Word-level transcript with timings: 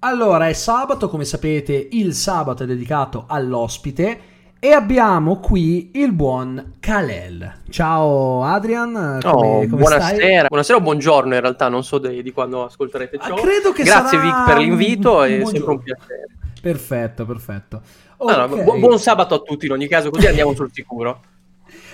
Allora, 0.00 0.48
è 0.48 0.52
sabato, 0.52 1.08
come 1.08 1.24
sapete, 1.24 1.88
il 1.92 2.12
sabato 2.14 2.62
è 2.62 2.66
dedicato 2.66 3.24
all'ospite 3.26 4.20
e 4.58 4.70
abbiamo 4.72 5.38
qui 5.40 5.90
il 5.94 6.12
buon 6.12 6.74
Kalel. 6.80 7.62
Ciao 7.70 8.44
Adrian, 8.44 9.20
come, 9.22 9.46
oh, 9.46 9.58
come 9.60 9.66
buonasera. 9.66 10.04
stai? 10.16 10.46
Buonasera 10.48 10.78
o 10.78 10.82
buongiorno 10.82 11.34
in 11.34 11.40
realtà, 11.40 11.68
non 11.68 11.82
so 11.82 11.98
di, 11.98 12.22
di 12.22 12.30
quando 12.30 12.64
ascolterete 12.64 13.18
ciò. 13.18 13.34
Ah, 13.34 13.40
credo 13.40 13.72
che 13.72 13.82
Grazie 13.84 14.20
Vic 14.20 14.44
per 14.44 14.58
l'invito, 14.58 15.22
è 15.22 15.42
sempre 15.44 15.70
un 15.70 15.82
piacere. 15.82 16.26
Perfetto, 16.60 17.24
perfetto. 17.24 17.80
Allora, 18.18 18.44
Ok. 18.44 18.62
bu- 18.64 18.78
buon 18.78 18.98
sabato 18.98 19.34
a 19.34 19.38
tutti 19.38 19.66
in 19.66 19.72
ogni 19.72 19.88
caso, 19.88 20.10
così 20.10 20.26
andiamo 20.26 20.54
sul 20.54 20.70
sicuro. 20.72 21.20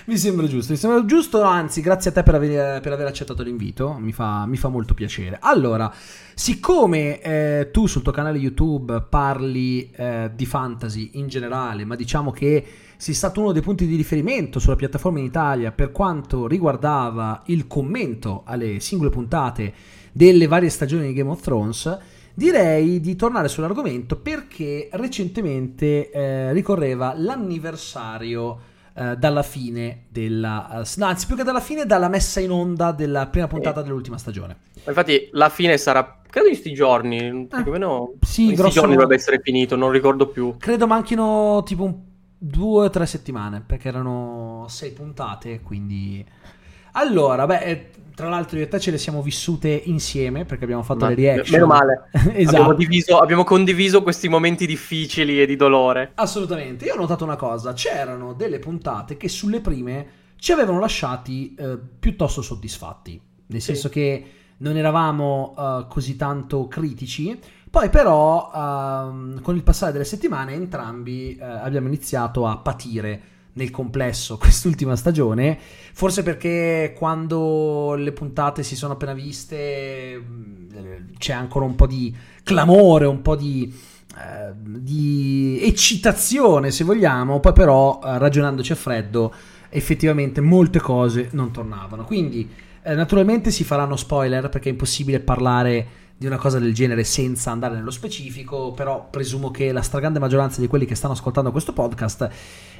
Mi 0.05 0.17
sembra 0.17 0.49
giusto, 0.49 0.73
mi 0.73 0.79
sembra 0.79 1.05
giusto, 1.05 1.43
anzi 1.43 1.81
grazie 1.81 2.11
a 2.11 2.13
te 2.13 2.25
per 2.25 2.35
aver, 2.35 2.81
per 2.81 2.93
aver 2.93 3.07
accettato 3.07 3.45
l'invito, 3.45 3.97
mi 4.01 4.11
fa, 4.11 4.47
mi 4.47 4.57
fa 4.57 4.67
molto 4.67 4.95
piacere. 4.95 5.39
Allora, 5.41 5.95
siccome 6.35 7.21
eh, 7.21 7.69
tu 7.71 7.87
sul 7.87 8.03
tuo 8.03 8.11
canale 8.11 8.39
YouTube 8.39 9.07
parli 9.09 9.89
eh, 9.93 10.33
di 10.35 10.45
fantasy 10.45 11.11
in 11.15 11.29
generale, 11.29 11.85
ma 11.85 11.95
diciamo 11.95 12.33
che 12.33 12.67
sei 12.97 13.15
stato 13.15 13.41
uno 13.41 13.53
dei 13.53 13.63
punti 13.63 13.87
di 13.87 13.95
riferimento 13.95 14.59
sulla 14.59 14.75
piattaforma 14.75 15.21
in 15.21 15.27
Italia 15.27 15.71
per 15.71 15.93
quanto 15.93 16.49
riguardava 16.49 17.45
il 17.47 17.69
commento 17.69 18.43
alle 18.45 18.81
singole 18.81 19.11
puntate 19.11 19.73
delle 20.11 20.49
varie 20.49 20.69
stagioni 20.69 21.07
di 21.07 21.13
Game 21.13 21.31
of 21.31 21.41
Thrones, 21.41 21.99
direi 22.35 23.01
di 23.01 23.15
tornare 23.15 23.47
sull'argomento 23.47 24.17
perché 24.17 24.89
recentemente 24.95 26.11
eh, 26.11 26.53
ricorreva 26.53 27.15
l'anniversario 27.17 28.71
eh, 28.95 29.17
dalla 29.17 29.43
fine 29.43 30.05
della 30.09 30.81
eh, 30.83 30.89
no, 30.97 31.07
anzi 31.07 31.27
più 31.27 31.37
che 31.37 31.43
dalla 31.45 31.61
fine 31.61 31.87
dalla 31.87 32.09
messa 32.09 32.41
in 32.41 32.51
onda 32.51 32.93
della 32.93 33.27
prima 33.29 33.47
puntata 33.47 33.83
dell'ultima 33.83 34.19
stagione. 34.19 34.57
Infatti 34.87 35.29
la 35.33 35.49
fine 35.49 35.77
sarà, 35.79 36.21
credo 36.29 36.49
in 36.49 36.57
sti 36.57 36.73
giorni, 36.73 37.49
più 37.63 37.71
o 37.71 37.73
meno 37.73 38.15
sì, 38.21 38.51
in 38.51 38.57
sti 38.57 38.57
grosso 38.57 38.81
giorni 38.81 38.95
dovrebbe 38.95 39.15
essere 39.15 39.41
finito, 39.43 39.77
non 39.77 39.91
ricordo 39.91 40.29
più. 40.29 40.57
credo 40.59 40.87
manchino 40.87 41.63
tipo 41.65 41.85
un- 41.85 41.99
due 42.39 42.87
o 42.87 42.91
tre 42.91 43.07
settimane 43.07 43.61
perché 43.65 43.89
erano 43.89 44.67
sei 44.69 44.91
puntate 44.93 45.61
quindi 45.61 46.25
allora 46.93 47.47
beh 47.47 47.59
eh, 47.61 47.91
tra 48.15 48.29
l'altro 48.29 48.59
io 48.59 48.65
e 48.65 48.69
te 48.69 48.79
ce 48.81 48.91
le 48.91 48.99
siamo 48.99 49.23
vissute 49.23 49.69
insieme 49.69 50.45
perché 50.45 50.65
abbiamo 50.65 50.83
fatto 50.83 51.01
Ma- 51.01 51.09
le 51.09 51.15
reaction. 51.15 51.61
Meno 51.61 51.67
male. 51.67 52.09
esatto. 52.35 52.57
Abbiamo, 52.57 52.75
diviso- 52.75 53.19
abbiamo 53.19 53.45
condiviso 53.45 54.03
questi 54.03 54.29
momenti 54.29 54.67
difficili 54.67 55.41
e 55.41 55.47
di 55.47 55.57
dolore. 55.57 56.13
Assolutamente, 56.15 56.85
io 56.85 56.95
ho 56.95 56.99
notato 56.99 57.25
una 57.25 57.37
cosa, 57.37 57.73
c'erano 57.73 58.33
delle 58.35 58.59
puntate 58.59 59.17
che 59.17 59.29
sulle 59.29 59.61
prime 59.61 60.07
ci 60.37 60.53
avevano 60.53 60.81
lasciati 60.81 61.55
eh, 61.55 61.79
piuttosto 61.99 62.43
soddisfatti, 62.43 63.21
nel 63.47 63.61
Sì. 63.61 63.73
senso 63.73 63.89
che 63.89 64.25
non 64.59 64.77
eravamo 64.77 65.55
eh, 65.57 65.87
così 65.89 66.17
tanto 66.17 66.69
critici, 66.69 67.39
poi 67.71 67.89
però 67.89 68.51
ehm, 68.55 69.41
con 69.41 69.57
il 69.57 69.63
passare 69.63 69.93
delle 69.93 70.05
settimane 70.05 70.53
entrambi 70.53 71.37
eh, 71.37 71.43
abbiamo 71.45 71.87
iniziato 71.89 72.47
a 72.47 72.57
patire 72.59 73.23
nel 73.55 73.71
complesso 73.71 74.37
quest'ultima 74.39 74.97
stagione, 74.97 75.59
forse 75.93 76.23
perché 76.23 76.95
quando 76.97 77.95
le 77.95 78.13
puntate 78.13 78.63
si 78.63 78.77
sono 78.77 78.95
appena 78.95 79.13
viste 79.15 80.17
mh, 80.17 81.17
c'è 81.19 81.33
ancora 81.33 81.65
un 81.65 81.75
po' 81.75 81.87
di 81.87 82.15
clamore, 82.43 83.07
un 83.07 83.23
po' 83.23 83.37
di 83.37 83.91
eh, 84.15 84.53
di 84.55 85.59
eccitazione 85.63 86.71
se 86.71 86.85
vogliamo, 86.85 87.41
poi 87.41 87.53
però 87.55 87.99
eh, 88.05 88.19
ragionandoci 88.19 88.73
a 88.73 88.75
freddo 88.75 89.33
effettivamente 89.71 90.43
molte 90.43 90.81
cose 90.81 91.29
non 91.33 91.51
tornavano. 91.51 92.05
Quindi 92.05 92.47
eh, 92.83 92.95
naturalmente 92.95 93.51
si 93.51 93.65
faranno 93.65 93.97
spoiler 93.97 94.51
perché 94.51 94.69
è 94.69 94.73
impossibile 94.73 95.21
parlare 95.21 95.87
di 96.17 96.27
una 96.27 96.37
cosa 96.37 96.59
del 96.59 96.73
genere 96.73 97.05
senza 97.05 97.51
andare 97.51 97.75
nello 97.75 97.91
specifico, 97.91 98.73
però 98.73 99.09
presumo 99.11 99.51
che 99.51 99.73
la 99.73 99.83
stragrande 99.83 100.19
maggioranza 100.19 100.61
di 100.61 100.69
quelli 100.69 100.85
che 100.85 100.95
stanno 100.95 101.15
ascoltando 101.15 101.51
questo 101.51 101.73
podcast 101.73 102.31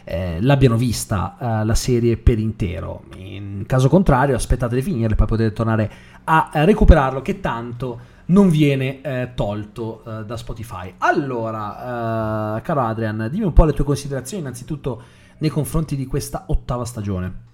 eh, 0.05 0.41
l'abbiano 0.41 0.77
vista 0.77 1.37
eh, 1.41 1.65
la 1.65 1.75
serie 1.75 2.17
per 2.17 2.39
intero. 2.39 3.05
In 3.17 3.65
caso 3.67 3.89
contrario, 3.89 4.37
aspettate 4.37 4.75
di 4.75 4.83
finirle, 4.83 5.15
poi 5.15 5.27
potete 5.27 5.53
tornare 5.53 5.91
a 6.25 6.51
eh, 6.53 6.65
recuperarlo 6.65 7.23
che 7.23 7.41
tanto 7.41 8.11
non 8.27 8.49
viene 8.49 9.01
eh, 9.03 9.31
tolto 9.35 10.03
eh, 10.05 10.25
da 10.25 10.37
Spotify. 10.37 10.95
Allora, 10.99 12.57
eh, 12.57 12.63
caro 12.63 12.81
Adrian, 12.81 13.29
dimmi 13.31 13.45
un 13.45 13.53
po' 13.53 13.65
le 13.65 13.73
tue 13.73 13.85
considerazioni 13.85 14.43
innanzitutto 14.43 15.03
nei 15.39 15.51
confronti 15.51 15.97
di 15.97 16.07
questa 16.07 16.45
ottava 16.47 16.85
stagione. 16.85 17.51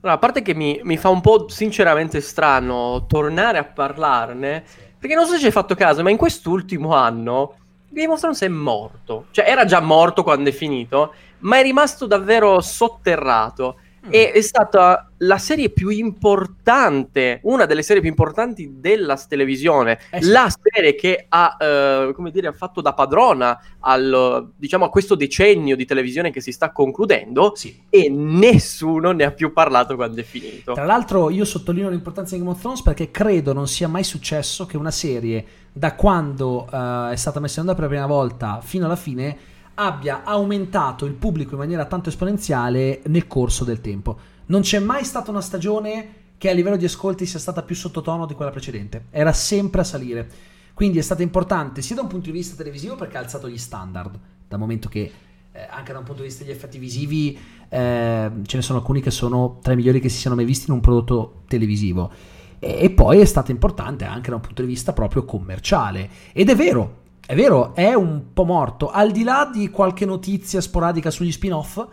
Allora, 0.00 0.16
a 0.16 0.18
parte 0.18 0.40
che 0.40 0.54
mi, 0.54 0.80
mi 0.82 0.96
fa 0.96 1.10
un 1.10 1.20
po' 1.20 1.48
sinceramente 1.48 2.22
strano 2.22 3.04
tornare 3.06 3.58
a 3.58 3.64
parlarne, 3.64 4.64
perché 5.00 5.14
non 5.14 5.24
so 5.24 5.32
se 5.32 5.38
ci 5.38 5.46
hai 5.46 5.50
fatto 5.50 5.74
caso, 5.74 6.02
ma 6.02 6.10
in 6.10 6.18
quest'ultimo 6.18 6.94
anno 6.94 7.54
Game 7.88 8.12
of 8.12 8.20
Thrones 8.20 8.42
è 8.42 8.48
morto. 8.48 9.26
Cioè, 9.32 9.48
era 9.48 9.64
già 9.64 9.80
morto 9.80 10.22
quando 10.22 10.48
è 10.48 10.52
finito, 10.52 11.12
ma 11.40 11.58
è 11.58 11.62
rimasto 11.62 12.06
davvero 12.06 12.60
sotterrato. 12.60 13.78
E 14.08 14.32
è 14.32 14.40
stata 14.40 15.10
la 15.18 15.36
serie 15.36 15.68
più 15.68 15.90
importante, 15.90 17.40
una 17.42 17.66
delle 17.66 17.82
serie 17.82 18.00
più 18.00 18.10
importanti 18.10 18.76
della 18.80 19.16
televisione, 19.16 19.98
Eh 20.10 20.22
sì. 20.22 20.30
la 20.30 20.48
serie 20.48 20.94
che 20.94 21.26
ha, 21.28 21.56
eh, 21.60 22.12
come 22.14 22.30
dire, 22.30 22.48
ha 22.48 22.52
fatto 22.52 22.80
da 22.80 22.94
padrona 22.94 23.60
al, 23.80 24.50
diciamo, 24.56 24.86
a 24.86 24.90
questo 24.90 25.14
decennio 25.14 25.76
di 25.76 25.84
televisione 25.84 26.30
che 26.30 26.40
si 26.40 26.50
sta 26.52 26.72
concludendo 26.72 27.52
Sì. 27.54 27.78
e 27.90 28.08
nessuno 28.08 29.12
ne 29.12 29.24
ha 29.24 29.30
più 29.32 29.52
parlato 29.52 29.94
quando 29.96 30.20
è 30.20 30.24
finito. 30.24 30.72
Tra 30.72 30.84
l'altro 30.86 31.28
io 31.30 31.44
sottolineo 31.44 31.90
l'importanza 31.90 32.34
di 32.34 32.40
Game 32.40 32.52
of 32.52 32.60
Thrones 32.60 32.82
perché 32.82 33.10
credo 33.10 33.52
non 33.52 33.68
sia 33.68 33.88
mai 33.88 34.04
successo 34.04 34.64
che 34.66 34.76
una 34.76 34.90
serie 34.90 35.44
da 35.72 35.94
quando 35.94 36.66
eh, 36.72 37.10
è 37.12 37.16
stata 37.16 37.38
messa 37.38 37.60
in 37.60 37.68
onda 37.68 37.74
per 37.74 37.84
la 37.84 37.90
prima 37.90 38.06
volta 38.06 38.60
fino 38.62 38.86
alla 38.86 38.96
fine 38.96 39.36
abbia 39.80 40.24
aumentato 40.24 41.06
il 41.06 41.14
pubblico 41.14 41.52
in 41.52 41.58
maniera 41.60 41.86
tanto 41.86 42.10
esponenziale 42.10 43.00
nel 43.06 43.26
corso 43.26 43.64
del 43.64 43.80
tempo. 43.80 44.18
Non 44.46 44.60
c'è 44.60 44.78
mai 44.78 45.04
stata 45.04 45.30
una 45.30 45.40
stagione 45.40 46.18
che 46.36 46.50
a 46.50 46.52
livello 46.52 46.76
di 46.76 46.84
ascolti 46.84 47.24
sia 47.24 47.38
stata 47.38 47.62
più 47.62 47.74
sottotono 47.74 48.26
di 48.26 48.34
quella 48.34 48.50
precedente. 48.50 49.06
Era 49.10 49.32
sempre 49.32 49.80
a 49.80 49.84
salire. 49.84 50.28
Quindi 50.74 50.98
è 50.98 51.02
stata 51.02 51.22
importante 51.22 51.80
sia 51.80 51.94
da 51.96 52.02
un 52.02 52.08
punto 52.08 52.26
di 52.26 52.32
vista 52.32 52.56
televisivo 52.56 52.94
perché 52.94 53.16
ha 53.16 53.20
alzato 53.20 53.48
gli 53.48 53.58
standard, 53.58 54.18
dal 54.48 54.58
momento 54.58 54.88
che 54.88 55.12
eh, 55.52 55.66
anche 55.70 55.92
da 55.92 55.98
un 55.98 56.04
punto 56.04 56.20
di 56.20 56.28
vista 56.28 56.44
degli 56.44 56.52
effetti 56.52 56.78
visivi 56.78 57.38
eh, 57.68 58.30
ce 58.42 58.56
ne 58.56 58.62
sono 58.62 58.78
alcuni 58.78 59.00
che 59.00 59.10
sono 59.10 59.58
tra 59.62 59.72
i 59.72 59.76
migliori 59.76 60.00
che 60.00 60.08
si 60.10 60.18
siano 60.18 60.36
mai 60.36 60.44
visti 60.44 60.66
in 60.68 60.74
un 60.74 60.80
prodotto 60.80 61.42
televisivo. 61.48 62.10
E, 62.58 62.78
e 62.82 62.90
poi 62.90 63.20
è 63.20 63.24
stata 63.24 63.50
importante 63.50 64.04
anche 64.04 64.28
da 64.28 64.36
un 64.36 64.42
punto 64.42 64.60
di 64.60 64.68
vista 64.68 64.92
proprio 64.92 65.24
commerciale. 65.24 66.08
Ed 66.32 66.50
è 66.50 66.54
vero, 66.54 66.98
è 67.30 67.34
vero, 67.36 67.76
è 67.76 67.94
un 67.94 68.32
po' 68.32 68.42
morto. 68.42 68.90
Al 68.90 69.12
di 69.12 69.22
là 69.22 69.48
di 69.52 69.70
qualche 69.70 70.04
notizia 70.04 70.60
sporadica 70.60 71.10
sugli 71.12 71.30
spin-off, 71.30 71.86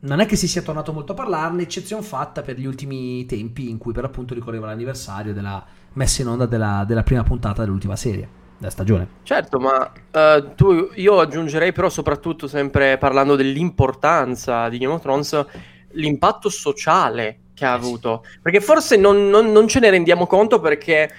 non 0.00 0.18
è 0.18 0.26
che 0.26 0.34
si 0.34 0.48
sia 0.48 0.62
tornato 0.62 0.92
molto 0.92 1.12
a 1.12 1.14
parlarne, 1.14 1.62
eccezione 1.62 2.02
fatta 2.02 2.42
per 2.42 2.58
gli 2.58 2.66
ultimi 2.66 3.24
tempi 3.24 3.68
in 3.70 3.78
cui 3.78 3.92
per 3.92 4.02
appunto 4.02 4.34
ricorreva 4.34 4.66
l'anniversario 4.66 5.32
della 5.32 5.64
messa 5.92 6.22
in 6.22 6.28
onda 6.28 6.46
della, 6.46 6.82
della 6.88 7.04
prima 7.04 7.22
puntata 7.22 7.62
dell'ultima 7.62 7.94
serie, 7.94 8.28
della 8.56 8.72
stagione. 8.72 9.08
Certo, 9.22 9.60
ma 9.60 9.92
eh, 10.10 10.54
tu, 10.56 10.90
io 10.94 11.20
aggiungerei 11.20 11.70
però 11.70 11.88
soprattutto 11.88 12.48
sempre 12.48 12.98
parlando 12.98 13.36
dell'importanza 13.36 14.68
di 14.68 14.78
Game 14.78 14.94
of 14.94 15.02
Thrones, 15.02 15.46
l'impatto 15.92 16.48
sociale 16.48 17.42
che 17.54 17.64
ha 17.64 17.74
Eh 17.76 17.82
sì. 17.82 17.86
avuto. 17.86 18.24
Perché 18.42 18.60
forse 18.60 18.96
non, 18.96 19.28
non- 19.28 19.52
non 19.52 19.68
ce 19.68 19.78
ne 19.78 19.90
rendiamo 19.90 20.26
conto 20.26 20.58
perché 20.58 21.10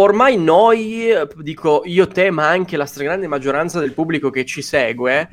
ormai 0.00 0.36
noi, 0.36 1.12
dico 1.36 1.82
io 1.84 2.06
te, 2.08 2.30
ma 2.30 2.48
anche 2.48 2.76
la 2.76 2.86
stragrande 2.86 3.26
maggioranza 3.26 3.80
del 3.80 3.92
pubblico 3.92 4.30
che 4.30 4.44
ci 4.44 4.62
segue, 4.62 5.28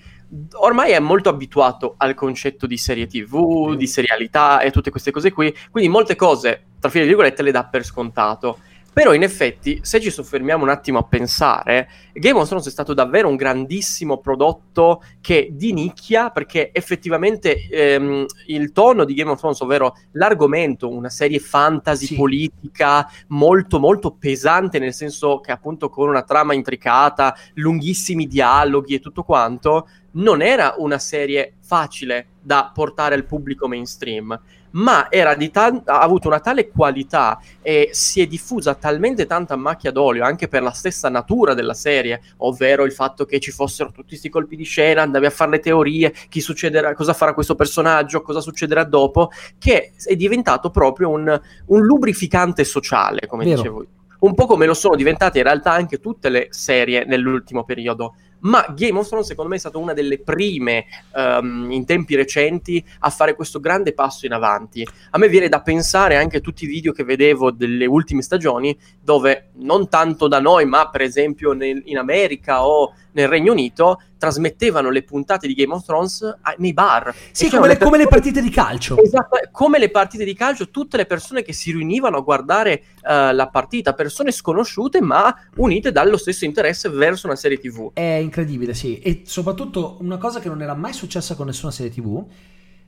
ormai 0.53 0.91
è 0.91 0.99
molto 0.99 1.29
abituato 1.29 1.95
al 1.97 2.13
concetto 2.13 2.67
di 2.67 2.77
serie 2.77 3.07
TV, 3.07 3.75
di 3.75 3.87
serialità 3.87 4.59
e 4.59 4.71
tutte 4.71 4.91
queste 4.91 5.11
cose 5.11 5.31
qui, 5.31 5.55
quindi 5.71 5.89
molte 5.89 6.15
cose, 6.15 6.65
tra 6.79 6.89
file 6.89 7.05
virgolette, 7.05 7.43
le 7.43 7.51
dà 7.51 7.65
per 7.65 7.85
scontato. 7.85 8.59
Però 8.95 9.13
in 9.13 9.23
effetti, 9.23 9.79
se 9.81 9.99
ci 9.99 10.09
soffermiamo 10.09 10.63
un 10.63 10.69
attimo 10.69 10.99
a 10.99 11.03
pensare, 11.03 11.89
Game 12.13 12.39
of 12.39 12.47
Thrones 12.47 12.65
è 12.67 12.69
stato 12.69 12.93
davvero 12.93 13.27
un 13.27 13.35
grandissimo 13.35 14.19
prodotto 14.19 15.03
che 15.19 15.49
di 15.51 15.73
nicchia, 15.73 16.29
perché 16.29 16.69
effettivamente 16.71 17.67
ehm, 17.67 18.25
il 18.47 18.71
tono 18.71 19.03
di 19.03 19.13
Game 19.13 19.31
of 19.31 19.39
Thrones, 19.39 19.59
ovvero 19.59 19.97
l'argomento, 20.13 20.89
una 20.89 21.09
serie 21.09 21.39
fantasy 21.39 22.05
Sì. 22.05 22.15
politica 22.15 23.05
molto 23.27 23.79
molto 23.79 24.11
pesante, 24.11 24.79
nel 24.79 24.93
senso 24.93 25.41
che 25.41 25.51
appunto 25.51 25.89
con 25.89 26.07
una 26.07 26.23
trama 26.23 26.53
intricata, 26.53 27.35
lunghissimi 27.55 28.27
dialoghi 28.27 28.93
e 28.93 28.99
tutto 29.01 29.23
quanto, 29.23 29.89
non 30.11 30.41
era 30.41 30.75
una 30.77 30.99
serie 30.99 31.55
facile 31.59 32.27
da 32.41 32.71
portare 32.73 33.13
al 33.15 33.25
pubblico 33.25 33.67
mainstream 33.67 34.39
ma 34.75 35.07
ta- 35.51 35.81
ha 35.85 35.99
avuto 35.99 36.27
una 36.27 36.39
tale 36.39 36.69
qualità 36.69 37.39
e 37.61 37.89
si 37.91 38.21
è 38.21 38.27
diffusa 38.27 38.75
talmente 38.75 39.25
tanta 39.25 39.55
macchia 39.55 39.91
d'olio 39.91 40.23
anche 40.23 40.47
per 40.47 40.63
la 40.63 40.71
stessa 40.71 41.09
natura 41.09 41.53
della 41.53 41.73
serie, 41.73 42.21
ovvero 42.37 42.83
il 42.83 42.91
fatto 42.91 43.25
che 43.25 43.39
ci 43.39 43.51
fossero 43.51 43.91
tutti 43.91 44.09
questi 44.09 44.29
colpi 44.29 44.55
di 44.55 44.63
scena, 44.63 45.01
andavi 45.01 45.25
a 45.25 45.29
fare 45.29 45.51
le 45.51 45.59
teorie, 45.59 46.13
chi 46.29 46.41
succederà, 46.41 46.93
cosa 46.93 47.13
farà 47.13 47.33
questo 47.33 47.55
personaggio, 47.55 48.21
cosa 48.21 48.41
succederà 48.41 48.83
dopo, 48.83 49.29
che 49.57 49.93
è 50.03 50.15
diventato 50.15 50.69
proprio 50.69 51.09
un, 51.09 51.41
un 51.67 51.81
lubrificante 51.81 52.63
sociale, 52.63 53.27
come 53.27 53.43
Vero. 53.45 53.55
dicevo. 53.55 53.85
Un 54.17 54.33
po' 54.33 54.45
come 54.47 54.65
lo 54.65 54.73
sono 54.73 54.95
diventate 54.95 55.37
in 55.39 55.43
realtà 55.43 55.71
anche 55.71 55.99
tutte 55.99 56.29
le 56.29 56.47
serie 56.49 57.05
nell'ultimo 57.05 57.63
periodo 57.63 58.15
ma 58.39 58.65
Game 58.75 58.99
of 58.99 59.07
Thrones 59.07 59.27
secondo 59.27 59.49
me 59.49 59.57
è 59.57 59.59
stata 59.59 59.77
una 59.77 59.93
delle 59.93 60.19
prime 60.19 60.85
um, 61.13 61.71
in 61.71 61.85
tempi 61.85 62.15
recenti 62.15 62.83
a 62.99 63.09
fare 63.09 63.35
questo 63.35 63.59
grande 63.59 63.93
passo 63.93 64.25
in 64.25 64.33
avanti. 64.33 64.87
A 65.11 65.17
me 65.17 65.27
viene 65.27 65.49
da 65.49 65.61
pensare 65.61 66.15
anche 66.15 66.37
a 66.37 66.41
tutti 66.41 66.65
i 66.65 66.67
video 66.67 66.91
che 66.91 67.03
vedevo 67.03 67.51
delle 67.51 67.85
ultime 67.85 68.21
stagioni 68.21 68.77
dove 69.01 69.49
non 69.55 69.89
tanto 69.89 70.27
da 70.27 70.39
noi, 70.39 70.65
ma 70.65 70.89
per 70.89 71.01
esempio 71.01 71.53
nel, 71.53 71.81
in 71.85 71.97
America 71.97 72.65
o 72.65 72.93
nel 73.15 73.27
Regno 73.27 73.51
Unito 73.51 74.01
trasmettevano 74.17 74.89
le 74.89 75.03
puntate 75.03 75.47
di 75.47 75.53
Game 75.53 75.73
of 75.73 75.83
Thrones 75.83 76.21
a, 76.21 76.55
nei 76.57 76.73
bar. 76.73 77.13
Sì, 77.31 77.49
come 77.49 77.67
le, 77.67 77.77
come 77.77 77.97
le, 77.97 78.07
partite 78.07 78.41
di 78.41 78.49
calcio. 78.49 78.97
Esatto, 78.97 79.37
come 79.51 79.79
le 79.79 79.89
partite 79.89 80.23
di 80.23 80.33
calcio, 80.33 80.69
tutte 80.69 80.97
le 80.97 81.05
persone 81.05 81.41
che 81.41 81.53
si 81.53 81.71
riunivano 81.71 82.17
a 82.17 82.21
guardare 82.21 82.83
uh, 83.01 83.33
la 83.33 83.49
partita, 83.51 83.93
persone 83.93 84.31
sconosciute 84.31 85.01
ma 85.01 85.33
unite 85.55 85.91
dallo 85.91 86.17
stesso 86.17 86.45
interesse 86.45 86.89
verso 86.89 87.27
una 87.27 87.35
serie 87.35 87.57
TV. 87.57 87.91
È 87.93 88.01
incredibile, 88.01 88.73
sì. 88.73 88.99
E 88.99 89.23
soprattutto 89.25 89.97
una 90.01 90.17
cosa 90.17 90.39
che 90.39 90.49
non 90.49 90.61
era 90.61 90.73
mai 90.73 90.93
successa 90.93 91.35
con 91.35 91.47
nessuna 91.47 91.71
serie 91.71 91.91
TV 91.91 92.25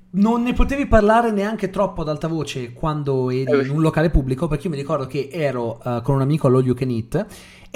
non 0.09 0.41
ne 0.41 0.53
potevi 0.53 0.87
parlare 0.87 1.31
neanche 1.31 1.69
troppo 1.69 2.01
ad 2.01 2.09
alta 2.09 2.27
voce 2.27 2.71
quando 2.71 3.29
eri 3.29 3.51
eh, 3.51 3.63
in 3.63 3.71
un 3.71 3.81
locale 3.81 4.09
pubblico, 4.09 4.47
perché 4.47 4.65
io 4.65 4.71
mi 4.71 4.79
ricordo 4.79 5.05
che 5.05 5.29
ero 5.31 5.81
uh, 5.83 6.01
con 6.01 6.15
un 6.15 6.21
amico 6.21 6.47
all'All 6.47 6.63
You 6.63 6.75
Can 6.75 6.89
Eat 6.89 7.25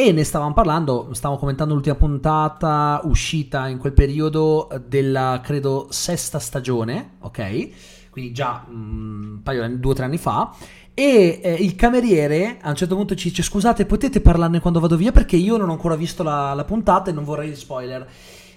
e 0.08 0.12
ne 0.12 0.24
stavamo 0.24 0.54
parlando, 0.54 1.10
stavamo 1.12 1.40
commentando 1.40 1.76
l'ultima 1.76 1.94
puntata 1.94 3.02
uscita 3.04 3.68
in 3.68 3.78
quel 3.78 3.94
periodo 3.94 4.68
della, 4.88 5.40
credo, 5.44 5.88
sesta 5.92 6.40
stagione, 6.40 7.18
ok? 7.20 7.70
Quindi 8.10 8.32
già 8.32 8.66
mm, 8.68 9.34
un 9.34 9.44
paio 9.44 9.78
due 9.78 9.92
o 9.92 9.94
tre 9.94 10.06
anni 10.06 10.18
fa. 10.18 10.56
E 10.96 11.40
eh, 11.44 11.54
il 11.54 11.76
cameriere 11.76 12.58
a 12.62 12.70
un 12.70 12.76
certo 12.76 12.96
punto 12.96 13.14
ci 13.14 13.30
dice: 13.30 13.44
Scusate, 13.44 13.86
potete 13.86 14.22
parlarne 14.22 14.60
quando 14.60 14.80
vado 14.80 14.98
via? 14.98 15.12
Perché 15.12 15.36
io 15.36 15.56
non 15.58 15.70
ho 15.70 15.74
ancora 15.74 15.96
visto 15.96 16.24
la, 16.24 16.54
la 16.56 16.66
puntata 16.66 17.12
e 17.12 17.14
non 17.14 17.24
vorrei 17.24 17.56
spoiler. 17.56 18.08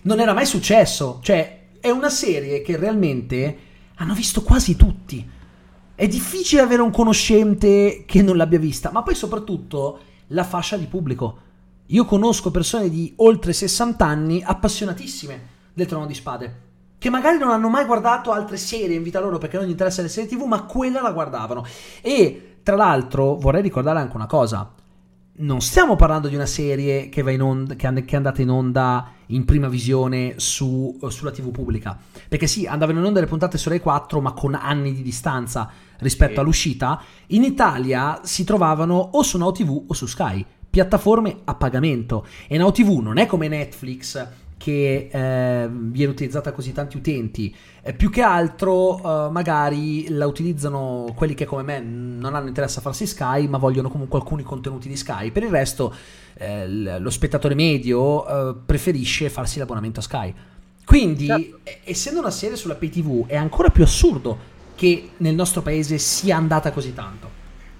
Non 0.02 0.20
era 0.20 0.32
mai 0.32 0.46
successo, 0.46 1.18
cioè 1.22 1.66
è 1.78 1.90
una 1.90 2.10
serie 2.10 2.62
che 2.62 2.78
realmente 2.78 3.58
hanno 3.96 4.14
visto 4.14 4.42
quasi 4.42 4.76
tutti. 4.76 5.30
È 5.94 6.08
difficile 6.08 6.62
avere 6.62 6.80
un 6.80 6.90
conoscente 6.90 8.04
che 8.06 8.22
non 8.22 8.38
l'abbia 8.38 8.58
vista, 8.58 8.90
ma 8.90 9.02
poi 9.02 9.14
soprattutto 9.14 9.98
la 10.28 10.44
fascia 10.44 10.76
di 10.76 10.86
pubblico. 10.86 11.38
Io 11.86 12.04
conosco 12.04 12.50
persone 12.50 12.88
di 12.88 13.12
oltre 13.16 13.52
60 13.52 14.04
anni 14.04 14.42
appassionatissime 14.42 15.52
del 15.74 15.86
Trono 15.86 16.06
di 16.06 16.14
Spade, 16.14 16.60
che 16.98 17.10
magari 17.10 17.38
non 17.38 17.50
hanno 17.50 17.68
mai 17.68 17.84
guardato 17.84 18.32
altre 18.32 18.56
serie 18.56 18.96
in 18.96 19.02
vita 19.02 19.20
loro 19.20 19.38
perché 19.38 19.58
non 19.58 19.66
gli 19.66 19.70
interessa 19.70 20.00
le 20.00 20.08
serie 20.08 20.30
TV, 20.30 20.44
ma 20.44 20.62
quella 20.62 21.02
la 21.02 21.12
guardavano. 21.12 21.64
E 22.00 22.56
tra 22.62 22.76
l'altro 22.76 23.36
vorrei 23.36 23.60
ricordare 23.60 23.98
anche 23.98 24.16
una 24.16 24.26
cosa. 24.26 24.72
Non 25.36 25.60
stiamo 25.60 25.96
parlando 25.96 26.28
di 26.28 26.36
una 26.36 26.46
serie 26.46 27.08
che, 27.08 27.22
onda, 27.40 27.74
che 27.74 27.86
è 27.86 28.16
andata 28.16 28.40
in 28.40 28.50
onda 28.50 29.10
in 29.26 29.44
prima 29.44 29.68
visione 29.68 30.34
su, 30.36 30.98
sulla 31.08 31.32
TV 31.32 31.50
pubblica. 31.50 31.98
Perché 32.28 32.46
sì, 32.46 32.66
andavano 32.66 33.00
in 33.00 33.04
onda 33.04 33.20
le 33.20 33.26
puntate 33.26 33.58
su 33.58 33.68
Rai 33.68 33.80
4, 33.80 34.20
ma 34.20 34.32
con 34.32 34.54
anni 34.54 34.94
di 34.94 35.02
distanza 35.02 35.70
rispetto 35.98 36.34
sì. 36.34 36.40
all'uscita. 36.40 37.02
In 37.28 37.44
Italia 37.44 38.20
si 38.22 38.44
trovavano 38.44 38.94
o 39.12 39.22
su 39.22 39.38
Now 39.38 39.52
TV 39.52 39.84
o 39.86 39.94
su 39.94 40.06
Sky, 40.06 40.44
piattaforme 40.68 41.38
a 41.44 41.54
pagamento. 41.54 42.26
E 42.46 42.58
Now 42.58 42.70
TV 42.70 42.98
non 42.98 43.18
è 43.18 43.26
come 43.26 43.48
Netflix 43.48 44.42
che 44.64 45.10
eh, 45.12 45.68
viene 45.68 46.10
utilizzata 46.10 46.52
così 46.52 46.72
tanti 46.72 46.96
utenti. 46.96 47.54
Eh, 47.82 47.92
più 47.92 48.08
che 48.08 48.22
altro, 48.22 48.96
eh, 48.96 49.30
magari 49.30 50.08
la 50.08 50.26
utilizzano 50.26 51.12
quelli 51.14 51.34
che 51.34 51.44
come 51.44 51.62
me 51.62 51.80
non 51.80 52.34
hanno 52.34 52.48
interesse 52.48 52.78
a 52.78 52.82
farsi 52.82 53.06
Sky, 53.06 53.46
ma 53.46 53.58
vogliono 53.58 53.90
comunque 53.90 54.18
alcuni 54.18 54.42
contenuti 54.42 54.88
di 54.88 54.96
Sky. 54.96 55.32
Per 55.32 55.42
il 55.42 55.50
resto, 55.50 55.94
eh, 56.38 56.98
lo 56.98 57.10
spettatore 57.10 57.54
medio 57.54 58.26
eh, 58.26 58.54
preferisce 58.64 59.28
farsi 59.28 59.58
l'abbonamento 59.58 60.00
a 60.00 60.02
Sky. 60.02 60.34
Quindi, 60.86 61.26
certo. 61.26 61.58
essendo 61.84 62.20
una 62.20 62.30
serie 62.30 62.56
sulla 62.56 62.74
pay 62.74 62.88
TV, 62.88 63.26
è 63.26 63.36
ancora 63.36 63.68
più 63.68 63.82
assurdo 63.82 64.52
che 64.74 65.10
nel 65.18 65.34
nostro 65.34 65.62
paese 65.62 65.98
sia 65.98 66.36
andata 66.36 66.72
così 66.72 66.92
tanto. 66.94 67.30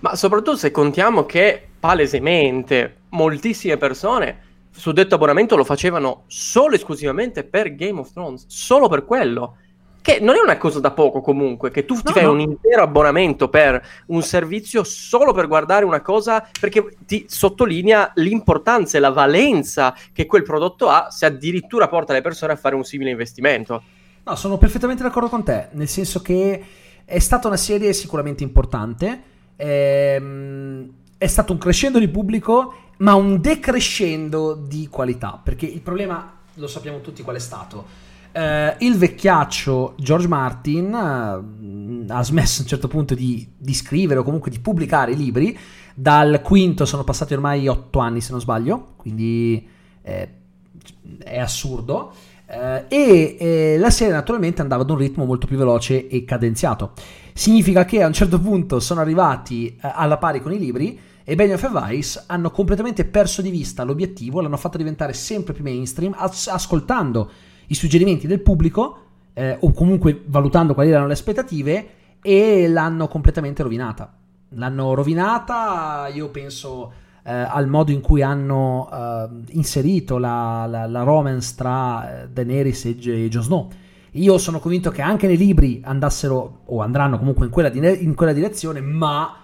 Ma 0.00 0.16
soprattutto 0.16 0.56
se 0.56 0.70
contiamo 0.70 1.24
che 1.24 1.66
palesemente 1.80 2.96
moltissime 3.10 3.76
persone 3.76 4.42
su 4.76 4.92
detto 4.92 5.14
abbonamento 5.14 5.56
lo 5.56 5.64
facevano 5.64 6.24
solo 6.26 6.74
esclusivamente 6.74 7.44
per 7.44 7.74
Game 7.74 8.00
of 8.00 8.12
Thrones, 8.12 8.44
solo 8.48 8.88
per 8.88 9.04
quello. 9.04 9.56
Che 10.02 10.18
non 10.20 10.34
è 10.34 10.40
una 10.40 10.58
cosa 10.58 10.80
da 10.80 10.90
poco 10.90 11.22
comunque, 11.22 11.70
che 11.70 11.86
tu 11.86 11.94
ti 11.94 12.02
no, 12.04 12.12
fai 12.12 12.24
no. 12.24 12.32
un 12.32 12.40
intero 12.40 12.82
abbonamento 12.82 13.48
per 13.48 13.82
un 14.08 14.20
servizio 14.20 14.84
solo 14.84 15.32
per 15.32 15.46
guardare 15.46 15.86
una 15.86 16.02
cosa, 16.02 16.46
perché 16.60 16.96
ti 17.06 17.24
sottolinea 17.26 18.12
l'importanza 18.16 18.98
e 18.98 19.00
la 19.00 19.08
valenza 19.08 19.96
che 20.12 20.26
quel 20.26 20.42
prodotto 20.42 20.90
ha, 20.90 21.08
se 21.10 21.24
addirittura 21.24 21.88
porta 21.88 22.12
le 22.12 22.20
persone 22.20 22.52
a 22.52 22.56
fare 22.56 22.74
un 22.74 22.84
simile 22.84 23.12
investimento. 23.12 23.82
No, 24.24 24.34
sono 24.36 24.58
perfettamente 24.58 25.02
d'accordo 25.02 25.30
con 25.30 25.42
te, 25.42 25.68
nel 25.70 25.88
senso 25.88 26.20
che 26.20 26.62
è 27.04 27.18
stata 27.18 27.48
una 27.48 27.56
serie 27.56 27.92
sicuramente 27.92 28.42
importante, 28.42 29.22
ehm, 29.56 30.90
è 31.18 31.26
stato 31.26 31.52
un 31.52 31.58
crescendo 31.58 31.98
di 31.98 32.08
pubblico, 32.08 32.74
ma 32.98 33.14
un 33.14 33.40
decrescendo 33.40 34.54
di 34.54 34.88
qualità, 34.88 35.40
perché 35.42 35.66
il 35.66 35.80
problema 35.80 36.32
lo 36.54 36.66
sappiamo 36.66 37.00
tutti 37.00 37.22
qual 37.22 37.36
è 37.36 37.40
stato 37.40 38.02
Uh, 38.34 38.74
il 38.78 38.96
vecchiaccio 38.96 39.94
George 39.96 40.26
Martin 40.26 40.86
uh, 40.92 42.04
ha 42.12 42.22
smesso 42.24 42.58
a 42.58 42.62
un 42.62 42.68
certo 42.68 42.88
punto 42.88 43.14
di, 43.14 43.48
di, 43.56 43.72
scrivere 43.72 44.18
o 44.18 44.24
comunque 44.24 44.50
di 44.50 44.58
pubblicare 44.58 45.12
i 45.12 45.16
libri. 45.16 45.56
Dal 45.94 46.42
quinto 46.42 46.84
sono 46.84 47.04
passati 47.04 47.32
ormai 47.32 47.68
otto 47.68 48.00
anni, 48.00 48.20
se 48.20 48.32
non 48.32 48.40
sbaglio, 48.40 48.94
quindi 48.96 49.64
eh, 50.02 50.28
è 51.22 51.38
assurdo. 51.38 52.12
Uh, 52.54 52.84
e 52.88 53.36
eh, 53.38 53.76
la 53.78 53.90
serie 53.90 54.12
naturalmente 54.12 54.62
andava 54.62 54.82
ad 54.82 54.90
un 54.90 54.96
ritmo 54.96 55.24
molto 55.24 55.46
più 55.46 55.56
veloce 55.56 56.06
e 56.06 56.24
cadenziato. 56.24 56.92
Significa 57.32 57.84
che 57.84 58.02
a 58.02 58.06
un 58.06 58.12
certo 58.12 58.38
punto 58.38 58.78
sono 58.78 59.00
arrivati 59.00 59.76
alla 59.80 60.18
pari 60.18 60.40
con 60.40 60.52
i 60.52 60.58
libri 60.58 60.98
e 61.24 61.34
Band 61.34 61.52
of 61.52 61.88
Vice 61.88 62.22
hanno 62.26 62.50
completamente 62.50 63.04
perso 63.06 63.42
di 63.42 63.50
vista 63.50 63.82
l'obiettivo, 63.82 64.40
l'hanno 64.40 64.56
fatto 64.56 64.76
diventare 64.76 65.14
sempre 65.14 65.52
più 65.52 65.64
mainstream, 65.64 66.14
as- 66.16 66.46
ascoltando 66.46 67.30
i 67.66 67.74
suggerimenti 67.74 68.26
del 68.26 68.40
pubblico 68.40 68.98
eh, 69.32 69.56
o 69.58 69.72
comunque 69.72 70.22
valutando 70.26 70.74
quali 70.74 70.90
erano 70.90 71.06
le 71.06 71.14
aspettative 71.14 71.88
e 72.22 72.68
l'hanno 72.68 73.08
completamente 73.08 73.62
rovinata. 73.62 74.14
L'hanno 74.50 74.94
rovinata, 74.94 76.08
io 76.12 76.28
penso, 76.28 76.92
eh, 77.24 77.32
al 77.32 77.68
modo 77.68 77.90
in 77.90 78.00
cui 78.00 78.22
hanno 78.22 78.88
eh, 78.92 79.54
inserito 79.54 80.18
la, 80.18 80.66
la, 80.68 80.86
la, 80.86 81.02
romance 81.02 81.54
tra 81.56 82.22
eh, 82.22 82.28
Daenerys 82.28 82.84
e, 82.84 82.96
e 83.00 83.28
Jon 83.28 83.42
Snow. 83.42 83.70
Io 84.12 84.38
sono 84.38 84.60
convinto 84.60 84.90
che 84.90 85.02
anche 85.02 85.26
nei 85.26 85.36
libri 85.36 85.80
andassero 85.82 86.60
o 86.66 86.80
andranno 86.80 87.18
comunque 87.18 87.46
in 87.46 87.50
quella, 87.50 87.68
di, 87.70 88.04
in 88.04 88.14
quella 88.14 88.32
direzione, 88.32 88.80
ma 88.80 89.38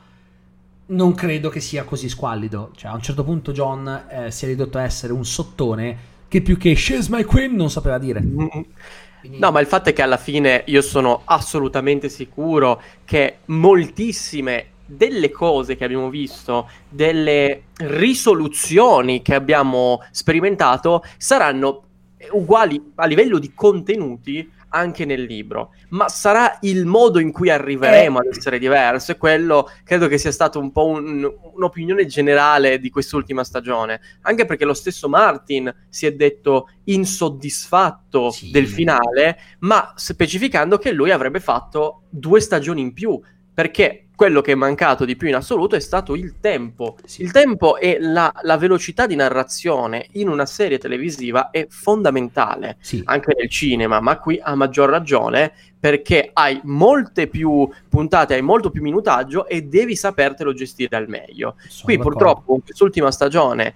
non 0.86 1.14
credo 1.14 1.48
che 1.48 1.60
sia 1.60 1.84
così 1.84 2.08
squallido. 2.08 2.70
Cioè, 2.76 2.90
a 2.90 2.94
un 2.94 3.00
certo 3.00 3.24
punto 3.24 3.52
John 3.52 4.04
eh, 4.08 4.30
si 4.30 4.44
è 4.44 4.48
ridotto 4.48 4.78
a 4.78 4.82
essere 4.82 5.12
un 5.12 5.24
sottone 5.24 6.08
che 6.28 6.42
più 6.42 6.56
che 6.56 6.76
She's 6.76 7.08
my 7.08 7.24
queen 7.24 7.54
non 7.56 7.70
sapeva 7.70 7.98
dire. 7.98 8.20
Quindi... 8.20 9.38
No, 9.38 9.50
ma 9.50 9.60
il 9.60 9.66
fatto 9.66 9.88
è 9.88 9.92
che 9.92 10.02
alla 10.02 10.16
fine 10.16 10.62
io 10.66 10.82
sono 10.82 11.22
assolutamente 11.24 12.08
sicuro 12.08 12.80
che 13.04 13.38
moltissime 13.46 14.66
delle 14.90 15.30
cose 15.30 15.76
che 15.76 15.84
abbiamo 15.84 16.10
visto, 16.10 16.68
delle 16.88 17.64
risoluzioni 17.76 19.22
che 19.22 19.34
abbiamo 19.34 20.02
sperimentato, 20.10 21.02
saranno 21.16 21.84
uguali 22.32 22.92
a 22.96 23.06
livello 23.06 23.38
di 23.38 23.52
contenuti 23.54 24.58
anche 24.70 25.04
nel 25.04 25.22
libro, 25.22 25.72
ma 25.90 26.08
sarà 26.08 26.58
il 26.62 26.86
modo 26.86 27.18
in 27.18 27.32
cui 27.32 27.50
arriveremo 27.50 28.20
eh. 28.20 28.28
ad 28.28 28.36
essere 28.36 28.58
diverso 28.58 29.12
e 29.12 29.16
quello 29.16 29.68
credo 29.84 30.06
che 30.06 30.18
sia 30.18 30.30
stato 30.30 30.60
un 30.60 30.70
po' 30.70 30.86
un, 30.86 31.28
un'opinione 31.54 32.06
generale 32.06 32.78
di 32.78 32.90
quest'ultima 32.90 33.42
stagione, 33.42 34.00
anche 34.22 34.44
perché 34.44 34.64
lo 34.64 34.74
stesso 34.74 35.08
Martin 35.08 35.74
si 35.88 36.06
è 36.06 36.12
detto 36.12 36.68
insoddisfatto 36.84 38.30
sì. 38.30 38.50
del 38.50 38.68
finale, 38.68 39.38
ma 39.60 39.92
specificando 39.96 40.78
che 40.78 40.92
lui 40.92 41.10
avrebbe 41.10 41.40
fatto 41.40 42.02
due 42.08 42.40
stagioni 42.40 42.80
in 42.80 42.92
più, 42.92 43.20
perché 43.52 44.09
quello 44.20 44.42
che 44.42 44.52
è 44.52 44.54
mancato 44.54 45.06
di 45.06 45.16
più 45.16 45.28
in 45.28 45.34
assoluto 45.34 45.76
è 45.76 45.80
stato 45.80 46.14
il 46.14 46.40
tempo. 46.40 46.98
Sì. 47.06 47.22
Il 47.22 47.30
tempo 47.32 47.78
e 47.78 47.96
la, 47.98 48.30
la 48.42 48.58
velocità 48.58 49.06
di 49.06 49.14
narrazione 49.14 50.08
in 50.12 50.28
una 50.28 50.44
serie 50.44 50.76
televisiva 50.76 51.48
è 51.48 51.66
fondamentale, 51.70 52.76
Sì. 52.80 53.00
anche 53.06 53.32
nel 53.34 53.48
cinema, 53.48 53.98
ma 54.00 54.18
qui 54.18 54.38
a 54.38 54.54
maggior 54.54 54.90
ragione 54.90 55.52
perché 55.80 56.28
hai 56.34 56.60
molte 56.64 57.28
più 57.28 57.66
puntate, 57.88 58.34
hai 58.34 58.42
molto 58.42 58.68
più 58.68 58.82
minutaggio 58.82 59.46
e 59.46 59.62
devi 59.62 59.96
sapertelo 59.96 60.52
gestire 60.52 60.98
al 60.98 61.08
meglio. 61.08 61.54
Sono 61.68 61.84
Qui 61.84 61.96
d'accordo. 61.96 62.18
purtroppo 62.18 62.54
in 62.56 62.62
quest'ultima 62.62 63.10
stagione 63.10 63.72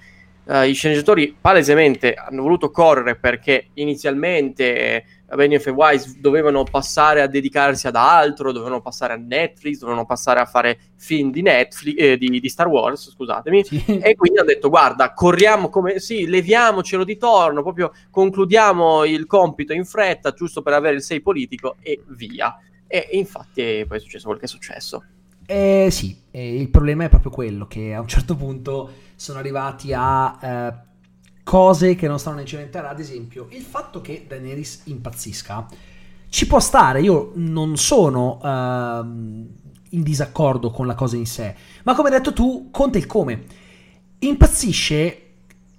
eh, 0.46 0.68
i 0.68 0.74
sceneggiatori 0.74 1.34
palesemente 1.40 2.12
hanno 2.12 2.42
voluto 2.42 2.70
correre 2.70 3.16
perché 3.16 3.68
inizialmente 3.74 5.04
Benioff 5.34 5.66
e 5.66 5.70
Wise 5.70 6.16
dovevano 6.20 6.64
passare 6.64 7.22
a 7.22 7.26
dedicarsi 7.26 7.86
ad 7.86 7.96
altro, 7.96 8.52
dovevano 8.52 8.80
passare 8.80 9.14
a 9.14 9.16
Netflix, 9.16 9.78
dovevano 9.78 10.04
passare 10.04 10.40
a 10.40 10.44
fare 10.44 10.78
film 10.96 11.30
di 11.30 11.42
Netflix, 11.42 11.94
eh, 11.98 12.16
di, 12.16 12.40
di 12.40 12.48
Star 12.48 12.68
Wars, 12.68 13.10
scusatemi. 13.10 13.64
Sì. 13.64 13.82
E 13.86 14.14
quindi 14.14 14.38
hanno 14.38 14.48
detto: 14.48 14.68
Guarda, 14.68 15.12
corriamo 15.12 15.68
come 15.68 15.98
sì, 15.98 16.26
leviamocelo 16.26 17.04
di 17.04 17.16
torno, 17.16 17.62
proprio 17.62 17.92
concludiamo 18.10 19.04
il 19.04 19.26
compito 19.26 19.72
in 19.72 19.84
fretta, 19.84 20.32
giusto 20.32 20.62
per 20.62 20.74
avere 20.74 20.96
il 20.96 21.02
6 21.02 21.20
politico 21.20 21.76
e 21.80 22.02
via. 22.08 22.58
E 22.86 23.08
infatti 23.12 23.84
poi 23.88 23.96
è 23.96 24.00
successo 24.00 24.26
quel 24.26 24.38
che 24.38 24.44
è 24.44 24.48
successo. 24.48 25.04
Eh, 25.46 25.88
sì, 25.90 26.16
eh, 26.30 26.60
il 26.60 26.70
problema 26.70 27.04
è 27.04 27.08
proprio 27.08 27.30
quello 27.30 27.66
che 27.66 27.92
a 27.92 28.00
un 28.00 28.08
certo 28.08 28.34
punto 28.34 28.90
sono 29.14 29.38
arrivati 29.38 29.92
a 29.92 30.38
eh, 30.40 30.74
cose 31.44 31.94
che 31.94 32.08
non 32.08 32.18
stanno 32.18 32.42
né 32.42 32.70
terra, 32.70 32.88
ad 32.88 32.98
esempio 32.98 33.46
il 33.50 33.62
fatto 33.62 34.00
che 34.00 34.24
Daenerys 34.26 34.82
impazzisca 34.84 35.68
ci 36.34 36.48
può 36.48 36.58
stare, 36.58 37.00
io 37.00 37.30
non 37.34 37.76
sono 37.76 38.40
ehm, 38.42 39.46
in 39.90 40.02
disaccordo 40.02 40.72
con 40.72 40.84
la 40.84 40.96
cosa 40.96 41.14
in 41.14 41.26
sé, 41.26 41.54
ma 41.84 41.94
come 41.94 42.08
hai 42.08 42.16
detto 42.16 42.32
tu, 42.32 42.70
conta 42.72 42.98
il 42.98 43.06
come. 43.06 43.44
Impazzisce 44.18 45.22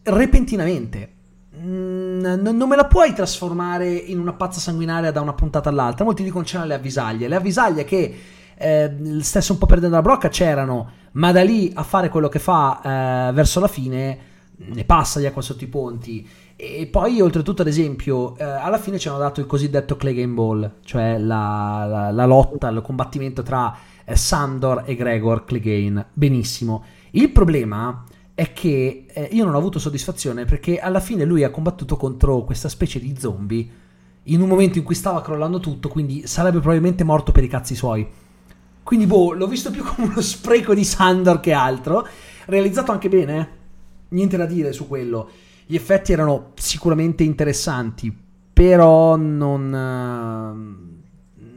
repentinamente. 0.03 1.11
Mm, 1.57 2.21
non 2.21 2.55
non 2.55 2.69
me 2.69 2.77
la 2.77 2.85
puoi 2.85 3.13
trasformare 3.13 3.91
in 3.91 4.17
una 4.17 4.31
pazza 4.31 4.61
sanguinaria 4.61 5.11
da 5.11 5.19
una 5.19 5.33
puntata 5.33 5.67
all'altra. 5.67 6.05
Molti 6.05 6.23
dicono 6.23 6.45
c'erano 6.45 6.69
le 6.69 6.75
avvisaglie. 6.75 7.27
Le 7.27 7.35
avvisaglie 7.35 7.83
che 7.83 8.15
eh, 8.55 8.95
stesso 9.19 9.51
un 9.51 9.57
po' 9.57 9.65
perdendo 9.65 9.97
la 9.97 10.01
brocca 10.01 10.29
c'erano, 10.29 10.89
ma 11.13 11.33
da 11.33 11.43
lì 11.43 11.69
a 11.75 11.83
fare 11.83 12.07
quello 12.07 12.29
che 12.29 12.39
fa 12.39 13.27
eh, 13.29 13.33
verso 13.33 13.59
la 13.59 13.67
fine 13.67 14.19
ne 14.57 14.83
passa 14.85 15.19
di 15.19 15.25
acqua 15.25 15.41
sotto 15.41 15.63
i 15.63 15.67
ponti. 15.67 16.27
E 16.55 16.87
poi, 16.87 17.19
oltretutto, 17.19 17.61
ad 17.61 17.67
esempio, 17.67 18.37
eh, 18.37 18.43
alla 18.43 18.77
fine 18.77 18.97
ci 18.97 19.09
hanno 19.09 19.17
dato 19.17 19.41
il 19.41 19.45
cosiddetto 19.45 19.97
Clegane 19.97 20.33
Ball, 20.33 20.75
cioè 20.83 21.17
la, 21.17 21.85
la- 21.87 22.11
la 22.11 22.25
lotta, 22.25 22.69
il 22.69 22.81
combattimento 22.81 23.43
tra 23.43 23.75
eh, 24.05 24.15
Sandor 24.15 24.83
e 24.85 24.95
Gregor 24.95 25.43
Clegane. 25.43 26.07
Benissimo. 26.13 26.83
Il 27.11 27.29
problema 27.31 28.03
è 28.33 28.53
che 28.53 29.05
eh, 29.07 29.29
io 29.31 29.45
non 29.45 29.53
ho 29.53 29.57
avuto 29.57 29.79
soddisfazione 29.79 30.45
perché 30.45 30.79
alla 30.79 30.99
fine 30.99 31.25
lui 31.25 31.43
ha 31.43 31.49
combattuto 31.49 31.95
contro 31.95 32.43
questa 32.43 32.67
specie 32.69 32.99
di 32.99 33.15
zombie 33.17 33.67
in 34.23 34.41
un 34.41 34.47
momento 34.49 34.77
in 34.77 34.83
cui 34.83 34.95
stava 34.95 35.21
crollando 35.21 35.59
tutto, 35.59 35.87
quindi 35.87 36.25
sarebbe 36.25 36.59
probabilmente 36.59 37.03
morto 37.03 37.31
per 37.31 37.43
i 37.43 37.47
cazzi 37.47 37.75
suoi. 37.75 38.07
Quindi, 38.81 39.07
boh, 39.07 39.33
l'ho 39.33 39.47
visto 39.47 39.71
più 39.71 39.83
come 39.83 40.07
uno 40.07 40.21
spreco 40.21 40.73
di 40.73 40.83
Sandor 40.83 41.39
che 41.39 41.51
altro. 41.53 42.07
Realizzato 42.45 42.91
anche 42.91 43.09
bene, 43.09 43.37
eh. 43.39 43.47
Niente 44.15 44.37
da 44.37 44.45
dire 44.45 44.73
su 44.73 44.87
quello. 44.87 45.29
Gli 45.65 45.75
effetti 45.75 46.11
erano 46.13 46.51
sicuramente 46.55 47.23
interessanti, 47.23 48.15
però 48.53 49.15
non. 49.15 49.73
eh, 49.73 51.03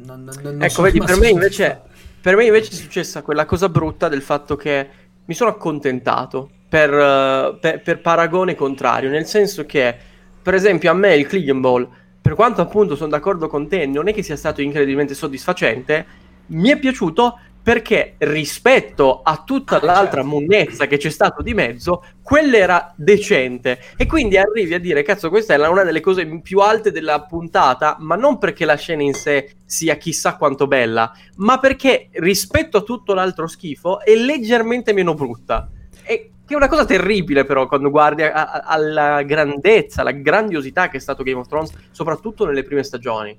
non- 0.05 0.25
non- 0.25 0.39
non 0.43 0.63
ecco, 0.63 0.83
vedi, 0.83 0.99
per 0.99 1.19
me, 1.19 1.29
invece, 1.29 1.81
per 2.21 2.37
me 2.37 2.45
invece 2.45 2.71
è 2.71 2.75
successa 2.75 3.23
quella 3.23 3.45
cosa 3.47 3.69
brutta 3.69 4.09
del 4.09 4.23
fatto 4.23 4.57
che 4.57 4.89
mi 5.25 5.35
sono 5.35 5.51
accontentato 5.51 6.51
per, 6.69 6.93
eh, 6.93 7.59
per- 7.61 7.83
per 7.83 8.01
paragone 8.01 8.55
contrario, 8.55 9.11
nel 9.11 9.27
senso 9.27 9.65
che, 9.67 9.95
per 10.43 10.55
esempio, 10.55 10.91
a 10.91 10.95
me 10.95 11.15
il 11.15 11.27
Clean 11.27 11.61
Ball, 11.61 11.89
per 12.21 12.35
quanto 12.35 12.61
appunto 12.61 12.97
sono 12.97 13.11
d'accordo 13.11 13.47
con 13.49 13.69
te, 13.69 13.87
non 13.87 14.09
è 14.09 14.15
che 14.15 14.23
sia 14.23 14.37
stato 14.37 14.61
incredibilmente 14.63 15.15
soddisfacente, 15.15 16.07
mi 16.47 16.71
è 16.71 16.79
piaciuto 16.79 17.39
perché 17.69 18.15
rispetto 18.17 19.21
a 19.23 19.43
tutta 19.45 19.77
Ah, 19.77 19.85
l'altra 19.85 20.23
certo. 20.23 20.27
monnezza 20.27 20.87
che 20.87 20.97
c'è 20.97 21.11
stato 21.11 21.43
di 21.43 21.53
mezzo, 21.53 22.03
quell'era 22.23 22.95
decente. 22.97 23.79
E 23.99 24.07
quindi 24.07 24.39
arrivi 24.39 24.73
a 24.73 24.81
dire, 24.81 25.03
cazzo, 25.03 25.29
questa 25.29 25.53
è 25.53 25.69
una 25.69 25.85
delle 25.85 26.01
cose 26.01 26.25
più 26.41 26.61
alte 26.61 26.91
della 26.91 27.21
puntata, 27.25 27.99
ma 28.01 28.17
non 28.17 28.39
perché 28.39 28.65
la 28.65 28.77
scena 28.77 29.03
in 29.03 29.13
sé 29.13 29.57
sia 29.67 29.97
chissà 29.97 30.37
quanto 30.37 30.67
bella, 30.67 31.13
ma 31.37 31.59
perché 31.59 32.09
rispetto 32.13 32.79
a 32.79 32.81
tutto 32.81 33.13
l'altro 33.13 33.47
schifo 33.47 34.01
è 34.01 34.15
leggermente 34.15 34.95
meno 34.95 35.13
brutta. 35.13 35.69
E 36.05 36.31
che 36.49 36.55
è 36.55 36.57
una 36.57 36.69
cosa 36.69 36.87
terribile, 36.87 37.45
però, 37.45 37.67
quando 37.67 37.91
guardi 37.91 38.23
a- 38.23 38.33
a- 38.33 38.63
alla 38.65 39.23
grandezza, 39.23 40.01
alla 40.01 40.13
grandiosità 40.13 40.89
che 40.89 40.97
è 40.97 41.01
stato 41.01 41.23
Game 41.23 41.39
of 41.41 41.47
Thrones, 41.47 41.73
soprattutto 41.91 42.47
nelle 42.47 42.63
prime 42.63 42.83
stagioni. 42.83 43.37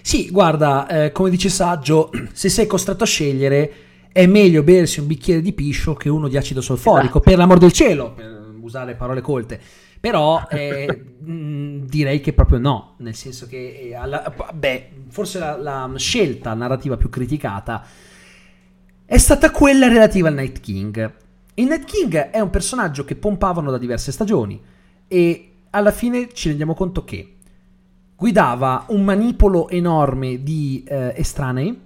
Sì, 0.00 0.30
guarda, 0.30 0.86
eh, 0.86 1.10
come 1.10 1.28
dice 1.30 1.48
Saggio, 1.48 2.08
se 2.32 2.48
sei 2.48 2.66
costretto 2.68 3.02
a 3.02 3.06
scegliere, 3.06 3.72
è 4.12 4.26
meglio 4.26 4.62
bersi 4.62 5.00
un 5.00 5.08
bicchiere 5.08 5.40
di 5.40 5.52
piscio 5.52 5.94
che 5.94 6.08
uno 6.08 6.28
di 6.28 6.36
acido 6.36 6.60
solforico, 6.60 7.18
Esatto. 7.18 7.20
per 7.20 7.36
l'amor 7.36 7.58
del 7.58 7.72
cielo, 7.72 8.12
per 8.12 8.54
usare 8.60 8.94
parole 8.94 9.20
colte. 9.20 9.60
Però 9.98 10.46
eh, 10.48 10.86
mh, 11.18 11.86
direi 11.86 12.20
che 12.20 12.32
proprio 12.32 12.58
no, 12.58 12.94
nel 12.98 13.16
senso 13.16 13.48
che 13.48 13.88
eh, 13.90 13.94
alla- 13.96 14.32
beh, 14.54 14.88
forse 15.08 15.40
la, 15.40 15.56
la 15.56 15.90
scelta 15.96 16.54
narrativa 16.54 16.96
più 16.96 17.08
criticata 17.08 17.84
è 19.04 19.18
stata 19.18 19.50
quella 19.50 19.88
relativa 19.88 20.28
al 20.28 20.34
Night 20.34 20.60
King. 20.60 21.12
Il 21.58 21.68
Night 21.68 21.84
King 21.84 22.14
è 22.14 22.38
un 22.38 22.50
personaggio 22.50 23.06
che 23.06 23.16
pompavano 23.16 23.70
da 23.70 23.78
diverse 23.78 24.12
stagioni 24.12 24.60
e 25.08 25.50
alla 25.70 25.90
fine 25.90 26.28
ci 26.34 26.48
rendiamo 26.48 26.74
conto 26.74 27.02
che 27.02 27.36
guidava 28.14 28.84
un 28.88 29.02
manipolo 29.02 29.70
enorme 29.70 30.42
di 30.42 30.84
eh, 30.86 31.14
estranei 31.16 31.80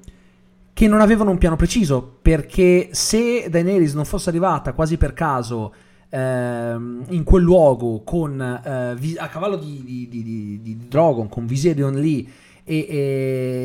che 0.73 0.89
non 0.89 1.01
avevano 1.01 1.31
un 1.31 1.39
piano 1.39 1.55
preciso 1.55 2.19
perché 2.21 2.89
se 2.91 3.49
Daenerys 3.49 3.95
non 3.95 4.05
fosse 4.05 4.29
arrivata 4.29 4.73
quasi 4.73 4.97
per 4.97 5.13
caso 5.13 5.73
ehm, 6.09 7.05
in 7.11 7.23
quel 7.23 7.45
luogo 7.45 8.03
con, 8.03 8.41
eh, 8.41 9.15
a 9.19 9.29
cavallo 9.29 9.55
di, 9.55 9.85
di, 9.85 10.09
di, 10.09 10.59
di- 10.61 10.89
Drogon 10.89 11.29
con 11.29 11.47
Viserion 11.47 11.95
lì 11.95 12.29
e, 12.65 12.87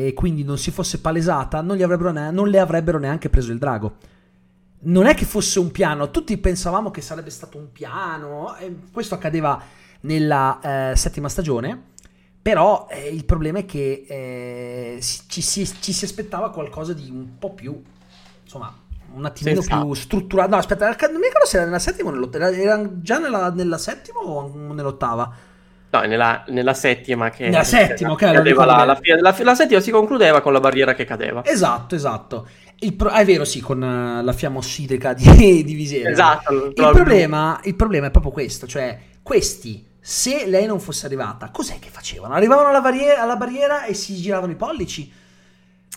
e- 0.06 0.12
quindi 0.14 0.44
non 0.44 0.56
si 0.56 0.70
fosse 0.70 1.00
palesata 1.00 1.62
non, 1.62 1.76
ne- 1.78 2.30
non 2.30 2.48
le 2.48 2.60
avrebbero 2.60 3.00
neanche 3.00 3.28
preso 3.28 3.50
il 3.50 3.58
drago 3.58 3.96
non 4.80 5.06
è 5.06 5.14
che 5.14 5.24
fosse 5.24 5.58
un 5.58 5.70
piano 5.70 6.10
tutti 6.10 6.36
pensavamo 6.36 6.90
che 6.90 7.00
sarebbe 7.00 7.30
stato 7.30 7.56
un 7.58 7.72
piano 7.72 8.56
questo 8.92 9.14
accadeva 9.14 9.60
nella 10.00 10.90
eh, 10.90 10.96
settima 10.96 11.28
stagione 11.28 11.94
però 12.46 12.86
eh, 12.88 13.08
il 13.08 13.24
problema 13.24 13.58
è 13.58 13.64
che 13.64 14.04
eh, 14.06 15.00
ci, 15.00 15.42
si, 15.42 15.66
ci 15.80 15.92
si 15.92 16.04
aspettava 16.04 16.52
qualcosa 16.52 16.92
di 16.92 17.10
un 17.10 17.38
po' 17.40 17.52
più, 17.52 17.82
insomma, 18.44 18.72
un 19.14 19.24
attimino 19.24 19.60
Sensato. 19.60 19.84
più 19.84 19.94
strutturato. 19.94 20.50
No, 20.50 20.56
aspetta, 20.58 20.86
non 20.86 21.16
mi 21.16 21.26
ricordo 21.26 21.44
se 21.44 21.56
era 21.56 21.64
nella 21.64 21.80
settima 21.80 22.10
o 22.10 22.12
nell'ottava. 22.12 22.46
Era, 22.46 22.56
era 22.56 23.00
già 23.00 23.18
nella, 23.18 23.50
nella 23.50 23.78
settima 23.78 24.20
o 24.20 24.48
nell'ottava? 24.72 25.34
No, 26.00 26.06
nella, 26.06 26.44
nella 26.48 26.74
settima 26.74 27.30
che... 27.30 27.44
Nella 27.44 27.64
settima, 27.64 28.12
ok, 28.12 28.20
la, 28.22 28.42
la 28.64 28.98
la- 29.20 29.36
la 29.38 29.54
settima 29.54 29.80
si 29.80 29.90
concludeva 29.90 30.40
con 30.40 30.52
la 30.52 30.60
barriera 30.60 30.94
che 30.94 31.04
cadeva. 31.04 31.44
Esatto, 31.44 31.94
esatto. 31.94 32.46
Pro- 32.96 33.08
ah, 33.08 33.20
è 33.20 33.24
vero, 33.24 33.44
sì, 33.44 33.60
con 33.60 33.82
eh, 33.82 34.22
la 34.22 34.32
fiamma 34.32 34.58
ossidrica 34.58 35.14
di, 35.14 35.24
di 35.64 35.74
Viserion. 35.74 36.12
Esatto. 36.12 36.66
Il 36.66 36.72
problema, 36.74 37.58
il 37.64 37.74
problema 37.74 38.06
è 38.08 38.10
proprio 38.10 38.32
questo, 38.32 38.66
cioè 38.66 38.98
questi, 39.22 39.84
se 39.98 40.46
lei 40.46 40.66
non 40.66 40.78
fosse 40.78 41.06
arrivata, 41.06 41.50
cos'è 41.50 41.78
che 41.78 41.88
facevano? 41.90 42.34
Arrivavano 42.34 42.68
alla, 42.68 42.80
barriera, 42.80 43.22
alla 43.22 43.36
barriera 43.36 43.86
e 43.86 43.94
si 43.94 44.14
giravano 44.16 44.52
i 44.52 44.56
pollici? 44.56 45.10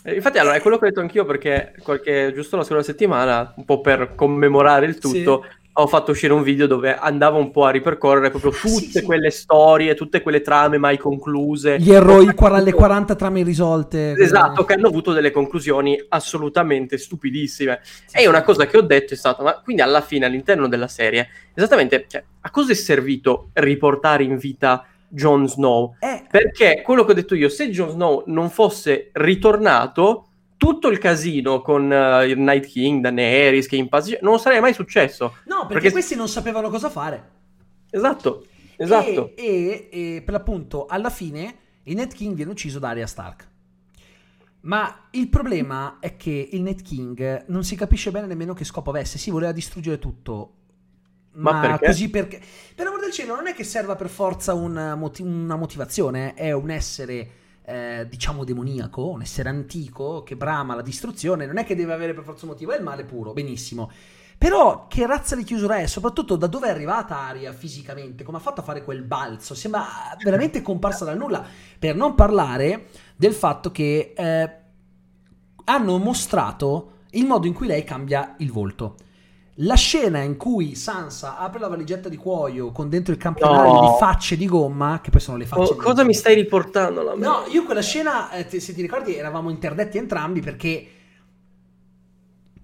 Eh, 0.04 0.16
Infatti, 0.16 0.38
allora, 0.38 0.56
è 0.56 0.62
quello 0.62 0.78
che 0.78 0.86
ho 0.86 0.88
detto 0.88 1.02
anch'io 1.02 1.26
perché 1.26 1.74
qualche, 1.84 2.32
giusto 2.34 2.56
la 2.56 2.64
scorsa 2.64 2.84
settimana, 2.84 3.54
un 3.58 3.66
po' 3.66 3.82
per 3.82 4.16
commemorare 4.16 4.86
il 4.86 4.98
tutto, 4.98 5.46
ho 5.82 5.88
fatto 5.88 6.12
uscire 6.12 6.34
un 6.34 6.44
video 6.44 6.68
dove 6.68 6.96
andavo 6.96 7.38
un 7.38 7.52
po' 7.52 7.66
a 7.66 7.72
ripercorrere 7.72 8.30
proprio 8.30 8.52
tutte 8.52 8.68
sì, 8.68 8.92
sì. 8.92 9.02
quelle 9.02 9.32
storie, 9.32 9.96
tutte 9.96 10.22
quelle 10.22 10.42
trame 10.42 10.78
mai 10.78 10.98
concluse. 10.98 11.80
Gli 11.80 11.92
eroi, 11.92 12.34
quar- 12.34 12.62
le 12.62 12.74
40 12.74 13.16
trame 13.16 13.40
irrisolte. 13.40 14.12
Esatto, 14.18 14.66
che 14.66 14.74
hanno 14.74 14.88
avuto 14.88 15.14
delle 15.14 15.32
conclusioni 15.32 15.98
assolutamente 16.10 16.98
stupidissime. 16.98 17.80
E 18.12 18.28
una 18.28 18.44
cosa 18.44 18.66
che 18.66 18.78
ho 18.78 18.82
detto 18.82 19.14
è 19.14 19.18
stata, 19.18 19.42
ma 19.42 19.60
quindi 19.62 19.82
alla 19.82 20.02
fine, 20.02 20.26
all'interno 20.26 20.68
della 20.68 20.88
serie, 20.88 21.30
esattamente, 21.54 22.06
cioè, 22.08 22.24
a 22.42 22.50
cosa 22.52 22.72
è 22.72 22.76
servito 22.76 23.50
riportare 23.54 24.24
in 24.24 24.38
vita 24.38 24.86
Jon 25.08 25.48
Snow? 25.48 25.96
Eh, 26.00 26.26
Perché 26.30 26.82
quello 26.84 27.06
che 27.06 27.12
ho 27.12 27.16
detto 27.16 27.36
io, 27.36 27.50
se 27.50 27.70
Jon 27.70 27.92
Snow 27.92 28.24
non 28.28 28.50
fosse 28.50 29.10
ritornato, 29.14 30.29
tutto 30.60 30.90
il 30.90 31.00
casino 31.00 31.62
con 31.62 31.92
eh, 31.92 32.26
il 32.28 32.38
Night 32.38 32.68
King, 32.68 33.02
Daenerys, 33.02 33.66
che 33.66 33.78
impazzisce, 33.78 34.20
non 34.22 34.38
sarebbe 34.40 34.62
mai 34.62 34.74
successo. 34.74 35.38
no, 35.46 35.60
perché, 35.62 35.74
perché- 35.74 35.92
questi 35.92 36.16
non 36.16 36.28
sapevano 36.28 36.70
cosa 36.70 36.90
fare. 36.92 37.38
Esatto, 37.90 38.46
esatto. 38.78 39.32
E, 39.36 39.88
e- 39.92 40.16
e 40.18 40.22
per 40.22 40.34
l'appunto, 40.34 40.86
alla 40.86 41.10
fine, 41.10 41.56
il 41.84 41.96
Ned 41.96 42.14
King 42.14 42.36
viene 42.36 42.52
ucciso 42.52 42.78
da 42.78 42.90
Arya 42.90 43.08
Stark. 43.08 43.48
Ma 44.62 45.08
il 45.12 45.30
problema 45.30 45.98
è 46.02 46.18
che 46.18 46.50
il 46.52 46.62
Night 46.62 46.82
King 46.82 47.46
non 47.48 47.64
si 47.64 47.76
capisce 47.78 48.12
bene 48.12 48.28
nemmeno 48.28 48.54
che 48.54 48.66
scopo 48.66 48.90
avesse. 48.90 49.18
Si 49.18 49.32
voleva 49.32 49.54
distruggere 49.54 49.98
tutto. 50.00 50.54
Ma 51.32 51.54
Ma, 51.54 51.60
perché? 51.62 51.86
così 51.86 52.10
perché? 52.10 52.42
Per 52.76 52.86
amor 52.86 53.00
del 53.00 53.12
cielo, 53.12 53.36
non 53.36 53.48
è 53.48 53.54
che 53.54 53.64
serva 53.64 53.96
per 53.96 54.10
forza 54.10 54.54
una, 54.54 54.96
moti- 54.96 55.22
una 55.22 55.56
motivazione, 55.56 56.34
è 56.34 56.52
un 56.52 56.70
essere, 56.70 57.30
eh, 57.70 58.08
diciamo, 58.10 58.44
demoniaco, 58.44 59.10
un 59.10 59.22
essere 59.22 59.50
antico 59.50 60.24
che 60.24 60.36
brama 60.36 60.74
la 60.74 60.82
distruzione. 60.82 61.46
Non 61.46 61.58
è 61.58 61.66
che 61.66 61.76
deve 61.76 61.94
avere 61.94 62.16
per 62.16 62.24
forza 62.24 62.46
un 62.46 62.52
motivo, 62.52 62.72
è 62.72 62.78
il 62.78 62.84
male 62.84 63.04
puro, 63.04 63.32
benissimo. 63.32 63.92
Però 64.40 64.88
che 64.88 65.06
razza 65.06 65.36
di 65.36 65.44
chiusura 65.44 65.78
è? 65.78 65.86
Soprattutto 65.86 66.36
da 66.36 66.48
dove 66.48 66.68
è 66.68 66.72
arrivata 66.72 67.20
Aria 67.20 67.54
fisicamente? 67.54 68.24
Come 68.24 68.38
ha 68.38 68.42
fatto 68.42 68.62
a 68.62 68.64
fare 68.64 68.84
quel 68.84 69.04
balzo? 69.04 69.54
Sembra 69.54 69.86
veramente 70.24 70.62
comparsa 70.62 71.06
dal 71.06 71.18
nulla. 71.18 71.46
Per 71.78 71.96
non 71.96 72.16
parlare 72.16 72.88
del 73.16 73.34
fatto 73.34 73.70
che 73.70 74.14
eh, 74.16 74.52
hanno 75.66 75.98
mostrato 75.98 76.94
il 77.12 77.26
modo 77.26 77.46
in 77.46 77.54
cui 77.54 77.68
lei 77.68 77.84
cambia 77.84 78.36
il 78.40 78.52
volto. 78.52 78.96
La 79.62 79.76
scena 79.76 80.22
in 80.22 80.38
cui 80.38 80.74
Sansa 80.76 81.38
apre 81.38 81.60
la 81.60 81.68
valigetta 81.68 82.08
di 82.08 82.16
cuoio 82.16 82.72
con 82.72 82.88
dentro 82.88 83.12
il 83.14 83.20
campionario 83.20 83.74
No. 83.74 83.82
di 83.82 83.88
facce 84.00 84.38
di 84.38 84.46
gomma, 84.46 85.02
che 85.02 85.10
poi 85.10 85.20
sono 85.20 85.36
le 85.38 85.46
facce 85.46 85.74
Oh, 85.74 85.76
cosa 85.76 86.06
mi 86.06 86.14
stai 86.14 86.34
riportando? 86.36 87.02
La 87.04 87.14
No, 87.16 87.44
io 87.52 87.64
quella 87.66 87.82
scena, 87.82 88.32
eh, 88.32 88.48
se 88.60 88.74
ti 88.74 88.82
ricordi, 88.82 89.16
eravamo 89.16 89.50
interdetti 89.50 89.98
entrambi 89.98 90.40
perché. 90.40 90.88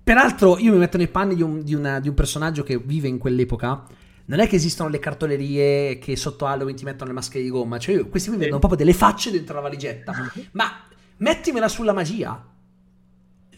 Peraltro, 0.04 0.58
io 0.60 0.72
mi 0.72 0.78
metto 0.78 0.98
nei 0.98 1.08
panni 1.08 1.36
di 1.36 1.42
un, 1.42 1.64
di 1.64 1.74
una- 1.74 2.00
di 2.00 2.08
un 2.08 2.14
personaggio 2.14 2.64
che 2.64 2.78
vive 2.78 3.08
in 3.08 3.18
quell'epoca. 3.18 3.84
Non 4.28 4.40
è 4.40 4.48
che 4.48 4.56
esistono 4.56 4.88
le 4.90 5.00
cartolerie 5.00 5.98
che 6.00 6.16
sotto 6.16 6.46
Halloween 6.46 6.75
ti 6.75 6.84
mettono 6.86 7.10
le 7.10 7.16
maschere 7.16 7.44
di 7.44 7.50
gomma. 7.50 7.78
Cioè, 7.78 7.96
io- 7.96 8.08
questi 8.08 8.30
qui 8.30 8.38
Sì. 8.38 8.44
vedono 8.46 8.60
proprio 8.60 8.80
delle 8.80 8.94
facce 8.96 9.32
dentro 9.32 9.56
la 9.56 9.62
valigetta. 9.62 10.14
Ma 10.54 10.66
mettimela 11.18 11.68
sulla 11.68 11.92
magia. 11.94 12.42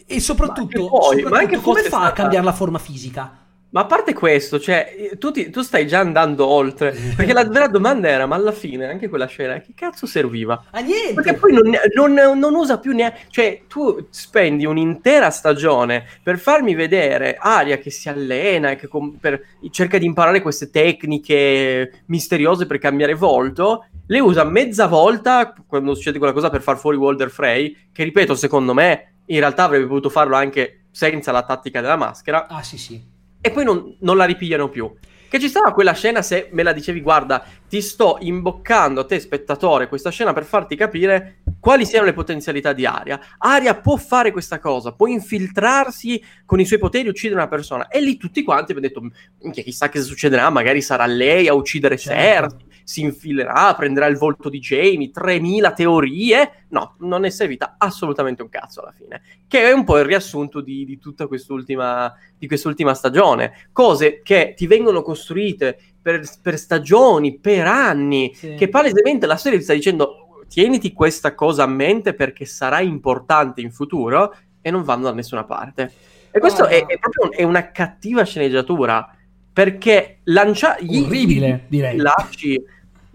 E 0.07 0.19
soprattutto, 0.21 0.83
Ma 0.83 0.89
poi? 0.89 1.01
soprattutto 1.01 1.29
Ma 1.29 1.37
anche 1.39 1.57
come 1.57 1.81
fa 1.81 1.85
a 1.85 1.89
stata- 2.05 2.13
cambiare 2.13 2.45
la 2.45 2.53
forma 2.53 2.79
fisica? 2.79 3.41
Ma 3.69 3.81
a 3.81 3.85
parte 3.85 4.13
questo, 4.13 4.61
cioè, 4.61 5.11
tu, 5.19 5.29
ti- 5.31 5.49
tu 5.49 5.61
stai 5.61 5.85
già 5.85 5.99
andando 5.99 6.47
oltre. 6.47 6.95
Perché 7.17 7.33
la 7.33 7.43
vera 7.43 7.67
domanda 7.67 8.07
era: 8.07 8.25
ma 8.25 8.35
alla 8.35 8.53
fine 8.53 8.85
anche 8.87 9.09
quella 9.09 9.25
scena, 9.25 9.59
che 9.59 9.73
cazzo 9.75 10.05
serviva? 10.05 10.63
A 10.71 10.79
niente! 10.79 11.13
Perché 11.15 11.33
poi 11.33 11.51
non, 11.51 11.69
non- 11.93 12.39
non 12.39 12.55
usa 12.55 12.79
più 12.79 12.93
neanche. 12.95 13.23
Cioè, 13.29 13.63
tu 13.67 14.07
spendi 14.09 14.65
un'intera 14.65 15.29
stagione 15.29 16.05
per 16.23 16.39
farmi 16.39 16.75
vedere 16.75 17.35
Aria 17.37 17.77
che 17.77 17.89
si 17.89 18.07
allena 18.07 18.71
e 18.71 18.77
che 18.77 18.87
com- 18.87 19.17
per- 19.19 19.41
cerca 19.69 19.97
di 19.97 20.05
imparare 20.05 20.41
queste 20.41 20.69
tecniche 20.69 22.03
misteriose 22.05 22.65
per 22.67 22.77
cambiare 22.77 23.15
volto. 23.15 23.87
Le 24.07 24.19
usa 24.21 24.45
mezza 24.45 24.87
volta 24.87 25.53
quando 25.67 25.93
succede 25.93 26.17
quella 26.19 26.33
cosa 26.33 26.49
per 26.49 26.61
far 26.61 26.77
fuori 26.77 26.95
Walder 26.95 27.29
Frey. 27.29 27.75
Che 27.91 28.03
ripeto, 28.03 28.33
secondo 28.33 28.73
me, 28.73 29.15
in 29.27 29.39
realtà 29.39 29.63
avrebbe 29.63 29.87
potuto 29.87 30.09
farlo 30.09 30.35
anche 30.35 30.85
senza 30.91 31.31
la 31.31 31.43
tattica 31.43 31.79
della 31.81 31.95
maschera 31.95 32.47
Ah, 32.47 32.63
sì, 32.63 32.77
sì. 32.77 33.01
e 33.39 33.51
poi 33.51 33.63
non, 33.63 33.95
non 33.99 34.17
la 34.17 34.25
ripigliano 34.25 34.69
più. 34.69 34.91
Che 35.29 35.39
ci 35.41 35.49
stava 35.49 35.73
quella 35.73 35.91
scena 35.91 36.21
se 36.21 36.47
me 36.53 36.63
la 36.63 36.71
dicevi, 36.71 37.01
guarda, 37.01 37.43
ti 37.67 37.81
sto 37.81 38.15
imboccando 38.21 39.01
a 39.01 39.05
te, 39.05 39.19
spettatore, 39.19 39.89
questa 39.89 40.09
scena 40.09 40.31
per 40.31 40.45
farti 40.45 40.77
capire 40.77 41.39
quali 41.59 41.85
siano 41.85 42.05
le 42.05 42.13
potenzialità 42.13 42.71
di 42.71 42.85
Aria. 42.85 43.19
Aria 43.39 43.75
può 43.75 43.97
fare 43.97 44.31
questa 44.31 44.57
cosa, 44.59 44.93
può 44.93 45.05
infiltrarsi 45.07 46.23
con 46.45 46.61
i 46.61 46.65
suoi 46.65 46.79
poteri 46.79 47.07
e 47.07 47.09
uccidere 47.09 47.39
una 47.41 47.49
persona. 47.49 47.89
E 47.89 47.99
lì 47.99 48.15
tutti 48.15 48.41
quanti 48.41 48.71
abbiamo 48.71 49.11
detto, 49.41 49.51
chissà 49.61 49.89
che 49.89 50.01
succederà, 50.01 50.49
magari 50.49 50.81
sarà 50.81 51.05
lei 51.05 51.49
a 51.49 51.53
uccidere 51.53 51.97
Certo. 51.97 52.55
Cersei, 52.57 52.66
si 52.87 53.01
infilerà, 53.01 53.75
prenderà 53.75 54.05
il 54.05 54.15
volto 54.15 54.47
di 54.47 54.59
Jamie, 54.59 55.11
3000 55.11 55.73
teorie. 55.73 56.51
No, 56.69 56.95
non 56.99 57.19
ne 57.19 57.29
servita 57.31 57.75
assolutamente 57.77 58.41
un 58.43 58.47
cazzo 58.47 58.79
alla 58.79 58.93
fine. 58.97 59.21
Che 59.45 59.61
è 59.61 59.73
un 59.73 59.83
po' 59.83 59.97
il 59.97 60.05
riassunto 60.05 60.61
di, 60.61 60.85
di 60.85 60.97
tutta 60.97 61.27
quest'ultima 61.27 62.15
di 62.37 62.47
quest'ultima 62.47 62.93
stagione. 62.93 63.67
Cose 63.73 64.21
che 64.23 64.53
ti 64.55 64.67
vengono 64.67 65.01
costruite 65.01 65.77
per, 66.01 66.21
per 66.41 66.57
stagioni, 66.57 67.37
per 67.39 67.67
anni, 67.67 68.31
Sì. 68.33 68.55
che 68.57 68.69
palesemente 68.69 69.25
la 69.25 69.35
serie 69.35 69.57
ti 69.57 69.65
sta 69.65 69.73
dicendo 69.73 70.43
tieniti 70.47 70.93
questa 70.93 71.35
cosa 71.35 71.63
a 71.63 71.67
mente 71.67 72.13
perché 72.13 72.45
sarà 72.45 72.79
importante 72.79 73.59
in 73.59 73.69
futuro 73.71 74.33
e 74.61 74.71
non 74.71 74.83
vanno 74.83 75.03
da 75.03 75.13
nessuna 75.13 75.43
parte. 75.43 75.91
E 76.31 76.39
questo 76.39 76.65
Guarda. 76.65 76.77
è, 76.77 76.85
è 76.85 76.97
proprio 76.99 77.31
è 77.37 77.43
una 77.43 77.69
cattiva 77.71 78.23
sceneggiatura 78.23 79.13
perché 79.51 80.19
lancia 80.25 80.77
gli- 80.79 81.01
Orribile, 81.03 81.65
direi. 81.67 81.97
lasci 81.97 82.61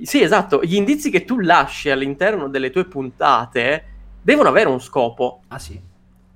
sì, 0.05 0.23
esatto, 0.23 0.63
gli 0.63 0.75
indizi 0.75 1.11
che 1.11 1.25
tu 1.25 1.39
lasci 1.39 1.91
all'interno 1.91 2.49
delle 2.49 2.71
tue 2.71 2.85
puntate 2.85 3.85
devono 4.23 4.49
avere 4.49 4.69
un 4.69 4.81
scopo 4.81 5.43
Ah, 5.49 5.59
sì. 5.59 5.81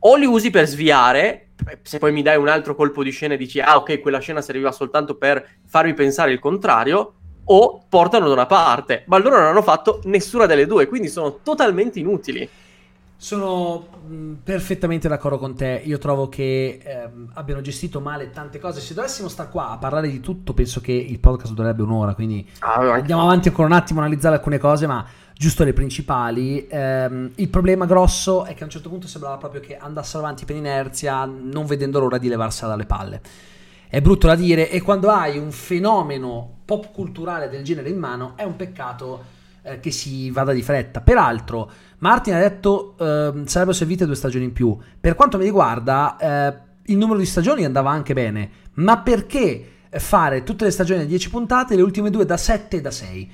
o 0.00 0.16
li 0.16 0.26
usi 0.26 0.50
per 0.50 0.66
sviare, 0.66 1.48
se 1.82 1.98
poi 1.98 2.12
mi 2.12 2.22
dai 2.22 2.36
un 2.36 2.48
altro 2.48 2.74
colpo 2.74 3.02
di 3.02 3.10
scena 3.10 3.34
e 3.34 3.36
dici 3.36 3.60
ah 3.60 3.76
ok 3.76 4.00
quella 4.00 4.18
scena 4.18 4.40
serviva 4.40 4.72
soltanto 4.72 5.16
per 5.16 5.46
farmi 5.66 5.94
pensare 5.94 6.32
il 6.32 6.38
contrario, 6.38 7.14
o 7.48 7.84
portano 7.88 8.26
da 8.26 8.32
una 8.32 8.46
parte, 8.46 9.04
ma 9.06 9.18
loro 9.18 9.36
non 9.38 9.46
hanno 9.46 9.62
fatto 9.62 10.00
nessuna 10.04 10.46
delle 10.46 10.66
due, 10.66 10.86
quindi 10.88 11.08
sono 11.08 11.38
totalmente 11.42 12.00
inutili. 12.00 12.48
Sono 13.18 13.86
mh, 14.06 14.32
perfettamente 14.44 15.08
d'accordo 15.08 15.38
con 15.38 15.54
te. 15.54 15.80
Io 15.84 15.96
trovo 15.98 16.28
che 16.28 16.80
ehm, 16.82 17.30
abbiano 17.34 17.62
gestito 17.62 18.00
male 18.00 18.30
tante 18.30 18.58
cose. 18.58 18.80
Se 18.80 18.92
dovessimo 18.92 19.28
stare 19.28 19.48
qua 19.48 19.70
a 19.70 19.78
parlare 19.78 20.10
di 20.10 20.20
tutto, 20.20 20.52
penso 20.52 20.80
che 20.80 20.92
il 20.92 21.18
podcast 21.18 21.54
durerebbe 21.54 21.82
un'ora. 21.82 22.14
Quindi 22.14 22.46
andiamo 22.60 23.22
avanti 23.22 23.48
ancora 23.48 23.68
un 23.68 23.72
attimo 23.72 24.00
a 24.00 24.04
analizzare 24.04 24.36
alcune 24.36 24.58
cose, 24.58 24.86
ma 24.86 25.04
giusto 25.34 25.64
le 25.64 25.72
principali. 25.72 26.66
Ehm, 26.68 27.32
il 27.36 27.48
problema 27.48 27.86
grosso 27.86 28.44
è 28.44 28.54
che 28.54 28.62
a 28.62 28.64
un 28.66 28.70
certo 28.70 28.90
punto 28.90 29.06
sembrava 29.06 29.38
proprio 29.38 29.62
che 29.62 29.76
andassero 29.78 30.22
avanti 30.22 30.44
per 30.44 30.56
inerzia, 30.56 31.24
non 31.24 31.64
vedendo 31.64 31.98
l'ora 31.98 32.18
di 32.18 32.28
levarsela 32.28 32.70
dalle 32.70 32.86
palle. 32.86 33.20
È 33.88 34.00
brutto 34.02 34.26
da 34.26 34.34
dire, 34.34 34.68
e 34.68 34.82
quando 34.82 35.10
hai 35.10 35.38
un 35.38 35.52
fenomeno 35.52 36.58
pop 36.64 36.92
culturale 36.92 37.48
del 37.48 37.64
genere 37.64 37.88
in 37.88 37.98
mano, 37.98 38.32
è 38.36 38.42
un 38.42 38.56
peccato 38.56 39.34
eh, 39.66 39.80
che 39.80 39.90
si 39.90 40.30
vada 40.30 40.52
di 40.52 40.62
fretta. 40.62 41.00
Peraltro, 41.00 41.70
Martin 41.98 42.34
ha 42.34 42.38
detto 42.40 42.94
ehm, 42.98 43.46
sarebbero 43.46 43.76
servite 43.76 44.06
due 44.06 44.14
stagioni 44.14 44.44
in 44.44 44.52
più. 44.52 44.76
Per 45.00 45.14
quanto 45.14 45.38
mi 45.38 45.44
riguarda, 45.44 46.16
eh, 46.18 46.56
il 46.92 46.96
numero 46.96 47.18
di 47.18 47.26
stagioni 47.26 47.64
andava 47.64 47.90
anche 47.90 48.14
bene, 48.14 48.50
ma 48.74 48.98
perché 48.98 49.70
fare 49.90 50.42
tutte 50.42 50.64
le 50.64 50.70
stagioni 50.70 51.00
da 51.00 51.06
10 51.06 51.30
puntate 51.30 51.72
e 51.74 51.76
le 51.76 51.82
ultime 51.82 52.10
due 52.10 52.24
da 52.24 52.36
7 52.36 52.76
e 52.76 52.80
da 52.80 52.90
6? 52.90 53.30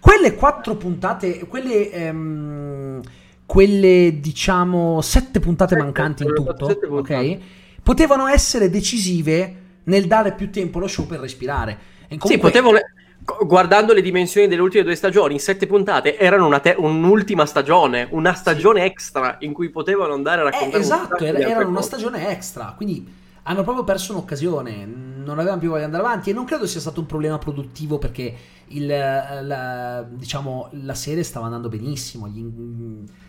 Quelle 0.00 0.34
quattro 0.34 0.74
puntate, 0.74 1.46
quelle, 1.46 1.90
ehm, 1.92 3.00
quelle 3.46 4.18
diciamo 4.20 5.00
sette 5.00 5.38
puntate 5.38 5.74
Sette, 5.74 5.84
mancanti 5.84 6.22
in 6.24 6.34
tutto, 6.34 6.66
ok? 6.88 7.38
Potevano 7.82 8.26
essere 8.26 8.68
decisive 8.70 9.56
nel 9.84 10.06
dare 10.06 10.32
più 10.32 10.50
tempo 10.50 10.78
allo 10.78 10.88
show 10.88 11.06
per 11.06 11.20
respirare. 11.20 11.72
E 12.08 12.14
Sì, 12.14 12.18
comunque- 12.18 12.50
potevano, 12.50 12.78
gu- 12.78 13.01
guardando 13.44 13.92
le 13.92 14.02
dimensioni 14.02 14.48
delle 14.48 14.60
ultime 14.62 14.82
due 14.84 14.94
stagioni, 14.96 15.34
in 15.34 15.40
sette 15.40 15.66
puntate 15.66 16.16
erano 16.18 16.46
una 16.46 16.60
te- 16.60 16.74
un'ultima 16.76 17.46
stagione, 17.46 18.08
una 18.10 18.34
stagione 18.34 18.84
extra 18.84 19.36
in 19.40 19.52
cui 19.52 19.70
potevano 19.70 20.14
andare 20.14 20.40
a 20.42 20.44
Eh, 20.50 20.50
raccontare 20.50 20.84
un 20.84 20.92
esatto, 20.92 21.08
sacco 21.08 21.24
era, 21.24 21.38
di 21.38 21.48
era 21.48 21.50
altre 21.50 21.64
una 21.64 21.82
stagione 21.82 22.28
extra, 22.30 22.74
quindi 22.76 23.20
hanno 23.44 23.62
proprio 23.64 23.84
perso 23.84 24.12
un'occasione, 24.12 24.84
non 24.86 25.38
avevano 25.38 25.58
più 25.60 25.68
voglia 25.68 25.80
di 25.80 25.86
andare 25.86 26.04
avanti 26.04 26.30
e 26.30 26.32
non 26.32 26.44
credo 26.44 26.66
sia 26.66 26.80
stato 26.80 27.00
un 27.00 27.06
problema 27.06 27.38
produttivo 27.38 27.98
perché 27.98 28.34
il, 28.68 28.86
la, 28.86 30.06
diciamo, 30.08 30.68
la 30.72 30.94
serie 30.94 31.22
stava 31.24 31.46
andando 31.46 31.68
benissimo, 31.68 32.28
gli, 32.28 32.40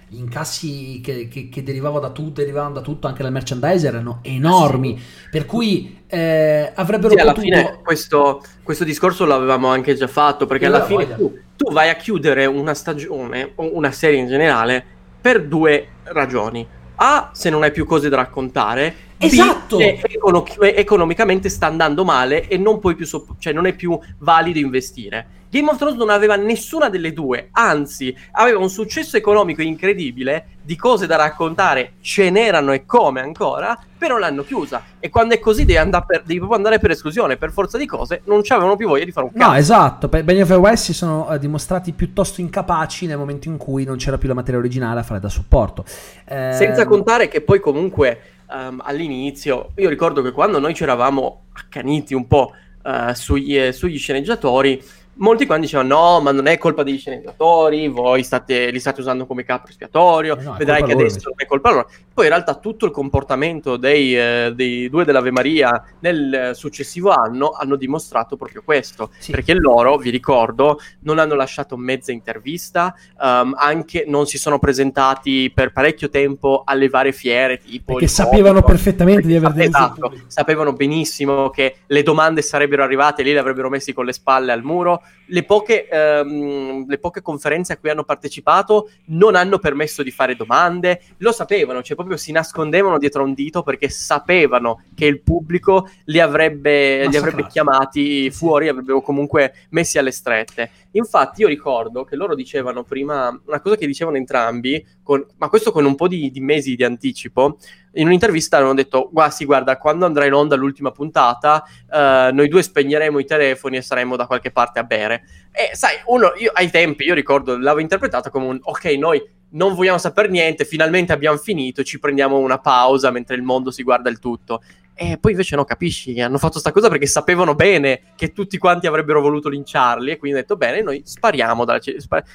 gli 0.08 0.17
incassi 0.17 1.02
che, 1.04 1.28
che- 1.28 1.49
che 1.49 1.63
derivavano 1.63 1.99
da 2.02 2.12
tutto, 2.12 2.41
derivavano 2.41 2.76
da 2.76 2.82
tutto, 2.82 3.08
anche 3.08 3.23
dal 3.23 3.32
merchandise 3.32 3.88
erano 3.88 4.19
enormi, 4.21 4.99
per 5.30 5.45
cui 5.45 6.04
eh, 6.08 6.71
avrebbero 6.76 7.15
Sì, 7.15 7.19
alla 7.19 7.34
potuto... 7.34 7.41
fine 7.41 7.80
questo, 7.84 8.41
questo 8.63 8.84
discorso 8.84 9.26
l'avevamo 9.26 9.67
anche 9.67 9.93
già 9.95 10.08
fatto, 10.08 10.45
perché 10.45 10.67
alla 10.67 10.80
la 10.80 10.82
fine 10.82 11.08
tu, 11.13 11.43
tu 11.56 11.71
vai 11.71 11.89
a 11.89 11.95
chiudere 11.95 12.45
una 12.45 12.73
stagione, 12.73 13.52
o 13.56 13.76
una 13.76 13.91
serie 13.91 14.19
in 14.19 14.28
generale, 14.28 14.86
per 15.19 15.45
due 15.47 15.97
ragioni. 16.04 16.67
A, 17.05 17.31
se 17.33 17.49
non 17.49 17.63
hai 17.63 17.71
più 17.71 17.85
cose 17.85 18.07
da 18.07 18.15
raccontare. 18.15 18.95
B, 19.17 19.23
Esatto! 19.23 19.77
econo- 19.77 20.45
economicamente 20.61 21.49
sta 21.49 21.67
andando 21.67 22.05
male 22.05 22.47
e 22.47 22.57
non 22.57 22.79
puoi 22.79 22.95
più 22.95 23.05
sopp- 23.05 23.31
cioè 23.39 23.51
non 23.51 23.65
è 23.65 23.73
più 23.73 23.99
valido 24.19 24.57
investire. 24.59 25.27
Game 25.53 25.69
of 25.69 25.77
Thrones 25.77 25.97
non 25.97 26.09
aveva 26.09 26.35
nessuna 26.35 26.89
delle 26.89 27.13
due, 27.13 27.49
anzi 27.51 28.15
aveva 28.31 28.57
un 28.57 28.71
successo 28.71 29.17
economico 29.17 29.61
incredibile 29.61 30.47
di 30.63 30.75
cose 30.75 31.05
da 31.05 31.15
raccontare, 31.15 31.93
ce 32.01 32.31
n'erano 32.31 32.71
e 32.71 32.87
come 32.87 33.21
ancora, 33.21 33.77
però 33.95 34.17
l'hanno 34.17 34.41
chiusa. 34.43 34.83
E 34.99 35.11
quando 35.11 35.35
è 35.35 35.39
così 35.39 35.63
devi, 35.63 35.77
andare 35.77 36.05
per, 36.07 36.21
devi 36.23 36.39
proprio 36.39 36.57
andare 36.57 36.79
per 36.79 36.89
esclusione, 36.89 37.37
per 37.37 37.51
forza 37.51 37.77
di 37.77 37.85
cose, 37.85 38.21
non 38.25 38.41
avevano 38.47 38.75
più 38.75 38.87
voglia 38.87 39.05
di 39.05 39.11
fare 39.11 39.27
un 39.27 39.33
cazzo. 39.33 39.51
No, 39.51 39.55
esatto. 39.55 40.07
Benioff 40.07 40.49
e 40.49 40.55
West 40.55 40.85
si 40.85 40.93
sono 40.93 41.31
eh, 41.31 41.37
dimostrati 41.37 41.91
piuttosto 41.91 42.41
incapaci 42.41 43.05
nel 43.05 43.19
momento 43.19 43.47
in 43.47 43.57
cui 43.57 43.83
non 43.83 43.97
c'era 43.97 44.17
più 44.17 44.29
la 44.29 44.33
materia 44.33 44.59
originale 44.59 45.01
a 45.01 45.03
fare 45.03 45.19
da 45.19 45.29
supporto. 45.29 45.85
Eh, 46.25 46.53
Senza 46.53 46.87
contare 46.87 47.27
che 47.27 47.41
poi 47.41 47.59
comunque 47.59 48.21
ehm, 48.51 48.81
all'inizio, 48.83 49.69
io 49.75 49.89
ricordo 49.89 50.23
che 50.23 50.31
quando 50.31 50.57
noi 50.57 50.73
ci 50.73 50.81
eravamo 50.81 51.43
accaniti 51.53 52.15
un 52.15 52.25
po' 52.25 52.53
eh, 52.83 53.13
sugli, 53.13 53.57
eh, 53.57 53.71
sugli 53.71 53.99
sceneggiatori, 53.99 54.83
molti 55.15 55.45
qua 55.45 55.58
dicevano 55.58 55.95
no, 55.95 56.21
ma 56.21 56.32
non 56.32 56.47
è 56.47 56.58
colpa 56.58 56.84
degli 56.84 56.97
sceneggiatori, 56.97 57.88
voi 57.88 58.23
state, 58.23 58.71
li 58.71 58.80
state 58.80 59.02
usando 59.02 59.26
come 59.26 59.43
capro 59.43 59.69
espiatorio, 59.69 60.38
no, 60.41 60.56
vedrai 60.58 60.84
che 60.84 60.93
adesso 60.93 61.30
non 61.30 61.36
è 61.38 61.45
colpa 61.45 61.71
loro. 61.71 61.89
Poi 62.13 62.26
in 62.26 62.32
realtà 62.32 62.56
tutto 62.56 62.86
il 62.86 62.91
comportamento 62.91 63.78
dei, 63.78 64.17
eh, 64.17 64.54
dei 64.56 64.89
due 64.89 65.06
dell'Ave 65.06 65.32
Maria 65.32 65.84
nel 65.99 66.52
successivo 66.54 67.12
anno 67.12 67.52
hanno 67.52 67.76
dimostrato 67.76 68.36
proprio 68.36 68.62
questo, 68.63 69.12
sì. 69.17 69.32
perché 69.32 69.54
loro, 69.54 69.97
vi 69.97 70.10
ricordo, 70.10 70.80
non 71.02 71.19
hanno 71.19 71.36
lasciato 71.36 71.78
mezza 71.78 72.12
intervista, 72.12 72.95
um, 73.19 73.54
anche 73.58 74.06
non 74.08 74.26
si 74.26 74.38
sono 74.38 74.60
presentati 74.60 75.52
per 75.54 75.71
parecchio 75.71 76.10
tempo 76.10 76.63
alle 76.65 76.89
varie 76.89 77.12
fiere, 77.12 77.60
tipo... 77.60 77.93
Perché 77.93 78.08
sapevano 78.08 78.62
Covid, 78.62 78.76
perfettamente 78.76 79.28
di 79.28 79.36
aver 79.36 79.60
esatto, 79.62 80.13
sapevano 80.28 80.73
benissimo 80.73 81.49
che 81.49 81.78
le 81.86 82.04
domande 82.04 82.41
sarebbero 82.41 82.84
arrivate, 82.84 83.23
lì 83.23 83.32
le 83.32 83.39
avrebbero 83.39 83.69
messi 83.69 83.93
con 83.93 84.06
le 84.06 84.13
spalle 84.13 84.52
al 84.52 84.63
muro, 84.63 85.02
le 85.27 85.43
poche, 85.43 85.87
ehm, 85.87 86.85
le 86.87 86.97
poche, 86.97 87.21
conferenze 87.21 87.73
a 87.73 87.77
cui 87.77 87.89
hanno 87.89 88.03
partecipato 88.03 88.89
non 89.05 89.35
hanno 89.35 89.59
permesso 89.59 90.03
di 90.03 90.11
fare 90.11 90.35
domande, 90.35 91.01
lo 91.17 91.31
sapevano, 91.31 91.81
cioè 91.81 91.95
proprio 91.95 92.17
si 92.17 92.31
nascondevano 92.31 92.97
dietro 92.97 93.23
un 93.23 93.33
dito 93.33 93.63
perché 93.63 93.89
sapevano 93.89 94.83
che 94.93 95.05
il 95.05 95.21
pubblico 95.21 95.89
li 96.05 96.19
avrebbe, 96.19 97.07
li 97.07 97.17
avrebbe 97.17 97.47
chiamati 97.47 98.29
fuori, 98.31 98.67
avrebbero 98.67 99.01
comunque 99.01 99.53
messi 99.69 99.97
alle 99.97 100.11
strette. 100.11 100.69
Infatti 100.91 101.41
io 101.41 101.47
ricordo 101.47 102.03
che 102.03 102.15
loro 102.15 102.35
dicevano 102.35 102.83
prima, 102.83 103.29
una 103.45 103.61
cosa 103.61 103.75
che 103.75 103.87
dicevano 103.87 104.17
entrambi, 104.17 104.85
con, 105.01 105.25
ma 105.37 105.49
questo 105.49 105.71
con 105.71 105.85
un 105.85 105.95
po' 105.95 106.07
di, 106.07 106.29
di 106.31 106.39
mesi 106.39 106.75
di 106.75 106.83
anticipo, 106.83 107.57
in 107.93 108.08
un'intervista 108.08 108.58
hanno 108.58 108.73
detto: 108.73 109.10
Guarda, 109.12 109.34
sì, 109.34 109.45
guarda, 109.45 109.77
quando 109.77 110.06
andrà 110.06 110.25
in 110.25 110.34
onda 110.34 110.56
l'ultima 110.56 110.91
puntata, 110.91 111.63
uh, 111.89 112.34
noi 112.34 112.47
due 112.47 112.63
spegneremo 112.63 113.19
i 113.19 113.25
telefoni 113.25 113.77
e 113.77 113.82
saremo 113.82 114.15
da 114.15 114.25
qualche 114.25 114.51
parte 114.51 114.79
a 114.79 114.84
bere. 114.84 115.23
E 115.51 115.75
sai, 115.75 115.95
uno, 116.06 116.34
io 116.38 116.51
ai 116.53 116.69
tempi, 116.69 117.03
io 117.03 117.13
ricordo, 117.13 117.58
l'avevo 117.58 117.79
interpretato 117.79 118.29
come 118.29 118.45
un 118.47 118.60
ok, 118.62 118.86
noi 118.97 119.21
non 119.53 119.75
vogliamo 119.75 119.97
sapere 119.97 120.29
niente, 120.29 120.65
finalmente 120.65 121.13
abbiamo 121.13 121.38
finito, 121.38 121.84
ci 121.84 121.99
prendiamo 121.99 122.38
una 122.38 122.60
pausa 122.60 123.12
mentre 123.12 123.36
il 123.36 123.43
mondo 123.43 123.71
si 123.71 123.84
guarda 123.84 124.10
il 124.10 124.19
tutto. 124.19 124.62
E 124.95 125.17
poi 125.17 125.32
invece 125.32 125.56
no, 125.56 125.63
capisci, 125.65 126.19
hanno 126.21 126.38
fatto 126.38 126.53
questa 126.53 126.71
cosa 126.71 126.88
perché 126.88 127.08
sapevano 127.08 127.56
bene 127.56 128.13
che 128.15 128.32
tutti 128.32 128.60
quanti 128.60 128.86
avrebbero 128.86 129.21
voluto 129.21 129.49
linciarli 129.49 130.12
e 130.12 130.17
quindi 130.17 130.38
hanno 130.38 130.47
detto 130.47 130.56
bene, 130.56 130.82
noi 130.84 131.01
spariamo 131.03 131.65
dalla, 131.65 131.79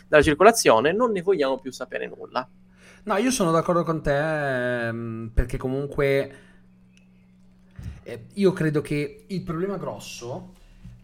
dalla 0.09 0.23
circolazione, 0.23 0.93
non 0.93 1.13
ne 1.13 1.23
vogliamo 1.23 1.59
più 1.59 1.71
sapere 1.71 2.09
nulla. 2.09 2.49
No, 3.09 3.17
io 3.17 3.31
sono 3.31 3.51
d'accordo 3.51 3.85
con 3.85 4.03
te 4.03 4.89
ehm, 4.89 5.31
perché 5.33 5.57
comunque 5.57 6.33
eh, 8.03 8.27
io 8.35 8.53
credo 8.53 8.83
che 8.83 9.25
il 9.29 9.41
problema 9.41 9.79
grosso, 9.79 10.53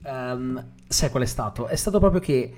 um, 0.02 0.62
sai 0.86 1.08
qual 1.08 1.22
è 1.22 1.26
stato? 1.26 1.66
È 1.66 1.76
stato 1.76 1.98
proprio 2.00 2.20
che 2.20 2.56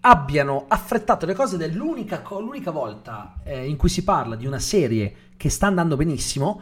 abbiano 0.00 0.66
affrettato 0.68 1.24
le 1.24 1.32
cose 1.32 1.56
dell'unica 1.56 2.22
l'unica 2.28 2.70
volta 2.70 3.40
eh, 3.42 3.66
in 3.66 3.78
cui 3.78 3.88
si 3.88 4.04
parla 4.04 4.36
di 4.36 4.44
una 4.44 4.58
serie 4.58 5.14
che 5.38 5.48
sta 5.48 5.66
andando 5.66 5.96
benissimo 5.96 6.60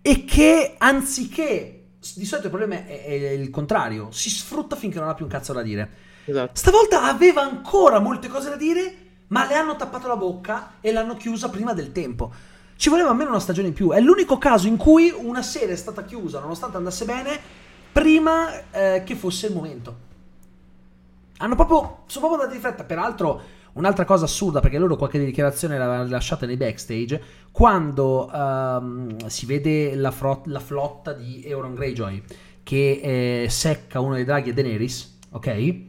e 0.00 0.24
che 0.24 0.76
anziché 0.78 1.86
di 2.14 2.24
solito 2.26 2.46
il 2.46 2.54
problema 2.54 2.86
è, 2.86 3.04
è, 3.04 3.30
il 3.30 3.50
contrario, 3.50 4.12
si 4.12 4.30
sfrutta 4.30 4.76
finché 4.76 5.00
non 5.00 5.08
ha 5.08 5.14
più 5.14 5.24
un 5.24 5.32
cazzo 5.32 5.52
da 5.52 5.62
dire. 5.62 5.90
Esatto. 6.26 6.52
Stavolta 6.54 7.02
aveva 7.02 7.42
ancora 7.42 7.98
molte 7.98 8.28
cose 8.28 8.50
da 8.50 8.56
dire 8.56 9.06
ma 9.28 9.46
le 9.46 9.54
hanno 9.54 9.76
tappato 9.76 10.08
la 10.08 10.16
bocca 10.16 10.72
e 10.80 10.92
l'hanno 10.92 11.16
chiusa 11.16 11.48
prima 11.48 11.72
del 11.72 11.92
tempo. 11.92 12.30
Ci 12.76 12.88
voleva 12.90 13.10
almeno 13.10 13.30
una 13.30 13.40
stagione 13.40 13.68
in 13.68 13.74
più. 13.74 13.90
È 13.90 14.00
l'unico 14.00 14.38
caso 14.38 14.68
in 14.68 14.76
cui 14.76 15.12
una 15.16 15.42
serie 15.42 15.74
è 15.74 15.76
stata 15.76 16.04
chiusa, 16.04 16.40
nonostante 16.40 16.76
andasse 16.76 17.04
bene, 17.04 17.38
prima 17.92 18.70
eh, 18.70 19.02
che 19.04 19.16
fosse 19.16 19.48
il 19.48 19.54
momento. 19.54 20.06
Hanno 21.38 21.54
proprio, 21.54 22.02
sono 22.06 22.26
proprio 22.26 22.42
andati 22.42 22.54
di 22.54 22.60
fretta. 22.60 22.84
Peraltro, 22.84 23.40
un'altra 23.72 24.04
cosa 24.04 24.24
assurda, 24.24 24.60
perché 24.60 24.78
loro 24.78 24.96
qualche 24.96 25.18
dichiarazione 25.18 25.78
l'avevano 25.78 26.08
lasciata 26.08 26.46
nei 26.46 26.56
backstage, 26.56 27.20
quando 27.50 28.30
um, 28.32 29.26
si 29.26 29.46
vede 29.46 29.94
la, 29.94 30.10
frot- 30.10 30.46
la, 30.46 30.60
flotta 30.60 31.12
di 31.12 31.42
Euron 31.44 31.74
Greyjoy 31.74 32.22
che 32.62 33.00
eh, 33.42 33.48
secca 33.48 34.00
uno 34.00 34.14
dei 34.14 34.24
draghi 34.24 34.50
e 34.50 34.52
Daenerys, 34.52 35.18
ok? 35.30 35.87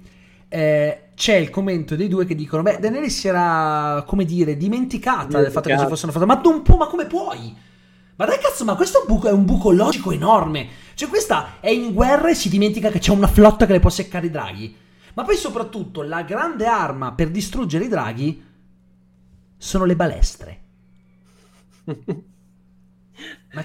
Eh, 0.49 1.09
c'è 1.15 1.35
il 1.35 1.49
commento 1.51 1.95
dei 1.95 2.07
due 2.07 2.25
che 2.25 2.35
dicono: 2.35 2.63
Beh, 2.63 2.79
Daenerys 2.79 3.17
si 3.17 3.27
era, 3.27 4.03
come 4.05 4.25
dire, 4.25 4.57
dimenticata, 4.57 5.39
del 5.39 5.51
fatto 5.51 5.69
che 5.69 5.77
ci 5.77 5.87
fossero 5.87 6.11
fatte. 6.11 6.25
Ma 6.25 6.37
può, 6.37 6.75
ma 6.75 6.87
come 6.87 7.05
puoi? 7.05 7.55
Ma 8.15 8.25
dai 8.25 8.39
cazzo, 8.39 8.65
ma 8.65 8.75
questo 8.75 8.97
è 8.97 9.01
un, 9.01 9.15
buco, 9.15 9.27
è 9.29 9.31
un 9.31 9.45
buco 9.45 9.71
logico 9.71 10.11
enorme. 10.11 10.67
Cioè, 10.93 11.07
questa 11.07 11.59
è 11.61 11.69
in 11.69 11.93
guerra 11.93 12.29
e 12.29 12.35
si 12.35 12.49
dimentica 12.49 12.89
che 12.89 12.99
c'è 12.99 13.11
una 13.11 13.27
flotta 13.27 13.65
che 13.65 13.71
le 13.71 13.79
può 13.79 13.89
seccare 13.89 14.25
i 14.25 14.29
draghi. 14.29 14.75
Ma 15.13 15.23
poi, 15.23 15.37
soprattutto, 15.37 16.01
la 16.01 16.23
grande 16.23 16.65
arma 16.65 17.13
per 17.13 17.29
distruggere 17.29 17.85
i 17.85 17.87
draghi 17.87 18.43
sono 19.57 19.85
le 19.85 19.95
balestre. 19.95 20.61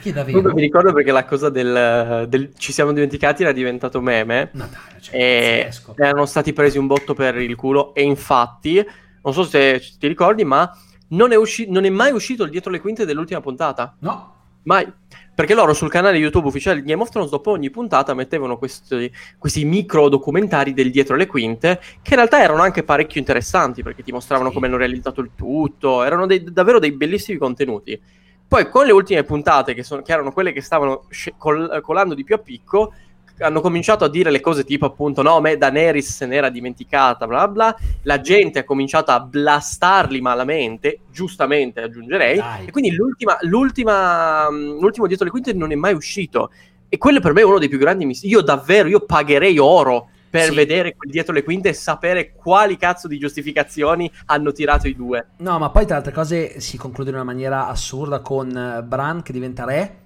Ma 0.05 0.11
che 0.11 0.13
davvero? 0.13 0.39
Comunque 0.39 0.55
mi 0.55 0.61
ricordo 0.61 0.93
perché 0.93 1.11
la 1.11 1.25
cosa 1.25 1.49
del, 1.49 2.27
del, 2.29 2.51
ci 2.57 2.73
siamo 2.73 2.93
dimenticati 2.93 3.43
era 3.43 3.53
diventato 3.53 4.01
meme. 4.01 4.51
Dai, 4.53 4.69
cioè, 5.01 5.17
e 5.17 5.71
erano 5.97 6.27
stati 6.27 6.53
presi 6.53 6.79
un 6.79 6.87
botto 6.87 7.15
per 7.15 7.37
il 7.37 7.55
culo. 7.57 7.95
E 7.95 8.03
infatti, 8.03 8.85
non 9.23 9.33
so 9.33 9.45
se 9.45 9.81
ti 9.99 10.07
ricordi, 10.07 10.45
ma 10.45 10.71
non 11.09 11.33
è, 11.33 11.37
usci- 11.37 11.71
non 11.71 11.85
è 11.85 11.91
mai 11.91 12.13
uscito 12.13 12.45
il 12.45 12.51
dietro 12.51 12.71
le 12.71 12.81
quinte 12.81 13.07
dell'ultima 13.07 13.41
puntata. 13.41 13.97
No. 14.01 14.33
Mai. 14.65 14.91
Perché 15.35 15.55
loro 15.55 15.75
sul 15.75 15.91
canale 15.91 16.17
YouTube 16.17 16.47
ufficiale 16.47 16.81
di 16.81 16.87
Game 16.89 17.03
of 17.03 17.11
Thrones, 17.11 17.31
dopo 17.31 17.51
ogni 17.51 17.69
puntata, 17.69 18.15
mettevano 18.15 18.57
questi, 18.57 19.11
questi 19.37 19.65
micro 19.65 20.09
documentari 20.09 20.73
del 20.73 20.91
dietro 20.91 21.17
le 21.17 21.27
quinte, 21.27 21.81
che 22.03 22.11
in 22.11 22.17
realtà 22.17 22.41
erano 22.41 22.63
anche 22.63 22.85
parecchio 22.85 23.19
interessanti, 23.19 23.83
perché 23.83 24.03
ti 24.03 24.13
mostravano 24.13 24.49
sì. 24.49 24.55
come 24.55 24.69
hanno 24.69 24.77
realizzato 24.77 25.21
il 25.21 25.31
tutto. 25.35 26.05
Erano 26.05 26.27
dei, 26.27 26.45
davvero 26.45 26.79
dei 26.79 26.93
bellissimi 26.93 27.37
contenuti. 27.37 28.01
Poi 28.47 28.69
con 28.69 28.87
le 28.87 28.93
ultime 28.93 29.25
puntate, 29.25 29.75
che, 29.75 29.83
sono, 29.83 30.03
che 30.03 30.13
erano 30.13 30.33
quelle 30.33 30.53
che 30.53 30.61
stavano 30.61 31.05
sc- 31.09 31.35
col- 31.37 31.81
colando 31.83 32.15
di 32.15 32.25
più 32.25 32.35
a 32.35 32.39
picco, 32.39 32.93
hanno 33.39 33.61
cominciato 33.61 34.05
a 34.05 34.09
dire 34.09 34.31
le 34.31 34.41
cose 34.41 34.65
tipo 34.65 34.87
appunto 34.87 35.23
no, 35.23 35.41
me 35.41 35.57
Daenerys 35.57 36.15
se 36.15 36.27
n'era 36.27 36.51
dimenticata, 36.51 37.27
bla 37.27 37.49
bla, 37.49 37.77
la 38.03 38.21
gente 38.21 38.61
ha 38.61 38.65
cominciato 38.65 39.11
a 39.11 39.21
blastarli 39.21 40.21
malamente, 40.21 41.01
giustamente 41.11 41.81
aggiungerei, 41.81 42.37
Dai. 42.37 42.67
e 42.67 42.71
quindi 42.71 42.93
l'ultima, 42.93 43.37
l'ultima, 43.41 44.49
l'ultimo 44.51 45.07
dietro 45.07 45.25
le 45.25 45.31
quinte 45.33 45.53
non 45.53 45.73
è 45.73 45.75
mai 45.75 45.95
uscito. 45.95 46.51
E 46.89 46.97
quello 46.97 47.19
per 47.19 47.33
me 47.33 47.41
è 47.41 47.45
uno 47.45 47.59
dei 47.59 47.69
più 47.69 47.79
grandi 47.79 48.05
misteri. 48.05 48.33
Io 48.33 48.41
davvero, 48.41 48.89
io 48.89 49.01
pagherei 49.01 49.59
oro 49.59 50.11
per 50.35 50.49
sì. 50.49 50.55
vedere 50.57 50.97
dietro 51.09 51.33
le 51.33 51.45
quinte 51.45 51.69
e 51.69 51.73
sapere 51.75 52.33
quali 52.33 52.77
cazzo 52.77 53.07
di 53.07 53.19
giustificazioni 53.19 54.11
hanno 54.27 54.51
tirato 54.51 54.89
i 54.89 54.97
due. 54.97 55.29
No, 55.37 55.61
ma 55.61 55.71
poi 55.71 55.85
tra 55.85 55.93
le 55.93 55.99
altre 55.99 56.13
cose 56.13 56.59
si 56.59 56.77
conclude 56.77 57.11
in 57.11 57.15
una 57.15 57.25
maniera 57.25 57.69
assurda 57.69 58.19
con 58.19 58.51
eh, 58.51 58.83
Bran 58.83 59.23
che 59.23 59.33
diventa 59.33 59.65
re, 59.65 59.99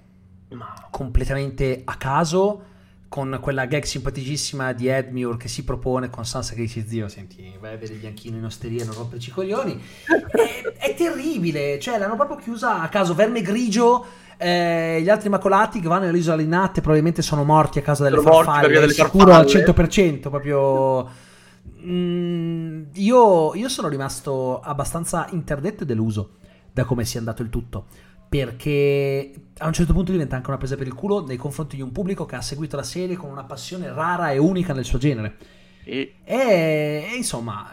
ma 0.49 0.71
completamente 0.91 1.81
a 1.83 1.95
caso, 1.95 2.65
con 3.09 3.39
quella 3.41 3.65
gag 3.65 3.83
simpaticissima 3.83 4.71
di 4.71 4.87
Edmure 4.87 5.35
che 5.35 5.47
si 5.47 5.63
propone 5.63 6.09
con 6.09 6.25
Sansa 6.25 6.53
che 6.53 6.61
dice 6.61 6.85
zio, 6.87 7.07
senti, 7.07 7.51
vai 7.59 7.73
a 7.73 7.77
vedere 7.77 7.95
il 7.95 7.99
bianchino 7.99 8.37
in 8.37 8.45
osteria 8.45 8.85
non 8.85 8.93
romperci 8.93 9.29
i 9.29 9.33
coglioni. 9.33 9.81
è, 10.31 10.73
è 10.77 10.93
terribile, 10.93 11.79
cioè 11.79 11.97
l'hanno 11.97 12.15
proprio 12.15 12.37
chiusa 12.37 12.81
a 12.81 12.87
caso, 12.87 13.15
verme 13.15 13.41
grigio 13.41 14.05
eh, 14.41 15.01
gli 15.01 15.09
altri 15.09 15.27
Immacolati 15.27 15.81
che 15.81 15.89
vanno 15.89 16.05
nell'isola 16.05 16.37
di 16.37 16.47
Natte 16.47 16.79
probabilmente 16.79 17.21
sono 17.21 17.43
morti 17.43 17.79
a 17.79 17.81
causa 17.81 18.05
delle 18.05 18.21
sono 18.21 18.31
farfalle. 18.31 18.79
Delle 18.79 18.93
sicuro 18.93 19.33
al 19.33 19.45
100%. 19.45 20.29
Proprio. 20.29 21.09
Mm, 21.81 22.83
io, 22.93 23.53
io 23.53 23.69
sono 23.69 23.89
rimasto 23.89 24.61
abbastanza 24.61 25.27
interdetto 25.31 25.83
e 25.83 25.85
deluso 25.85 26.37
da 26.71 26.85
come 26.85 27.03
sia 27.03 27.19
andato 27.19 27.41
il 27.41 27.49
tutto. 27.49 27.87
Perché 28.29 29.33
a 29.57 29.65
un 29.65 29.73
certo 29.73 29.91
punto 29.91 30.11
diventa 30.11 30.35
anche 30.35 30.49
una 30.49 30.59
presa 30.59 30.75
per 30.75 30.85
il 30.85 30.93
culo 30.93 31.25
nei 31.25 31.37
confronti 31.37 31.75
di 31.75 31.81
un 31.81 31.91
pubblico 31.91 32.25
che 32.25 32.35
ha 32.35 32.41
seguito 32.41 32.75
la 32.75 32.83
serie 32.83 33.15
con 33.15 33.29
una 33.31 33.43
passione 33.43 33.91
rara 33.91 34.31
e 34.31 34.37
unica 34.37 34.73
nel 34.73 34.85
suo 34.85 34.99
genere. 34.99 35.35
E, 35.83 36.17
e 36.23 37.11
insomma, 37.15 37.67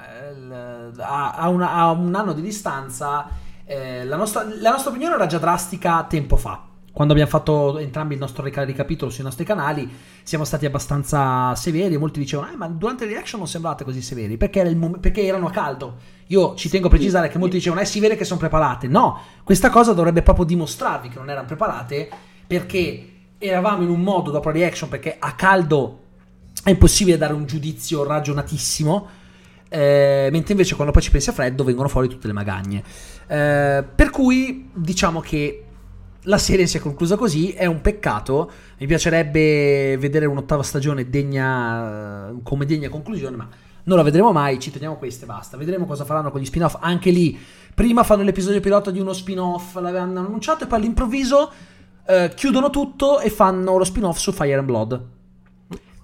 a, 0.99 1.33
a, 1.33 1.49
una, 1.51 1.73
a 1.73 1.91
un 1.91 2.15
anno 2.15 2.33
di 2.33 2.41
distanza 2.41 3.29
eh, 3.67 4.05
la, 4.05 4.17
nostra, 4.17 4.45
la 4.45 4.71
nostra 4.71 4.91
opinione 4.91 5.17
era 5.17 5.27
già 5.27 5.39
drastica 5.39 6.05
tempo 6.05 6.37
fa. 6.37 6.63
Quando 6.97 7.13
abbiamo 7.13 7.31
fatto 7.31 7.79
entrambi 7.79 8.15
il 8.15 8.21
nostro 8.21 8.43
ricapitolo 8.43 9.11
sui 9.11 9.23
nostri 9.23 9.45
canali, 9.45 9.87
siamo 10.23 10.45
stati 10.45 10.65
abbastanza 10.65 11.55
severi. 11.55 11.99
Molti 11.99 12.19
dicevano: 12.19 12.51
eh, 12.51 12.57
ma 12.57 12.69
durante 12.69 13.05
le 13.05 13.13
reaction 13.13 13.39
non 13.39 13.47
sembravate 13.47 13.85
così 13.85 14.01
severi 14.01 14.39
perché, 14.39 14.61
era 14.61 14.75
mom- 14.75 14.99
perché, 14.99 15.23
erano 15.23 15.49
a 15.49 15.51
caldo. 15.51 15.97
Io 16.29 16.55
ci 16.55 16.71
tengo 16.71 16.87
a 16.87 16.89
precisare 16.89 17.29
che 17.29 17.37
molti 17.37 17.57
dicevano: 17.57 17.83
eh, 17.83 17.85
si 17.85 18.01
vede 18.01 18.17
che 18.17 18.25
sono 18.25 18.41
preparate. 18.41 18.89
No, 18.89 19.21
questa 19.45 19.69
cosa 19.69 19.93
dovrebbe 19.93 20.23
proprio 20.23 20.47
dimostrarvi 20.47 21.11
che 21.11 21.19
non 21.19 21.29
erano 21.29 21.47
preparate 21.47 22.09
perché 22.47 23.11
eravamo 23.37 23.83
in 23.83 23.91
un 23.91 24.01
modo 24.01 24.31
dopo 24.31 24.49
la 24.49 24.55
reaction 24.55 24.89
perché 24.89 25.17
a 25.19 25.35
caldo 25.35 26.01
è 26.65 26.71
impossibile 26.71 27.19
dare 27.19 27.35
un 27.35 27.45
giudizio 27.45 28.05
ragionatissimo. 28.05 29.09
Eh, 29.69 30.31
mentre 30.33 30.53
invece 30.53 30.75
quando 30.77 30.95
poi 30.95 31.03
ci 31.03 31.11
pensi 31.11 31.29
a 31.29 31.35
freddo 31.35 31.63
vengono 31.63 31.89
fuori 31.89 32.09
tutte 32.09 32.27
le 32.27 32.33
magagne. 32.33 32.83
Eh, 33.27 33.85
per 33.95 34.09
cui 34.09 34.71
diciamo 34.73 35.21
che 35.21 35.66
la 36.27 36.39
serie 36.39 36.67
si 36.67 36.77
è 36.77 36.81
conclusa 36.81 37.17
così, 37.17 37.51
è 37.51 37.67
un 37.67 37.81
peccato. 37.81 38.51
Mi 38.79 38.87
piacerebbe 38.87 39.97
vedere 39.99 40.27
un'ottava 40.27 40.63
stagione 40.63 41.09
degna, 41.09 42.33
come 42.43 42.67
degna 42.67 42.89
conclusione, 42.89 43.37
ma 43.37 43.49
non 43.85 43.97
la 43.97 44.03
vedremo 44.03 44.33
mai. 44.33 44.59
Ci 44.59 44.71
teniamo 44.71 44.97
queste, 44.97 45.27
basta. 45.27 45.57
Vedremo 45.57 45.87
cosa 45.87 46.05
faranno 46.05 46.31
con 46.31 46.41
gli 46.41 46.45
spin-off. 46.45 46.77
Anche 46.81 47.11
lì, 47.11 47.39
prima 47.75 48.03
fanno 48.03 48.23
l'episodio 48.23 48.61
pilota 48.61 48.91
di 48.91 49.01
uno 49.01 49.13
spin-off, 49.13 49.77
l'avevano 49.77 50.21
annunciato, 50.21 50.65
e 50.65 50.67
poi 50.67 50.79
all'improvviso 50.79 51.51
eh, 52.07 52.33
chiudono 52.35 52.71
tutto 52.71 53.21
e 53.21 53.31
fanno 53.31 53.77
lo 53.77 53.85
spin-off 53.85 54.19
su 54.19 54.33
Fire 54.33 54.55
and 54.55 54.67
Blood. 54.67 55.15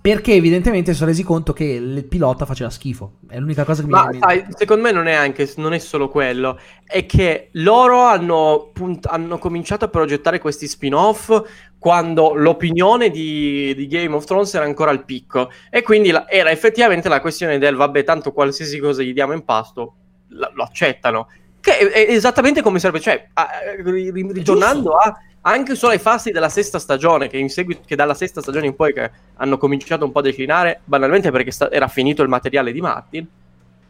Perché 0.02 0.32
evidentemente 0.32 0.90
si 0.90 0.98
sono 0.98 1.10
resi 1.10 1.22
conto 1.22 1.52
che 1.52 1.62
il 1.62 2.04
pilota 2.04 2.44
faceva 2.44 2.70
schifo. 2.70 3.18
È 3.28 3.38
l'unica 3.38 3.62
cosa 3.62 3.82
che 3.82 3.86
mi 3.86 3.92
Ma 3.92 4.10
sai, 4.18 4.44
secondo 4.48 4.82
me 4.82 4.90
non 4.90 5.06
è 5.06 5.12
anche 5.12 5.48
non 5.58 5.74
è 5.74 5.78
solo 5.78 6.08
quello, 6.08 6.58
è 6.84 7.06
che 7.06 7.50
loro 7.52 8.00
hanno, 8.00 8.70
punt- 8.72 9.06
hanno 9.06 9.38
cominciato 9.38 9.84
a 9.84 9.88
progettare 9.88 10.40
questi 10.40 10.66
spin-off 10.66 11.30
quando 11.78 12.34
l'opinione 12.34 13.10
di, 13.10 13.76
di, 13.76 13.86
Game 13.86 14.12
of 14.16 14.24
Thrones 14.24 14.52
era 14.54 14.64
ancora 14.64 14.90
al 14.90 15.04
picco 15.04 15.50
e 15.70 15.82
quindi 15.82 16.10
la, 16.10 16.28
era 16.28 16.50
effettivamente 16.50 17.08
la 17.08 17.20
questione 17.20 17.58
del 17.58 17.76
vabbè, 17.76 18.02
tanto 18.02 18.32
qualsiasi 18.32 18.80
cosa 18.80 19.02
gli 19.02 19.12
diamo 19.12 19.34
in 19.34 19.44
pasto 19.44 19.94
la, 20.30 20.50
lo 20.52 20.64
accettano. 20.64 21.28
Che 21.60 21.78
è, 21.78 22.06
è, 22.06 22.12
esattamente 22.12 22.60
come 22.60 22.80
serve, 22.80 22.98
cioè, 22.98 23.28
a, 23.34 23.48
ritornando 23.84 24.96
a 24.96 25.16
anche 25.42 25.74
solo 25.74 25.92
ai 25.92 25.98
fasti 25.98 26.30
della 26.30 26.48
sesta 26.48 26.78
stagione, 26.78 27.28
che, 27.28 27.48
seguito, 27.48 27.82
che 27.84 27.96
dalla 27.96 28.14
sesta 28.14 28.40
stagione 28.40 28.66
in 28.66 28.76
poi 28.76 28.94
hanno 29.36 29.58
cominciato 29.58 30.04
un 30.04 30.12
po' 30.12 30.20
a 30.20 30.22
declinare, 30.22 30.80
banalmente 30.84 31.30
perché 31.30 31.50
sta- 31.50 31.70
era 31.70 31.88
finito 31.88 32.22
il 32.22 32.28
materiale 32.28 32.72
di 32.72 32.80
Martin. 32.80 33.28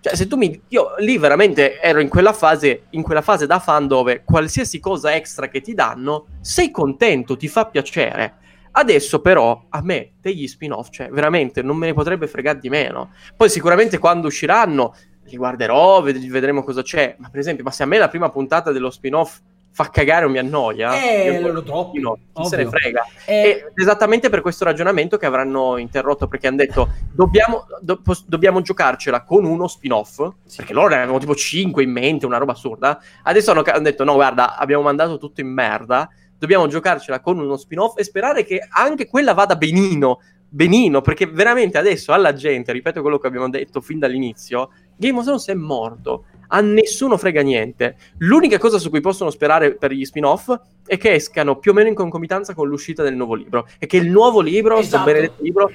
Cioè, 0.01 0.17
se 0.17 0.27
tu 0.27 0.37
mi. 0.37 0.61
Io 0.69 0.95
lì 0.99 1.17
veramente 1.17 1.79
ero 1.79 2.01
in 2.01 2.09
quella 2.09 2.33
fase, 2.33 2.87
in 2.91 3.03
quella 3.03 3.23
fase 3.23 3.47
da 3.47 3.61
fan 3.61 3.87
dove 3.87 4.23
qualsiasi 4.25 4.81
cosa 4.81 5.15
extra 5.15 5.49
che 5.49 5.61
ti 5.61 5.75
danno, 5.75 6.27
sei 6.41 6.71
contento, 6.73 7.37
ti 7.37 7.47
fa 7.47 7.67
piacere. 7.67 8.35
Adesso 8.73 9.21
però 9.21 9.67
a 9.69 9.83
me 9.83 10.13
degli 10.21 10.49
spin-off, 10.49 10.89
cioè 10.91 11.09
veramente 11.11 11.63
non 11.63 11.77
me 11.77 11.87
ne 11.87 11.93
potrebbe 11.93 12.27
fregare 12.27 12.59
di 12.59 12.71
meno. 12.71 13.13
Poi 13.37 13.49
sicuramente 13.49 13.99
quando 13.99 14.27
usciranno 14.27 14.95
li 15.25 15.37
guarderò, 15.37 16.01
ved- 16.01 16.27
vedremo 16.29 16.65
cosa 16.65 16.83
c'è. 16.83 17.15
Ma 17.19 17.29
per 17.29 17.39
esempio, 17.39 17.63
ma 17.63 17.71
se 17.71 17.83
a 17.83 17.87
me 17.87 17.99
la 17.99 18.09
prima 18.09 18.29
puntata 18.29 18.73
dello 18.73 18.91
spin-off 18.91 19.39
fa 19.75 19.89
cagare 19.89 20.27
o 20.27 20.29
mi 20.29 20.39
annoia, 20.39 21.03
eh, 21.03 21.41
lo 21.41 21.63
troppo, 21.63 21.99
no, 21.99 22.19
chi 22.35 22.45
se 22.45 22.57
ne 22.57 22.69
frega. 22.69 23.07
Eh, 23.25 23.73
esattamente 23.75 24.29
per 24.29 24.43
questo 24.43 24.65
ragionamento 24.65 25.17
che 25.17 25.25
avranno 25.25 25.79
interrotto, 25.79 26.29
perché 26.29 26.47
hanno 26.47 26.59
detto 26.59 26.91
dobbiamo, 27.11 27.65
do, 27.81 28.03
dobbiamo 28.27 28.61
giocarcela 28.61 29.23
con 29.23 29.47
uno 29.47 29.67
spin-off, 29.67 30.29
sì. 30.45 30.57
perché 30.59 30.75
loro 30.75 30.89
ne 30.89 30.97
avevano 30.97 31.19
tipo 31.19 31.35
5 31.35 31.83
in 31.83 31.91
mente, 31.91 32.27
una 32.27 32.37
roba 32.37 32.53
assurda. 32.53 33.01
Adesso 33.23 33.51
hanno, 33.51 33.63
hanno 33.65 33.81
detto 33.81 34.05
no, 34.05 34.15
guarda, 34.15 34.57
abbiamo 34.57 34.83
mandato 34.83 35.17
tutto 35.17 35.41
in 35.41 35.49
merda, 35.49 36.09
dobbiamo 36.39 36.67
giocarcela 36.67 37.21
con 37.21 37.39
uno 37.39 37.57
spin-off 37.57 37.99
e 37.99 38.05
sperare 38.05 38.45
che 38.45 38.61
anche 38.69 39.07
quella 39.07 39.33
vada 39.33 39.57
benino, 39.57 40.21
benino, 40.51 41.01
perché 41.01 41.27
veramente 41.27 41.79
adesso 41.79 42.13
alla 42.13 42.35
gente, 42.35 42.73
ripeto 42.73 43.01
quello 43.01 43.19
che 43.19 43.27
abbiamo 43.27 43.49
detto 43.49 43.81
fin 43.81 43.99
dall'inizio, 43.99 44.69
Game 45.03 45.19
of 45.19 45.25
Thrones 45.25 45.49
è 45.49 45.55
morto 45.55 46.25
a 46.55 46.61
nessuno 46.61 47.17
frega 47.17 47.43
niente. 47.43 47.97
L'unica 48.19 48.59
cosa 48.59 48.79
su 48.79 48.89
cui 48.89 49.01
possono 49.01 49.31
sperare 49.31 49.75
per 49.75 49.91
gli 49.91 50.05
spin-off 50.05 50.55
è 50.87 50.97
che 50.99 51.15
escano 51.15 51.57
più 51.57 51.73
o 51.73 51.75
meno 51.75 51.89
in 51.89 51.95
concomitanza 51.95 52.55
con 52.55 52.69
l'uscita 52.69 53.03
del 53.03 53.17
nuovo 53.17 53.35
libro 53.35 53.67
e 53.79 53.87
che 53.87 53.97
il 53.97 54.11
nuovo 54.11 54.41
libro, 54.41 54.79
esatto. 54.79 55.05
benedetto 55.05 55.43
libro, 55.43 55.73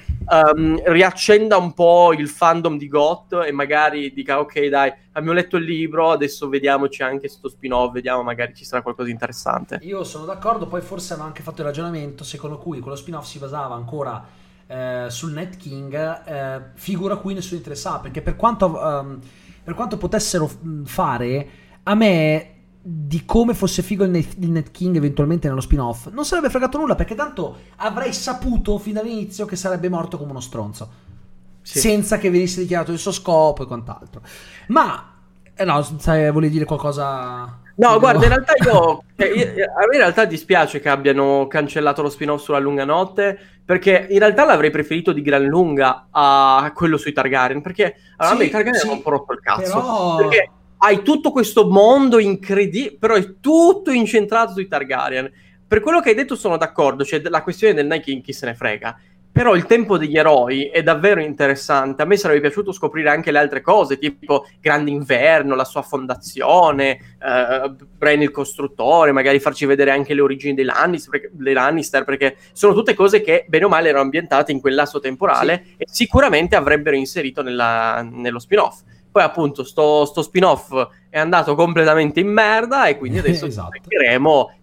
um, 0.55 0.79
riaccenda 0.85 1.57
un 1.57 1.73
po' 1.73 2.13
il 2.13 2.29
fandom 2.29 2.77
di 2.77 2.87
GOT 2.87 3.43
e 3.45 3.51
magari 3.51 4.13
dica 4.13 4.39
ok 4.39 4.65
dai, 4.67 4.93
abbiamo 5.13 5.35
letto 5.35 5.57
il 5.57 5.63
libro, 5.63 6.11
adesso 6.11 6.47
vediamoci 6.47 7.01
anche 7.01 7.27
questo 7.27 7.49
spin-off, 7.49 7.91
vediamo 7.91 8.23
magari 8.23 8.53
ci 8.53 8.63
sarà 8.63 8.81
qualcosa 8.81 9.07
di 9.07 9.13
interessante. 9.13 9.79
Io 9.81 10.03
sono 10.03 10.25
d'accordo, 10.25 10.67
poi 10.67 10.81
forse 10.81 11.15
hanno 11.15 11.23
anche 11.23 11.41
fatto 11.41 11.61
il 11.61 11.67
ragionamento 11.67 12.23
secondo 12.23 12.57
cui 12.59 12.79
quello 12.79 12.95
spin-off 12.95 13.25
si 13.25 13.39
basava 13.39 13.73
ancora 13.73 14.45
eh, 14.67 15.05
sul 15.09 15.31
Net 15.31 15.57
King, 15.57 15.93
eh, 16.25 16.61
figura 16.75 17.15
a 17.15 17.17
cui 17.17 17.33
nessuno 17.33 17.57
interessava, 17.57 17.99
perché 17.99 18.21
per 18.21 18.35
quanto... 18.35 18.77
Um, 18.77 19.19
per 19.67 19.75
quanto 19.75 19.97
potessero 19.97 20.49
fare, 20.85 21.49
a 21.83 21.93
me 21.93 22.51
di 22.81 23.25
come 23.25 23.53
fosse 23.53 23.81
figo 23.81 24.05
il 24.05 24.11
Net, 24.11 24.35
il 24.39 24.49
Net 24.49 24.71
King 24.71 24.95
eventualmente 24.95 25.49
nello 25.49 25.59
spin-off 25.59 26.07
non 26.07 26.23
sarebbe 26.23 26.49
fregato 26.49 26.77
nulla 26.77 26.95
perché 26.95 27.15
tanto 27.15 27.57
avrei 27.75 28.13
saputo 28.13 28.77
fin 28.77 28.93
dall'inizio 28.93 29.45
che 29.45 29.57
sarebbe 29.57 29.89
morto 29.89 30.17
come 30.17 30.31
uno 30.31 30.39
stronzo. 30.39 30.89
Sì. 31.61 31.79
Senza 31.79 32.17
che 32.17 32.29
venisse 32.29 32.61
dichiarato 32.61 32.93
il 32.93 32.97
suo 32.97 33.11
scopo 33.11 33.63
e 33.63 33.65
quant'altro. 33.65 34.21
Ma, 34.67 35.15
eh 35.53 35.65
no, 35.65 35.85
volevi 36.05 36.49
dire 36.49 36.63
qualcosa 36.63 37.59
No, 37.77 37.99
guarda, 37.99 38.23
in 38.25 38.29
realtà 38.29 38.53
io, 38.63 39.03
cioè, 39.15 39.29
a 39.29 39.85
me 39.85 39.93
in 39.93 39.99
realtà 39.99 40.25
dispiace 40.25 40.79
che 40.79 40.89
abbiano 40.89 41.45
cancellato 41.47 42.01
lo 42.01 42.09
spin-off 42.09 42.41
sulla 42.41 42.57
lunga 42.57 42.85
notte, 42.85 43.37
perché 43.63 44.07
in 44.09 44.17
realtà 44.17 44.45
l'avrei 44.45 44.71
preferito 44.71 45.11
di 45.11 45.21
gran 45.21 45.43
lunga 45.43 46.07
a 46.09 46.71
quello 46.73 46.97
sui 46.97 47.13
Targaryen, 47.13 47.61
perché 47.61 47.95
allora, 48.17 48.27
sì, 48.27 48.33
a 48.33 48.37
me 48.37 48.45
i 48.45 48.49
Targaryen 48.49 48.79
sì, 48.79 48.85
hanno 48.87 48.95
un 48.95 49.01
po' 49.03 49.09
rotto 49.11 49.33
il 49.33 49.39
cazzo, 49.41 49.79
però... 49.79 50.15
perché 50.15 50.51
hai 50.79 51.01
tutto 51.03 51.31
questo 51.31 51.67
mondo 51.67 52.17
incredibile, 52.17 52.97
però 52.97 53.13
è 53.13 53.39
tutto 53.39 53.91
incentrato 53.91 54.53
sui 54.53 54.67
Targaryen. 54.67 55.31
Per 55.67 55.81
quello 55.81 55.99
che 55.99 56.09
hai 56.09 56.15
detto 56.15 56.35
sono 56.35 56.57
d'accordo, 56.57 57.03
cioè 57.03 57.21
la 57.25 57.43
questione 57.43 57.73
del 57.73 57.85
Night 57.85 58.03
King 58.03 58.23
chi 58.23 58.33
se 58.33 58.45
ne 58.47 58.55
frega. 58.55 58.97
Però 59.37 59.53
il 59.53 59.67
tempo 59.67 59.99
degli 59.99 60.17
eroi 60.17 60.63
è 60.63 60.81
davvero 60.81 61.21
interessante. 61.21 62.01
A 62.01 62.05
me 62.05 62.17
sarebbe 62.17 62.41
piaciuto 62.41 62.71
scoprire 62.71 63.11
anche 63.11 63.29
le 63.29 63.37
altre 63.37 63.61
cose, 63.61 63.99
tipo 63.99 64.47
Grande 64.59 64.89
Inverno, 64.89 65.53
la 65.53 65.63
sua 65.63 65.83
fondazione, 65.83 67.17
eh, 67.23 67.71
Bran 67.95 68.19
il 68.23 68.31
costruttore, 68.31 69.11
magari 69.11 69.39
farci 69.39 69.67
vedere 69.67 69.91
anche 69.91 70.15
le 70.15 70.21
origini 70.21 70.55
dei 70.55 70.65
Lannister, 70.65 71.11
perché, 71.11 71.29
dei 71.33 71.53
Lannister, 71.53 72.03
perché 72.03 72.37
sono 72.51 72.73
tutte 72.73 72.95
cose 72.95 73.21
che 73.21 73.45
bene 73.47 73.65
o 73.65 73.69
male 73.69 73.89
erano 73.89 74.05
ambientate 74.05 74.51
in 74.51 74.59
quel 74.59 74.73
lasso 74.73 74.99
temporale 74.99 75.63
sì. 75.63 75.75
e 75.77 75.85
sicuramente 75.87 76.55
avrebbero 76.55 76.95
inserito 76.95 77.43
nella, 77.43 78.01
nello 78.01 78.39
spin-off. 78.39 78.81
Poi 79.11 79.21
appunto 79.23 79.63
sto, 79.63 80.05
sto, 80.05 80.23
spin-off 80.23 80.89
è 81.09 81.19
andato 81.19 81.53
completamente 81.53 82.19
in 82.19 82.27
merda 82.27 82.87
e 82.87 82.97
quindi 82.97 83.19
adesso 83.19 83.45
esatto. 83.47 83.79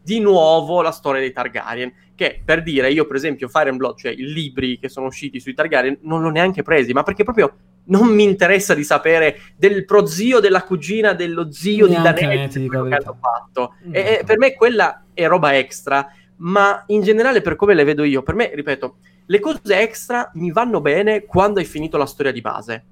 di 0.03 0.19
nuovo 0.19 0.83
la 0.83 0.91
storia 0.91 1.21
dei 1.21 1.33
Targaryen. 1.33 1.93
Che 2.17 2.43
per 2.45 2.63
dire, 2.63 2.93
io 2.93 3.07
per 3.07 3.17
esempio 3.17 3.49
Fire 3.49 3.69
and 3.69 3.79
Blood, 3.79 3.99
cioè 3.99 4.13
i 4.13 4.33
libri 4.33 4.79
che 4.79 4.89
sono 4.89 5.07
usciti 5.07 5.41
sui 5.41 5.55
Targaryen, 5.55 5.99
non 6.03 6.23
l'ho 6.23 6.31
neanche 6.31 6.63
presi, 6.63 6.93
ma 6.93 7.03
perché 7.03 7.25
proprio 7.25 7.53
non 7.87 8.07
mi 8.09 8.23
interessa 8.23 8.75
di 8.75 8.85
sapere 8.85 9.39
del 9.57 9.85
prozio, 9.85 10.41
della 10.41 10.63
cugina, 10.63 11.13
dello 11.13 11.51
zio 11.51 11.87
neanche 11.87 12.21
di 12.21 12.27
Daenerys 12.27 12.55
che 12.55 12.77
hanno 12.77 13.19
fatto. 13.21 13.75
Mm. 13.87 13.95
E 13.95 14.23
per 14.25 14.39
me 14.39 14.55
quella 14.55 15.05
è 15.13 15.27
roba 15.27 15.57
extra, 15.57 16.09
ma 16.37 16.85
in 16.89 17.03
generale 17.03 17.41
per 17.41 17.57
come 17.57 17.75
le 17.75 17.85
vedo 17.85 18.05
io, 18.05 18.23
per 18.23 18.35
me, 18.35 18.51
ripeto, 18.55 18.97
le 19.27 19.41
cose 19.41 19.81
extra 19.81 20.31
mi 20.35 20.53
vanno 20.53 20.81
bene 20.81 21.25
quando 21.25 21.59
hai 21.59 21.65
finito 21.65 21.97
la 21.97 22.07
storia 22.07 22.33
di 22.33 22.41
base 22.41 22.85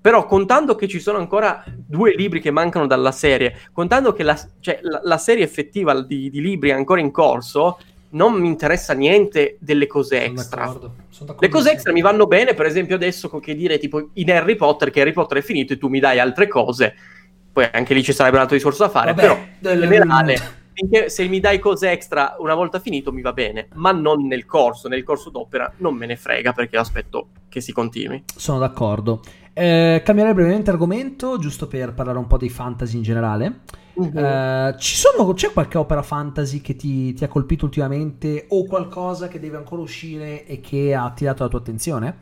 però 0.00 0.26
contando 0.26 0.74
che 0.74 0.88
ci 0.88 1.00
sono 1.00 1.18
ancora 1.18 1.62
due 1.66 2.14
libri 2.14 2.40
che 2.40 2.50
mancano 2.50 2.86
dalla 2.86 3.12
serie, 3.12 3.56
contando 3.72 4.12
che 4.12 4.22
la, 4.22 4.38
cioè, 4.60 4.78
la, 4.82 5.00
la 5.02 5.18
serie 5.18 5.44
effettiva 5.44 6.00
di, 6.00 6.30
di, 6.30 6.40
libri 6.40 6.70
è 6.70 6.72
ancora 6.72 7.00
in 7.00 7.10
corso, 7.10 7.78
non 8.10 8.34
mi 8.34 8.46
interessa 8.46 8.92
niente 8.94 9.56
delle 9.60 9.86
cose 9.86 10.24
extra. 10.24 10.66
Sono 10.66 10.78
d'accordo. 10.78 10.94
Sono 11.08 11.26
d'accordo 11.26 11.46
Le 11.46 11.48
cose 11.48 11.70
extra 11.72 11.92
mi 11.92 12.00
vanno 12.00 12.26
bene, 12.26 12.54
per 12.54 12.66
esempio 12.66 12.94
adesso 12.94 13.28
che 13.38 13.54
dire 13.54 13.78
tipo 13.78 14.10
in 14.14 14.30
Harry 14.30 14.56
Potter, 14.56 14.90
che 14.90 15.00
Harry 15.00 15.12
Potter 15.12 15.38
è 15.38 15.42
finito 15.42 15.72
e 15.72 15.78
tu 15.78 15.88
mi 15.88 16.00
dai 16.00 16.18
altre 16.18 16.48
cose, 16.48 16.94
poi 17.52 17.68
anche 17.72 17.94
lì 17.94 18.02
ci 18.02 18.12
sarebbe 18.12 18.36
un 18.36 18.42
altro 18.42 18.56
discorso 18.56 18.84
da 18.84 18.88
fare, 18.88 19.12
Vabbè, 19.12 19.20
però 19.20 19.74
in 19.74 19.80
generale 19.80 20.56
se 21.06 21.26
mi 21.26 21.40
dai 21.40 21.58
cose 21.58 21.90
extra 21.90 22.36
una 22.38 22.54
volta 22.54 22.78
finito 22.78 23.12
mi 23.12 23.20
va 23.20 23.32
bene, 23.32 23.68
ma 23.74 23.90
non 23.90 24.26
nel 24.26 24.46
corso, 24.46 24.88
nel 24.88 25.02
corso 25.02 25.30
d'opera 25.30 25.72
non 25.78 25.96
me 25.96 26.06
ne 26.06 26.16
frega 26.16 26.52
perché 26.52 26.76
aspetto 26.76 27.28
che 27.48 27.60
si 27.60 27.72
continui. 27.72 28.22
Sono 28.36 28.58
d'accordo. 28.58 29.20
Eh, 29.58 30.02
cambierei 30.04 30.34
brevemente 30.34 30.70
argomento, 30.70 31.36
giusto 31.36 31.66
per 31.66 31.92
parlare 31.92 32.18
un 32.18 32.28
po' 32.28 32.36
dei 32.36 32.48
fantasy 32.48 32.96
in 32.96 33.02
generale. 33.02 33.60
Uh-huh. 33.94 34.16
Eh, 34.16 34.74
sono, 34.78 35.32
c'è 35.32 35.52
qualche 35.52 35.78
opera 35.78 36.02
fantasy 36.02 36.60
che 36.60 36.76
ti, 36.76 37.12
ti, 37.12 37.24
ha 37.24 37.28
colpito 37.28 37.64
ultimamente 37.64 38.46
o 38.50 38.64
qualcosa 38.66 39.26
che 39.26 39.40
deve 39.40 39.56
ancora 39.56 39.82
uscire 39.82 40.46
e 40.46 40.60
che 40.60 40.94
ha 40.94 41.06
attirato 41.06 41.42
la 41.42 41.48
tua 41.48 41.58
attenzione? 41.58 42.16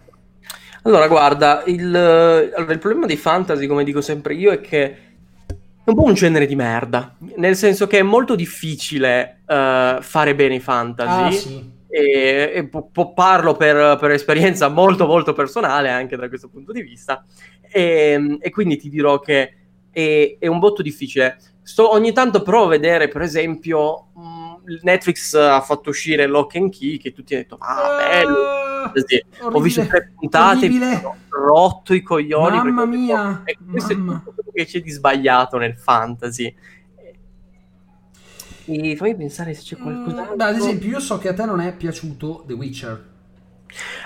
Allora, 0.85 1.09
guarda, 1.09 1.63
il, 1.67 1.95
allora, 1.95 2.73
il 2.73 2.79
problema 2.79 3.05
dei 3.05 3.19
fantasy, 3.19 3.67
come 3.67 3.85
dico 3.85 4.01
sempre 4.01 4.33
io, 4.33 4.51
è 4.51 4.63
che 4.63 4.85
è 4.87 5.91
un 5.91 5.95
po' 5.95 6.05
un 6.05 6.15
genere 6.15 6.47
di 6.47 6.57
merda, 6.57 7.17
nel 7.37 7.55
senso 7.55 7.87
che 7.87 7.99
è 7.99 8.03
molto 8.03 8.35
difficile 8.35 9.43
uh, 9.47 10.01
fare 10.01 10.35
bene 10.35 10.55
i 10.55 10.61
fantasy. 10.61 11.23
Ah, 11.23 11.31
sì. 11.31 11.71
E, 11.89 12.53
e 12.55 12.69
po- 12.69 13.13
parlo 13.13 13.55
per, 13.55 13.97
per, 13.97 14.11
esperienza 14.11 14.69
molto 14.69 15.07
molto 15.07 15.33
personale 15.33 15.89
anche 15.89 16.17
da 16.17 16.29
questo 16.29 16.49
punto 16.49 16.73
di 16.73 16.83
vista. 16.83 17.25
E, 17.61 18.39
e 18.41 18.51
quindi 18.51 18.77
ti 18.77 18.89
dirò 18.89 19.21
che 19.21 19.55
è, 19.91 20.37
è, 20.39 20.47
un 20.47 20.59
botto 20.59 20.83
difficile. 20.83 21.39
Sto, 21.63 21.93
ogni 21.93 22.13
tanto 22.13 22.43
provo 22.43 22.67
a 22.67 22.69
vedere 22.69 23.09
per 23.09 23.23
esempio 23.23 24.09
mh, 24.15 24.21
mm, 24.21 24.47
Netflix 24.83 25.35
ha 25.35 25.61
fatto 25.61 25.91
uscire 25.91 26.27
Lock 26.27 26.57
and 26.57 26.71
Key 26.71 26.97
che 26.99 27.13
tutti 27.13 27.35
hanno 27.35 27.43
detto 27.43 27.57
ah 27.59 27.97
bello 27.97 29.05
sì. 29.05 29.25
ho 29.41 29.61
visto 29.61 29.85
tre 29.85 30.13
puntate 30.17 30.69
ho 31.03 31.17
rotto 31.31 31.93
i 31.93 32.03
coglioni 32.03 32.57
mamma 32.57 32.85
mia 32.85 33.43
e 33.45 33.57
questo 33.69 33.97
mamma. 33.97 34.13
è 34.13 34.19
tutto 34.19 34.33
quello 34.33 34.51
che 34.55 34.65
c'è 34.65 34.81
di 34.81 34.91
sbagliato 34.91 35.59
nel 35.59 35.77
fantasy 35.77 36.55
E 38.67 38.97
fammi 38.97 39.17
pensare 39.17 39.55
se 39.55 39.63
c'è 39.63 39.77
qualcos'altro. 39.77 40.35
Mm, 40.35 40.37
beh, 40.37 40.45
ad 40.45 40.57
esempio, 40.57 40.89
io 40.89 41.01
so 41.01 41.19
che 41.19 41.29
a 41.29 41.35
te 41.35 41.45
non 41.45 41.61
è 41.61 41.73
piaciuto 41.75 42.45
The 42.47 42.53
Witcher. 42.53 43.05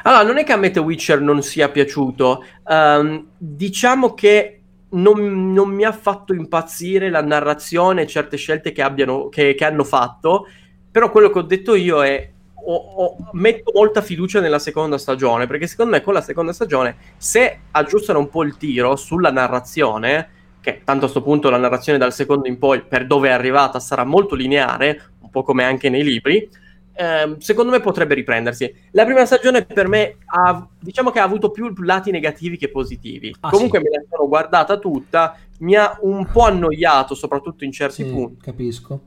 Allora, 0.02 0.22
non 0.22 0.38
è 0.38 0.44
che 0.44 0.52
a 0.52 0.56
me 0.56 0.70
The 0.70 0.80
Witcher 0.80 1.20
non 1.20 1.42
sia 1.42 1.68
piaciuto. 1.70 2.44
Um, 2.64 3.26
diciamo 3.36 4.14
che 4.14 4.60
non, 4.90 5.52
non, 5.52 5.70
mi 5.70 5.84
ha 5.84 5.92
fatto 5.92 6.32
impazzire 6.34 7.10
la 7.10 7.22
narrazione 7.22 8.02
e 8.02 8.06
certe 8.06 8.36
scelte 8.36 8.72
che, 8.72 8.82
abbiano, 8.82 9.28
che, 9.28 9.54
che 9.54 9.64
hanno 9.64 9.84
fatto. 9.84 10.46
Però 10.90 11.10
quello 11.10 11.30
che 11.30 11.38
ho 11.38 11.42
detto 11.42 11.74
io 11.74 12.02
è 12.02 12.30
ho, 12.62 12.74
ho, 12.74 13.16
metto 13.32 13.72
molta 13.74 14.02
fiducia 14.02 14.40
nella 14.40 14.58
seconda 14.58 14.98
stagione, 14.98 15.46
perché 15.46 15.66
secondo 15.66 15.92
me 15.92 16.02
con 16.02 16.14
la 16.14 16.20
seconda 16.20 16.52
stagione, 16.52 16.96
se 17.16 17.60
aggiustano 17.70 18.18
un 18.18 18.28
po' 18.28 18.42
il 18.42 18.56
tiro 18.56 18.96
sulla 18.96 19.30
narrazione, 19.30 20.28
che 20.60 20.82
tanto 20.84 21.06
a 21.06 21.08
questo 21.08 21.22
punto 21.22 21.50
la 21.50 21.56
narrazione 21.56 21.98
dal 21.98 22.12
secondo 22.12 22.48
in 22.48 22.58
poi, 22.58 22.82
per 22.82 23.06
dove 23.06 23.28
è 23.28 23.32
arrivata, 23.32 23.80
sarà 23.80 24.04
molto 24.04 24.34
lineare, 24.34 25.10
un 25.20 25.30
po' 25.30 25.42
come 25.42 25.64
anche 25.64 25.88
nei 25.88 26.04
libri, 26.04 26.48
eh, 26.92 27.36
secondo 27.38 27.70
me 27.72 27.80
potrebbe 27.80 28.14
riprendersi. 28.14 28.72
La 28.90 29.04
prima 29.04 29.24
stagione 29.24 29.64
per 29.64 29.88
me 29.88 30.16
ha, 30.26 30.68
diciamo 30.78 31.10
che 31.10 31.18
ha 31.18 31.24
avuto 31.24 31.50
più 31.50 31.72
lati 31.78 32.10
negativi 32.10 32.58
che 32.58 32.68
positivi. 32.68 33.34
Ah, 33.40 33.48
Comunque 33.48 33.78
sì. 33.78 33.84
me 33.84 33.90
la 33.90 34.04
sono 34.10 34.28
guardata 34.28 34.78
tutta, 34.78 35.36
mi 35.60 35.74
ha 35.76 35.96
un 36.02 36.26
po' 36.30 36.44
annoiato, 36.44 37.14
soprattutto 37.14 37.64
in 37.64 37.72
certi 37.72 38.04
sì, 38.04 38.10
punti. 38.10 38.42
Capisco. 38.42 39.00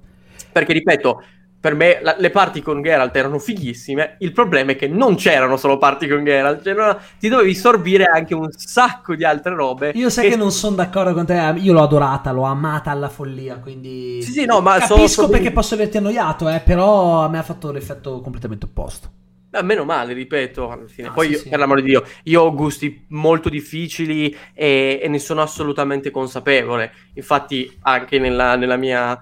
Perché 0.52 0.74
ripeto, 0.74 1.24
per 1.63 1.76
me 1.76 1.99
la, 2.02 2.13
le 2.19 2.30
parti 2.30 2.62
con 2.62 2.82
Geralt 2.82 3.15
erano 3.15 3.39
fighissime. 3.39 4.17
Il 4.19 4.34
problema 4.34 4.73
è 4.73 4.76
che 4.76 4.89
non 4.89 5.15
c'erano 5.15 5.56
solo 5.56 5.78
parti 5.78 6.10
con 6.10 6.21
Geralt, 6.21 6.62
c'erano, 6.62 6.99
ti 7.17 7.30
dovevi 7.30 7.56
sorbire 7.56 8.04
anche 8.04 8.36
un 8.36 8.49
sacco 8.52 9.15
di 9.15 9.23
altre 9.23 9.56
robe. 9.56 9.93
Io 9.95 10.10
sai 10.10 10.26
che, 10.26 10.32
che 10.32 10.36
non 10.36 10.52
sono 10.52 10.76
d'accordo 10.76 11.13
con 11.13 11.26
te, 11.26 11.54
io 11.56 11.71
l'ho 11.71 11.84
adorata, 11.84 12.34
l'ho 12.34 12.43
amata 12.43 12.91
alla 12.91 13.08
follia, 13.08 13.60
quindi 13.60 14.21
sì, 14.21 14.34
sì, 14.34 14.45
no, 14.45 14.60
ma 14.60 14.78
capisco 14.78 15.08
so, 15.08 15.21
so 15.21 15.30
perché 15.30 15.52
posso 15.54 15.76
averti 15.76 15.95
annoiato, 15.95 16.49
eh, 16.49 16.60
però 16.60 17.23
a 17.23 17.30
me 17.30 17.38
ha 17.38 17.43
fatto 17.43 17.71
l'effetto 17.71 18.19
completamente 18.19 18.65
opposto. 18.65 19.12
Beh, 19.54 19.62
meno 19.62 19.86
male, 19.86 20.13
ripeto, 20.13 20.72
alla 20.72 20.88
fine. 20.88 21.10
Ah, 21.10 21.12
Poi, 21.12 21.28
sì, 21.28 21.32
io, 21.34 21.38
sì. 21.38 21.50
per 21.50 21.60
l'amore 21.60 21.84
di 21.84 21.89
Dio, 21.89 22.04
io 22.24 22.42
ho 22.42 22.56
gusti 22.56 23.06
molto 23.10 23.50
difficili 23.50 24.36
e, 24.52 25.00
e 25.00 25.08
ne 25.08 25.20
sono 25.20 25.44
assolutamente 25.44 26.10
consapevole. 26.10 26.92
Infatti, 27.13 27.72
anche 27.82 28.18
nella, 28.18 28.56
nella 28.56 28.78
mia 28.78 29.12
uh, 29.12 29.20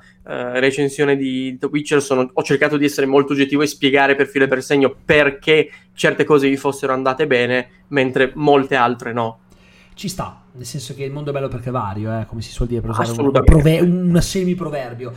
recensione 0.54 1.18
di 1.18 1.58
The 1.60 1.66
Witcher 1.66 2.02
sono, 2.02 2.30
ho 2.32 2.44
cercato 2.44 2.78
di 2.78 2.86
essere 2.86 3.08
molto 3.08 3.34
oggettivo 3.34 3.62
e 3.62 3.68
spiegare 3.68 4.16
per 4.16 4.28
filo 4.28 4.46
e 4.46 4.48
per 4.48 4.64
segno 4.64 4.96
perché 5.04 5.70
certe 5.94 6.24
cose 6.24 6.48
vi 6.48 6.56
fossero 6.56 6.94
andate 6.94 7.28
bene, 7.28 7.84
mentre 7.90 8.32
molte 8.36 8.76
altre 8.76 9.12
no. 9.12 9.40
Ci 9.96 10.08
sta, 10.08 10.46
nel 10.54 10.66
senso 10.66 10.96
che 10.96 11.04
il 11.04 11.12
mondo 11.12 11.32
è 11.32 11.34
bello 11.34 11.50
perché 11.50 11.68
è 11.68 11.74
vario, 11.74 12.18
eh, 12.18 12.26
come 12.26 12.42
si 12.42 12.52
suol 12.52 12.70
dire, 12.70 12.80
per 12.80 12.92
usare 12.92 13.12
un, 13.12 13.32
prove- 13.32 13.82
un 13.82 14.18
semi-proverbio. 14.22 15.14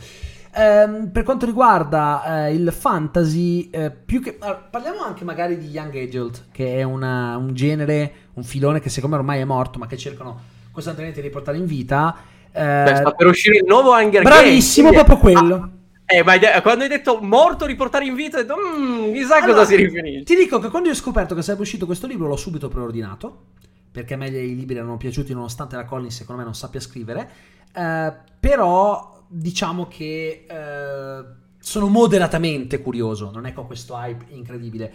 Um, 0.57 1.09
per 1.11 1.23
quanto 1.23 1.45
riguarda 1.45 2.47
uh, 2.47 2.53
il 2.53 2.71
fantasy, 2.71 3.69
uh, 3.73 3.91
più 4.05 4.21
che, 4.21 4.37
uh, 4.39 4.55
parliamo 4.69 5.01
anche 5.01 5.25
magari 5.25 5.57
di 5.57 5.67
Young 5.67 5.93
Adult, 5.97 6.45
che 6.51 6.77
è 6.77 6.83
una, 6.83 7.35
un 7.35 7.53
genere, 7.53 8.13
un 8.35 8.43
filone 8.43 8.79
che 8.79 8.89
secondo 8.89 9.17
me 9.17 9.21
ormai 9.21 9.41
è 9.41 9.43
morto, 9.43 9.79
ma 9.79 9.85
che 9.85 9.97
cercano 9.97 10.39
costantemente 10.71 11.21
di 11.21 11.29
portare 11.29 11.57
in 11.57 11.65
vita. 11.65 12.15
Beh, 12.51 12.95
sta 12.95 13.11
per 13.11 13.27
uscire 13.27 13.57
il 13.57 13.65
nuovo 13.67 13.91
Hunger 13.91 14.23
Bravissimo, 14.23 14.91
Games. 14.91 15.03
proprio 15.03 15.33
quello. 15.33 15.55
Ah. 15.55 15.69
Eh, 16.05 16.23
ma 16.23 16.39
quando 16.61 16.83
hai 16.83 16.89
detto 16.89 17.19
morto, 17.21 17.65
riportare 17.65 18.05
in 18.05 18.15
vita, 18.15 18.37
ho 18.37 18.41
detto, 18.41 18.55
mmm, 18.55 19.11
chissà 19.11 19.37
allora, 19.37 19.51
cosa 19.51 19.65
si 19.65 19.75
riferisce. 19.75 20.23
Ti 20.23 20.35
dico 20.35 20.59
che 20.59 20.69
quando 20.69 20.89
ho 20.89 20.93
scoperto 20.93 21.35
che 21.35 21.41
sarebbe 21.41 21.63
uscito 21.63 21.85
questo 21.85 22.07
libro, 22.07 22.27
l'ho 22.27 22.37
subito 22.37 22.69
preordinato. 22.69 23.47
Perché 23.91 24.13
a 24.13 24.17
me 24.17 24.27
i 24.27 24.55
libri 24.55 24.75
erano 24.75 24.95
piaciuti, 24.95 25.33
nonostante 25.33 25.75
la 25.75 25.83
Collins, 25.83 26.15
secondo 26.15 26.39
me, 26.39 26.45
non 26.45 26.55
sappia 26.55 26.79
scrivere. 26.79 27.29
Uh, 27.73 28.13
però 28.39 29.14
diciamo 29.27 29.87
che 29.87 30.45
eh, 30.47 31.23
sono 31.59 31.87
moderatamente 31.87 32.81
curioso, 32.81 33.31
non 33.31 33.45
è 33.45 33.53
con 33.53 33.65
questo 33.65 33.95
hype 33.95 34.25
incredibile. 34.29 34.93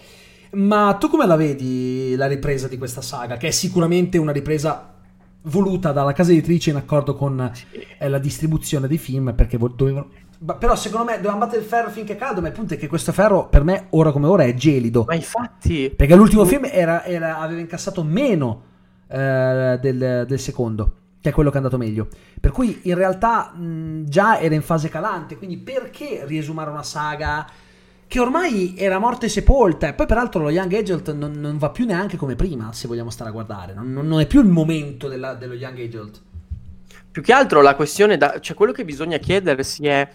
Ma 0.53 0.97
tu 0.99 1.09
come 1.09 1.27
la 1.27 1.37
vedi 1.37 2.15
la 2.17 2.27
ripresa 2.27 2.69
di 2.69 2.79
questa 2.79 3.03
saga? 3.03 3.37
Che 3.37 3.49
è 3.49 3.51
sicuramente 3.51 4.19
una 4.19 4.33
ripresa 4.33 4.95
voluta 5.43 5.93
dalla 5.93 6.13
casa 6.13 6.33
editrice 6.33 6.71
in 6.71 6.77
accordo 6.77 7.15
con 7.15 7.53
eh, 7.99 8.09
la 8.09 8.19
distribuzione 8.19 8.89
dei 8.89 8.99
film, 8.99 9.35
perché 9.35 9.59
dovevano... 9.59 10.11
Però 10.59 10.75
secondo 10.75 11.07
me 11.07 11.17
dovevamo 11.17 11.41
battere 11.41 11.61
il 11.61 11.67
ferro 11.67 11.91
finché 11.91 12.15
è 12.15 12.17
caldo, 12.17 12.41
ma 12.41 12.49
il 12.49 12.55
punto 12.55 12.75
è 12.75 12.77
che 12.79 12.89
questo 12.89 13.13
ferro 13.13 13.49
per 13.49 13.63
me 13.63 13.87
ora 13.91 14.11
come 14.11 14.27
ora 14.27 14.45
è 14.45 14.55
gelido. 14.55 15.05
Ma 15.07 15.15
infatti... 15.15 15.91
Perché 15.91 16.15
l'ultimo 16.15 16.45
film 16.45 16.67
era, 16.71 17.05
era, 17.05 17.39
aveva 17.39 17.61
incassato 17.61 18.03
meno 18.03 18.63
eh, 19.09 19.79
del, 19.81 20.25
del 20.27 20.39
secondo 20.39 20.99
che 21.21 21.31
è 21.31 21.33
quello 21.33 21.51
che 21.51 21.57
è 21.57 21.59
andato 21.59 21.77
meglio. 21.77 22.09
Per 22.41 22.51
cui 22.51 22.81
in 22.85 22.95
realtà 22.95 23.53
mh, 23.53 24.05
già 24.05 24.41
era 24.41 24.55
in 24.55 24.63
fase 24.63 24.89
calante, 24.89 25.37
quindi 25.37 25.59
perché 25.59 26.25
riesumare 26.25 26.71
una 26.71 26.83
saga 26.83 27.47
che 28.07 28.19
ormai 28.19 28.75
era 28.77 28.99
morta 28.99 29.27
e 29.27 29.29
sepolta? 29.29 29.87
E 29.87 29.95
poi 29.95 30.07
peraltro 30.07 30.43
lo 30.43 30.51
Young 30.51 30.73
Adult 30.75 31.13
non, 31.13 31.33
non, 31.33 31.59
va 31.59 31.71
più 31.71 31.85
neanche 31.85 32.17
come 32.17 32.35
prima, 32.35 32.73
se 32.73 32.89
vogliamo 32.89 33.11
stare 33.11 33.31
a 33.31 33.33
guardare, 33.33 33.73
non, 33.75 33.93
non 33.93 34.19
è 34.19 34.27
più 34.27 34.41
il 34.41 34.49
momento 34.49 35.07
della, 35.07 35.35
dello 35.35 35.55
Young 35.55 35.79
Adult. 35.79 36.21
Più 37.11 37.23
che 37.23 37.33
altro 37.33 37.61
la 37.61 37.75
questione, 37.75 38.17
da, 38.17 38.41
cioè 38.41 38.57
quello 38.57 38.73
che 38.73 38.85
bisogna 38.85 39.19
chiedersi 39.19 39.87
è 39.87 40.09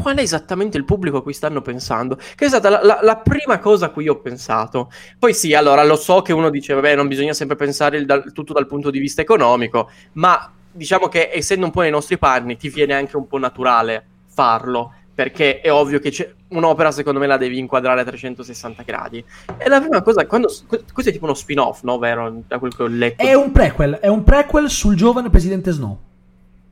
qual 0.00 0.16
è 0.16 0.20
esattamente 0.20 0.76
il 0.76 0.84
pubblico 0.84 1.18
a 1.18 1.22
cui 1.22 1.32
stanno 1.32 1.62
pensando? 1.62 2.16
Che 2.16 2.44
è 2.44 2.48
stata 2.48 2.68
la, 2.68 2.84
la, 2.84 2.98
la, 3.02 3.16
prima 3.16 3.58
cosa 3.58 3.86
a 3.86 3.88
cui 3.90 4.08
ho 4.08 4.20
pensato. 4.20 4.90
Poi 5.18 5.32
sì, 5.34 5.54
allora 5.54 5.84
lo 5.84 5.96
so 5.96 6.22
che 6.22 6.32
uno 6.32 6.50
dice, 6.50 6.74
vabbè, 6.74 6.94
non 6.94 7.08
bisogna 7.08 7.32
sempre 7.32 7.56
pensare 7.56 7.96
il, 7.96 8.06
dal, 8.06 8.32
tutto 8.32 8.52
dal 8.52 8.66
punto 8.66 8.90
di 8.90 8.98
vista 8.98 9.22
economico, 9.22 9.90
ma 10.12 10.52
diciamo 10.70 11.08
che 11.08 11.30
essendo 11.32 11.64
un 11.64 11.72
po' 11.72 11.80
nei 11.80 11.90
nostri 11.90 12.18
panni 12.18 12.56
ti 12.56 12.68
viene 12.68 12.94
anche 12.94 13.16
un 13.16 13.26
po' 13.26 13.38
naturale 13.38 14.04
farlo. 14.26 14.92
Perché 15.16 15.62
è 15.62 15.72
ovvio 15.72 15.98
che 15.98 16.34
un'opera, 16.48 16.90
secondo 16.90 17.18
me, 17.18 17.26
la 17.26 17.38
devi 17.38 17.58
inquadrare 17.58 18.02
a 18.02 18.04
360 18.04 18.82
gradi. 18.82 19.24
E 19.56 19.66
la 19.66 19.80
prima 19.80 20.02
cosa, 20.02 20.26
quando, 20.26 20.52
questo 20.66 21.08
è 21.08 21.12
tipo 21.12 21.24
uno 21.24 21.32
spin-off, 21.32 21.82
no? 21.84 21.96
Vero? 21.96 22.42
Da 22.46 22.58
quel 22.58 22.76
che 22.76 22.82
ho 22.82 22.86
letto. 22.86 23.22
È 23.22 23.32
un 23.32 23.50
prequel, 23.50 23.94
è 23.94 24.08
un 24.08 24.22
prequel 24.22 24.68
sul 24.68 24.94
giovane 24.94 25.30
presidente 25.30 25.70
Snow. 25.70 25.98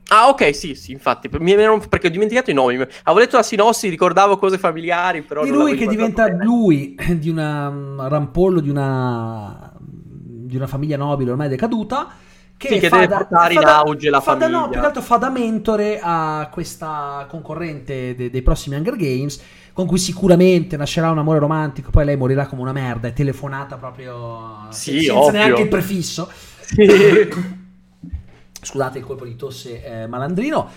Ah, 0.09 0.29
ok, 0.29 0.53
sì, 0.55 0.75
sì, 0.75 0.91
infatti, 0.91 1.29
perché 1.29 2.07
ho 2.07 2.09
dimenticato 2.11 2.51
i 2.51 2.53
nomi. 2.53 2.75
Avevo 2.75 3.19
letto 3.19 3.37
la 3.37 3.43
sinossi, 3.43 3.89
ricordavo 3.89 4.37
cose 4.37 4.57
familiari, 4.59 5.23
però... 5.23 5.43
Di 5.43 5.49
lui 5.49 5.75
che 5.75 5.87
diventa 5.87 6.25
bene. 6.25 6.43
lui 6.43 6.95
di 7.17 7.29
una 7.29 7.69
um, 7.69 8.07
rampollo 8.07 8.59
di 8.59 8.69
una, 8.69 9.73
di 9.79 10.55
una 10.55 10.67
famiglia 10.67 10.97
nobile 10.97 11.31
ormai 11.31 11.49
decaduta, 11.49 12.09
che, 12.55 12.67
sì, 12.67 12.79
che 12.79 12.89
deve 12.89 13.07
da, 13.07 13.17
portare 13.17 13.55
in 13.55 13.61
da, 13.61 13.77
auge 13.79 14.09
la 14.11 14.21
famiglia. 14.21 14.47
Da, 14.47 14.57
no, 14.59 14.69
più 14.69 14.79
che 14.79 14.85
altro 14.85 15.01
fa 15.01 15.17
da 15.17 15.29
mentore 15.29 15.99
a 16.01 16.49
questa 16.51 17.25
concorrente 17.27 18.15
de, 18.15 18.29
dei 18.29 18.41
prossimi 18.43 18.75
Hunger 18.75 18.95
Games, 18.95 19.41
con 19.73 19.87
cui 19.87 19.97
sicuramente 19.97 20.77
nascerà 20.77 21.09
un 21.09 21.17
amore 21.17 21.39
romantico, 21.39 21.89
poi 21.89 22.05
lei 22.05 22.15
morirà 22.15 22.45
come 22.45 22.61
una 22.61 22.73
merda, 22.73 23.07
è 23.07 23.13
telefonata 23.13 23.77
proprio 23.77 24.67
sì, 24.69 24.99
senza 24.99 25.17
ovvio. 25.17 25.31
neanche 25.31 25.61
il 25.63 25.67
prefisso. 25.67 26.29
Sì. 26.61 27.63
scusate 28.65 28.97
il 28.97 29.05
colpo 29.05 29.25
di 29.25 29.35
tosse 29.35 29.83
eh, 29.83 30.07
malandrino. 30.07 30.69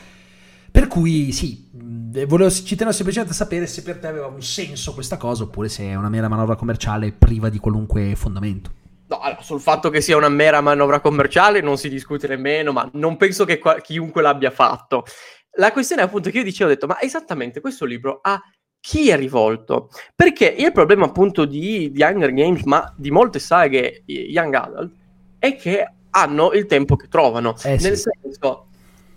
Per 0.71 0.87
cui 0.87 1.33
sì, 1.33 1.69
volevo, 1.73 2.51
ci 2.51 2.77
tenevo 2.77 2.95
semplicemente 2.95 3.33
a 3.33 3.37
sapere 3.37 3.67
se 3.67 3.83
per 3.83 3.99
te 3.99 4.07
aveva 4.07 4.27
un 4.27 4.43
senso 4.43 4.93
questa 4.93 5.17
cosa 5.17 5.45
oppure 5.45 5.69
se 5.69 5.85
è 5.85 5.95
una 5.95 6.11
mera 6.11 6.29
manovra 6.29 6.57
commerciale 6.57 7.11
priva 7.13 7.49
di 7.49 7.59
qualunque 7.59 8.15
fondamento. 8.15 8.71
No, 9.09 9.21
allora, 9.21 9.41
sul 9.41 9.61
fatto 9.61 9.89
che 9.89 10.03
sia 10.03 10.19
una 10.19 10.29
mera 10.29 10.61
manovra 10.61 11.01
commerciale 11.01 11.63
non 11.63 11.79
si 11.79 11.89
discute 11.89 12.29
nemmeno, 12.29 12.73
ma 12.73 12.89
non 12.93 13.17
penso 13.17 13.47
che 13.47 13.59
qua- 13.59 13.81
chiunque 13.81 14.21
l'abbia 14.21 14.51
fatto. 14.51 15.05
La 15.53 15.73
questione 15.73 16.03
è 16.03 16.05
appunto 16.05 16.29
che 16.31 16.39
io 16.39 16.45
dicevo, 16.45 16.71
ho 16.71 16.73
detto, 16.75 16.87
ma 16.87 17.01
esattamente 17.01 17.61
questo 17.61 17.87
libro 17.87 18.21
a 18.23 18.39
chi 18.79 19.09
è 19.09 19.17
rivolto? 19.17 19.89
Perché 20.15 20.47
il 20.47 20.73
problema 20.73 21.07
appunto 21.07 21.47
di, 21.47 21.91
di 21.91 22.03
Hunger 22.03 22.33
Games, 22.35 22.63
ma 22.65 22.95
di 22.97 23.11
molte 23.11 23.39
saghe 23.39 24.03
Young 24.05 24.55
Adult, 24.55 24.93
è 25.39 25.57
che 25.57 25.95
hanno 26.21 26.53
il 26.53 26.67
tempo 26.67 26.97
che 26.97 27.09
trovano. 27.09 27.55
Eh, 27.63 27.79
Nel 27.81 27.97
sì. 27.97 28.11
senso, 28.23 28.67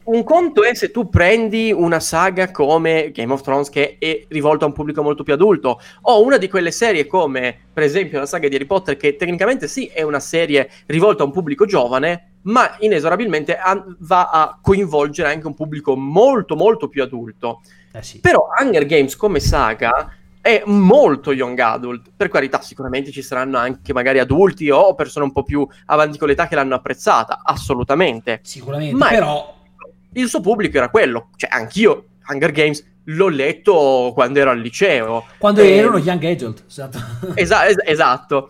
un 0.04 0.24
conto 0.24 0.64
è 0.64 0.74
se 0.74 0.90
tu 0.90 1.10
prendi 1.10 1.72
una 1.72 2.00
saga 2.00 2.50
come 2.50 3.12
Game 3.14 3.32
of 3.32 3.42
Thrones 3.42 3.70
che 3.70 3.98
è 4.00 4.26
rivolta 4.30 4.66
a 4.66 4.68
un 4.68 4.74
pubblico 4.74 5.04
molto 5.04 5.24
più 5.24 5.34
adulto, 5.34 5.80
o 6.02 6.24
una 6.24 6.38
di 6.38 6.50
quelle 6.50 6.72
serie 6.72 7.06
come 7.06 7.56
per 7.72 7.84
esempio 7.84 8.20
la 8.20 8.26
saga 8.26 8.48
di 8.48 8.56
Harry 8.56 8.66
Potter 8.66 8.98
che 8.98 9.16
tecnicamente 9.16 9.68
sì 9.68 9.86
è 9.86 10.02
una 10.02 10.20
serie 10.20 10.70
rivolta 10.88 11.22
a 11.22 11.28
un 11.28 11.32
pubblico 11.32 11.66
giovane, 11.66 12.38
ma 12.44 12.76
inesorabilmente 12.80 13.56
a- 13.56 13.86
va 14.00 14.30
a 14.32 14.60
coinvolgere 14.60 15.32
anche 15.32 15.46
un 15.46 15.54
pubblico 15.54 15.96
molto 15.96 16.56
molto 16.56 16.88
più 16.88 17.04
adulto. 17.04 17.62
Eh 17.94 18.02
sì. 18.02 18.20
Però 18.20 18.48
Hunger 18.60 18.86
Games 18.86 19.16
come 19.16 19.40
saga 19.40 20.12
è 20.42 20.64
molto 20.66 21.32
young 21.32 21.58
adult. 21.60 22.12
Per 22.16 22.30
carità, 22.30 22.62
sicuramente 22.62 23.12
ci 23.12 23.22
saranno 23.22 23.58
anche 23.58 23.94
magari 23.94 24.20
adulti 24.20 24.70
o 24.70 24.96
persone 24.96 25.26
un 25.26 25.32
po' 25.32 25.44
più 25.44 25.68
avanti 25.86 26.18
con 26.18 26.28
l'età 26.28 26.48
che 26.48 26.56
l'hanno 26.56 26.76
apprezzata, 26.76 27.42
assolutamente. 27.44 28.40
Sicuramente, 28.44 28.96
Ma 28.96 29.08
però 29.08 29.56
il 30.14 30.28
suo 30.28 30.42
pubblico 30.42 30.78
era 30.78 30.90
quello, 30.90 31.30
cioè 31.36 31.50
anch'io 31.52 32.06
Hunger 32.28 32.52
Games 32.52 32.90
l'ho 33.06 33.28
letto 33.30 34.12
quando 34.14 34.40
ero 34.40 34.50
al 34.52 34.60
liceo. 34.60 35.26
Quando 35.38 35.62
e... 35.62 35.72
erano 35.72 35.98
young 35.98 36.24
adult, 36.24 36.64
esatto. 36.68 37.00
Esa- 37.36 37.68
es- 37.68 37.82
esatto. 37.86 38.50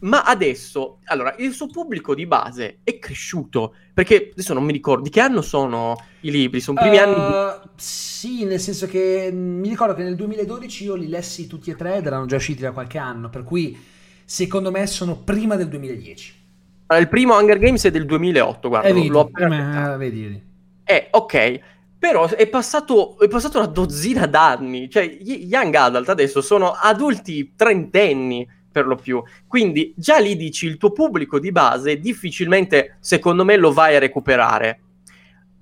Ma 0.00 0.22
adesso, 0.22 0.98
allora, 1.04 1.34
il 1.38 1.52
suo 1.52 1.66
pubblico 1.66 2.14
di 2.14 2.26
base 2.26 2.78
è 2.84 2.98
cresciuto, 2.98 3.74
perché 3.92 4.30
adesso 4.32 4.54
non 4.54 4.64
mi 4.64 4.72
ricordo, 4.72 5.02
di 5.02 5.10
che 5.10 5.20
anno 5.20 5.42
sono 5.42 6.02
i 6.20 6.30
libri? 6.30 6.60
Sono 6.60 6.80
primi 6.80 6.96
uh, 6.96 7.00
anni? 7.00 7.60
Sì, 7.76 8.44
nel 8.44 8.60
senso 8.60 8.86
che 8.86 9.30
mi 9.32 9.68
ricordo 9.68 9.94
che 9.94 10.02
nel 10.02 10.16
2012 10.16 10.84
io 10.84 10.94
li 10.94 11.08
lessi 11.08 11.46
tutti 11.46 11.70
e 11.70 11.76
tre 11.76 11.96
ed 11.96 12.06
erano 12.06 12.26
già 12.26 12.36
usciti 12.36 12.62
da 12.62 12.72
qualche 12.72 12.98
anno, 12.98 13.28
per 13.28 13.44
cui 13.44 13.78
secondo 14.24 14.70
me 14.70 14.86
sono 14.86 15.16
prima 15.16 15.56
del 15.56 15.68
2010. 15.68 16.38
Allora, 16.86 17.04
il 17.04 17.10
primo 17.10 17.36
Hunger 17.36 17.58
Games 17.58 17.84
è 17.84 17.90
del 17.90 18.06
2008, 18.06 18.68
guarda, 18.68 18.88
eh, 18.88 18.92
vedi, 18.92 19.08
l'ho 19.08 19.20
appena 19.20 19.94
eh, 19.94 19.96
vedi, 19.98 20.22
vedi. 20.22 20.42
Eh, 20.84 21.08
ok, 21.10 21.60
però 21.98 22.26
è 22.26 22.48
passato, 22.48 23.18
è 23.18 23.28
passato 23.28 23.58
una 23.58 23.66
dozzina 23.66 24.26
d'anni, 24.26 24.88
cioè 24.88 25.06
gli 25.06 25.44
young 25.44 25.74
adult 25.74 26.08
adesso 26.08 26.40
sono 26.40 26.70
adulti 26.72 27.52
trentenni 27.54 28.48
per 28.70 28.86
lo 28.86 28.96
più. 28.96 29.22
Quindi 29.46 29.92
già 29.96 30.18
lì 30.18 30.36
dici 30.36 30.66
il 30.66 30.76
tuo 30.76 30.92
pubblico 30.92 31.38
di 31.38 31.52
base 31.52 31.98
difficilmente, 31.98 32.96
secondo 33.00 33.44
me, 33.44 33.56
lo 33.56 33.72
vai 33.72 33.96
a 33.96 33.98
recuperare. 33.98 34.80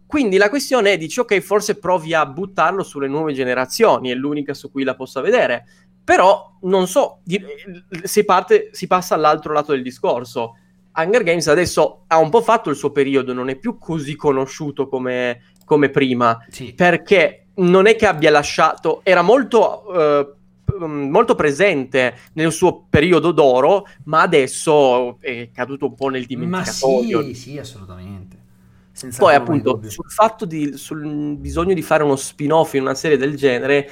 Quindi 0.06 0.38
la 0.38 0.48
questione 0.48 0.92
è, 0.92 0.96
dici, 0.96 1.20
ok, 1.20 1.38
forse 1.40 1.78
provi 1.78 2.14
a 2.14 2.24
buttarlo 2.24 2.82
sulle 2.82 3.08
nuove 3.08 3.34
generazioni, 3.34 4.10
è 4.10 4.14
l'unica 4.14 4.54
su 4.54 4.70
cui 4.70 4.82
la 4.82 4.94
possa 4.94 5.20
vedere. 5.20 5.66
Però, 6.02 6.56
non 6.62 6.86
so, 6.86 7.20
si, 8.02 8.24
parte, 8.24 8.70
si 8.72 8.86
passa 8.86 9.14
all'altro 9.14 9.52
lato 9.52 9.72
del 9.72 9.82
discorso. 9.82 10.56
Hunger 10.94 11.22
Games 11.22 11.46
adesso 11.48 12.04
ha 12.06 12.18
un 12.18 12.30
po' 12.30 12.40
fatto 12.40 12.70
il 12.70 12.76
suo 12.76 12.90
periodo, 12.90 13.34
non 13.34 13.50
è 13.50 13.56
più 13.56 13.76
così 13.76 14.16
conosciuto 14.16 14.88
come, 14.88 15.42
come 15.66 15.90
prima, 15.90 16.42
sì. 16.48 16.72
perché 16.72 17.48
non 17.56 17.86
è 17.86 17.94
che 17.94 18.06
abbia 18.06 18.30
lasciato, 18.30 19.00
era 19.02 19.22
molto... 19.22 19.84
Uh, 19.86 20.36
molto 20.76 21.34
presente 21.34 22.16
nel 22.34 22.52
suo 22.52 22.84
periodo 22.88 23.32
d'oro, 23.32 23.86
ma 24.04 24.22
adesso 24.22 25.20
è 25.20 25.50
caduto 25.52 25.86
un 25.86 25.94
po' 25.94 26.08
nel 26.08 26.26
dimenticatoio. 26.26 27.18
Ma 27.18 27.24
sì, 27.24 27.34
sì, 27.34 27.58
assolutamente. 27.58 28.36
Senza 28.92 29.18
Poi, 29.18 29.34
appunto, 29.34 29.80
sul 29.86 30.10
fatto 30.10 30.44
di, 30.44 30.76
sul 30.76 31.36
bisogno 31.36 31.72
di 31.72 31.82
fare 31.82 32.02
uno 32.02 32.16
spin-off 32.16 32.74
in 32.74 32.82
una 32.82 32.94
serie 32.94 33.16
del 33.16 33.36
genere, 33.36 33.88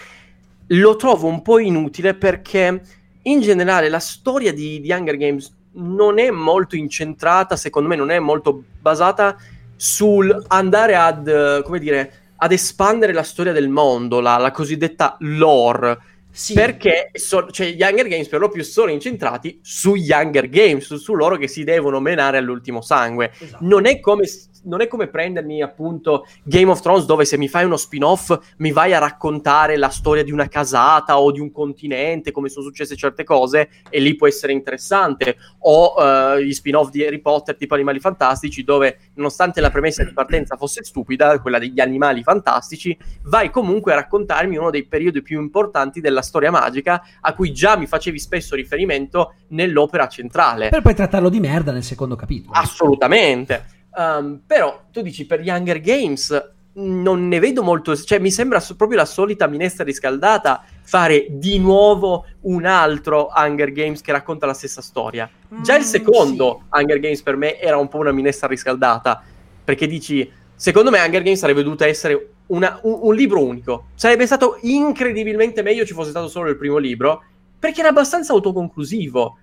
lo 0.69 0.97
trovo 0.97 1.29
un 1.29 1.43
po' 1.43 1.59
inutile 1.59 2.15
perché 2.15 2.83
in 3.23 3.41
generale 3.41 3.89
la 3.89 4.01
storia 4.01 4.53
di, 4.53 4.81
di 4.81 4.91
Hunger 4.91 5.17
Games 5.17 5.55
non 5.75 6.19
è 6.19 6.31
molto 6.31 6.75
incentrata, 6.75 7.57
secondo 7.57 7.89
me 7.89 7.97
non 7.97 8.11
è 8.11 8.19
molto 8.19 8.65
basata 8.81 9.37
sul 9.77 10.45
andare 10.49 10.97
ad, 10.97 11.63
come 11.63 11.79
dire, 11.79 12.13
ad 12.37 12.51
espandere 12.51 13.13
la 13.13 13.23
storia 13.23 13.53
del 13.53 13.69
mondo, 13.69 14.21
la, 14.21 14.39
la 14.39 14.51
cosiddetta 14.51 15.17
lore 15.21 15.99
sì. 16.37 16.53
Perché 16.53 17.09
so, 17.15 17.51
cioè, 17.51 17.69
gli 17.69 17.83
Hunger 17.83 18.09
Games 18.09 18.29
per 18.29 18.41
lo 18.41 18.51
più 18.51 18.63
sono 18.63 18.91
incentrati 18.91 19.59
sugli 19.63 20.13
Hunger 20.13 20.51
Games, 20.51 20.85
su, 20.85 20.99
su 20.99 21.15
loro 21.15 21.39
che 21.39 21.49
si 21.49 21.65
devono 21.65 21.99
menare 21.99 22.37
all'ultimo 22.37 22.83
sangue. 22.83 23.33
Esatto. 23.39 23.65
Non 23.65 23.87
è 23.87 24.01
come 24.01 24.27
non 24.67 24.81
è 24.81 24.87
come 24.87 25.09
prendermi 25.09 25.63
appunto 25.63 26.27
Game 26.43 26.71
of 26.71 26.81
Thrones 26.81 27.07
dove 27.07 27.25
se 27.25 27.39
mi 27.39 27.49
fai 27.49 27.65
uno 27.65 27.77
spin-off 27.77 28.37
mi 28.59 28.73
vai 28.73 28.93
a 28.93 28.99
raccontare 28.99 29.77
la 29.77 29.89
storia 29.89 30.23
di 30.23 30.33
una 30.33 30.49
casata 30.49 31.19
o 31.19 31.31
di 31.31 31.41
un 31.41 31.51
continente, 31.51 32.33
come 32.33 32.49
sono 32.49 32.67
successe 32.67 32.97
certe 32.97 33.25
cose, 33.25 33.69
e 33.89 34.01
lì 34.01 34.15
può 34.17 34.27
essere 34.27 34.53
interessante. 34.53 35.37
O 35.61 35.95
uh, 35.95 36.39
gli 36.39 36.53
spin-off 36.53 36.91
di 36.91 37.05
Harry 37.05 37.21
Potter 37.21 37.57
tipo 37.57 37.75
Animali 37.75 38.01
Fantastici, 38.01 38.65
dove 38.65 38.99
nonostante 39.15 39.61
la 39.61 39.71
premessa 39.71 40.05
di 40.05 40.13
partenza 40.13 40.57
fosse 40.57 40.85
stupida, 40.85 41.41
quella 41.41 41.59
degli 41.59 41.81
animali 41.81 42.23
fantastici, 42.23 42.97
vai 43.23 43.51
comunque 43.51 43.93
a 43.93 43.97
raccontarmi 43.97 44.57
uno 44.57 44.71
dei 44.71 44.87
periodi 44.87 45.23
più 45.23 45.41
importanti 45.41 46.01
della 46.01 46.23
storia 46.27 46.51
magica 46.51 47.03
a 47.21 47.33
cui 47.35 47.53
già 47.53 47.79
mi 47.79 47.87
facevi 47.87 48.19
spesso 48.19 48.55
riferimento 48.55 49.35
nell'opera 49.49 50.07
centrale. 50.09 50.69
Per 50.69 50.83
poi 50.83 50.95
trattarlo 50.95 51.31
di 51.31 51.41
merda 51.41 51.73
nel 51.73 51.85
secondo 51.85 52.17
capitolo. 52.17 52.53
Assolutamente. 52.53 53.75
Um, 53.97 54.43
però 54.47 54.83
tu 54.93 55.01
dici 55.01 55.25
per 55.25 55.41
gli 55.41 55.49
Hunger 55.49 55.81
Games 55.81 56.55
non 56.79 57.29
ne 57.29 57.39
vedo 57.39 57.63
molto, 57.63 57.97
cioè 57.97 58.19
mi 58.19 58.31
sembra 58.31 58.63
proprio 58.77 58.99
la 58.99 59.07
solita 59.07 59.47
minestra 59.47 59.85
riscaldata 59.85 60.63
fare 60.83 61.27
di 61.31 61.59
nuovo 61.59 62.27
un 62.43 62.67
altro 62.67 63.31
Hunger 63.35 63.73
Games 63.73 64.03
che 64.03 64.13
racconta 64.13 64.45
la 64.45 64.53
stessa 64.53 64.83
storia. 64.83 65.29
Già 65.63 65.77
il 65.77 65.85
mm, 65.85 65.87
secondo 65.87 66.61
sì. 66.61 66.79
Hunger 66.79 67.01
Games 67.01 67.23
per 67.23 67.37
me 67.37 67.59
era 67.59 67.79
un 67.79 67.89
po' 67.89 67.99
una 67.99 68.13
minestra 68.13 68.47
riscaldata, 68.47 69.23
perché 69.65 69.87
dici, 69.87 70.31
secondo 70.55 70.91
me 70.91 71.01
Hunger 71.01 71.23
Games 71.23 71.39
sarebbe 71.39 71.63
dovuto 71.63 71.85
essere 71.85 72.35
una, 72.49 72.79
un, 72.83 72.99
un 73.03 73.15
libro 73.15 73.45
unico. 73.45 73.87
Sarebbe 73.95 74.27
stato 74.27 74.59
incredibilmente 74.63 75.63
meglio 75.63 75.85
ci 75.85 75.95
fosse 75.95 76.11
stato 76.11 76.29
solo 76.29 76.51
il 76.51 76.57
primo 76.57 76.79
libro, 76.79 77.23
perché 77.59 77.81
era 77.81 77.89
abbastanza 77.89 78.33
autoconclusivo. 78.33 79.39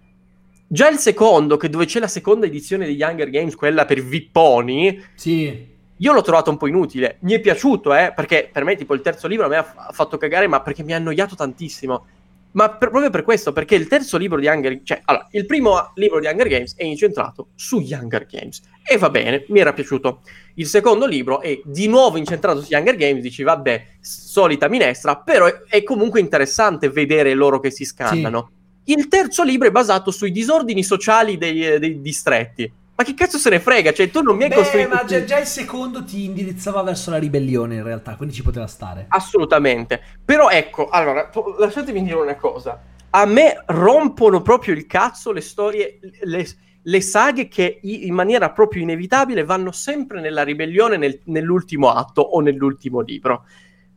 Già 0.67 0.89
il 0.89 0.97
secondo, 0.97 1.57
che 1.57 1.69
dove 1.69 1.85
c'è 1.85 1.99
la 1.99 2.07
seconda 2.07 2.45
edizione 2.45 2.85
degli 2.85 3.03
Hunger 3.03 3.29
Games, 3.29 3.55
quella 3.55 3.85
per 3.85 4.01
Vipponi, 4.01 5.03
sì. 5.13 5.67
io 5.97 6.13
l'ho 6.13 6.21
trovato 6.21 6.49
un 6.49 6.57
po' 6.57 6.67
inutile. 6.67 7.17
Mi 7.21 7.33
è 7.33 7.39
piaciuto, 7.39 7.93
eh, 7.93 8.11
perché 8.15 8.49
per 8.51 8.63
me, 8.63 8.75
tipo, 8.75 8.93
il 8.93 9.01
terzo 9.01 9.27
libro 9.27 9.45
a 9.45 9.49
me 9.49 9.57
ha, 9.57 9.63
f- 9.63 9.93
fatto 9.93 10.17
cagare, 10.17 10.47
ma 10.47 10.61
perché 10.61 10.81
mi 10.83 10.93
ha 10.93 10.95
annoiato 10.95 11.35
tantissimo. 11.35 12.05
Ma 12.53 12.69
per, 12.69 12.89
proprio 12.89 13.09
per 13.09 13.23
questo, 13.23 13.51
perché 13.51 13.75
il 13.75 13.87
terzo 13.87 14.17
libro 14.17 14.39
di 14.39 14.47
Hunger 14.47 14.71
Games, 14.71 14.87
cioè, 14.87 15.01
allora, 15.05 15.27
il 15.31 15.45
primo 15.45 15.91
libro 15.95 16.19
di 16.19 16.27
Hunger 16.27 16.47
Games 16.47 16.75
è 16.75 16.85
incentrato 16.85 17.49
sugli 17.55 17.93
Hunger 17.93 18.25
Games. 18.25 18.61
E 18.85 18.97
va 18.97 19.09
bene, 19.09 19.45
mi 19.47 19.59
era 19.59 19.71
piaciuto. 19.71 20.21
Il 20.55 20.67
secondo 20.67 21.05
libro 21.05 21.39
è 21.39 21.61
di 21.63 21.87
nuovo 21.87 22.17
incentrato 22.17 22.61
sugli 22.61 22.75
Hunger 22.75 22.95
Games, 22.95 23.21
dici, 23.21 23.41
vabbè, 23.41 23.85
solita 24.01 24.67
minestra, 24.67 25.15
però 25.17 25.45
è, 25.45 25.61
è 25.67 25.83
comunque 25.83 26.19
interessante 26.19 26.89
vedere 26.89 27.33
loro 27.33 27.59
che 27.59 27.71
si 27.71 27.85
scannano. 27.85 28.51
Sì. 28.83 28.93
Il 28.93 29.07
terzo 29.07 29.43
libro 29.43 29.69
è 29.69 29.71
basato 29.71 30.11
sui 30.11 30.31
disordini 30.31 30.83
sociali 30.83 31.37
dei, 31.37 31.79
dei 31.79 32.01
distretti. 32.01 32.71
Ma 32.95 33.03
che 33.03 33.15
cazzo 33.15 33.37
se 33.37 33.49
ne 33.49 33.59
frega? 33.59 33.91
Cioè, 33.91 34.11
tu 34.11 34.21
non 34.21 34.35
mi 34.35 34.43
hai 34.43 34.49
Beh, 34.49 34.55
costruito. 34.55 34.89
Ma 34.89 35.03
già, 35.05 35.23
già, 35.23 35.39
il 35.39 35.47
secondo 35.47 36.03
ti 36.03 36.25
indirizzava 36.25 36.83
verso 36.83 37.09
la 37.09 37.17
ribellione, 37.17 37.75
in 37.75 37.83
realtà, 37.83 38.15
quindi 38.15 38.35
ci 38.35 38.43
poteva 38.43 38.67
stare. 38.67 39.05
Assolutamente. 39.07 39.99
Però 40.23 40.49
ecco, 40.49 40.89
allora, 40.89 41.29
lasciatemi 41.57 42.03
dire 42.03 42.15
una 42.15 42.35
cosa. 42.35 42.79
A 43.09 43.25
me 43.25 43.63
rompono 43.67 44.41
proprio 44.41 44.75
il 44.75 44.85
cazzo 44.85 45.31
le 45.31 45.41
storie, 45.41 45.99
le, 46.21 46.45
le 46.83 47.01
saghe 47.01 47.47
che 47.47 47.79
in 47.81 48.13
maniera 48.13 48.51
proprio 48.51 48.81
inevitabile 48.81 49.43
vanno 49.43 49.71
sempre 49.71 50.19
nella 50.19 50.43
ribellione 50.43 50.97
nel, 50.97 51.19
nell'ultimo 51.25 51.91
atto 51.91 52.21
o 52.21 52.39
nell'ultimo 52.41 53.01
libro. 53.01 53.45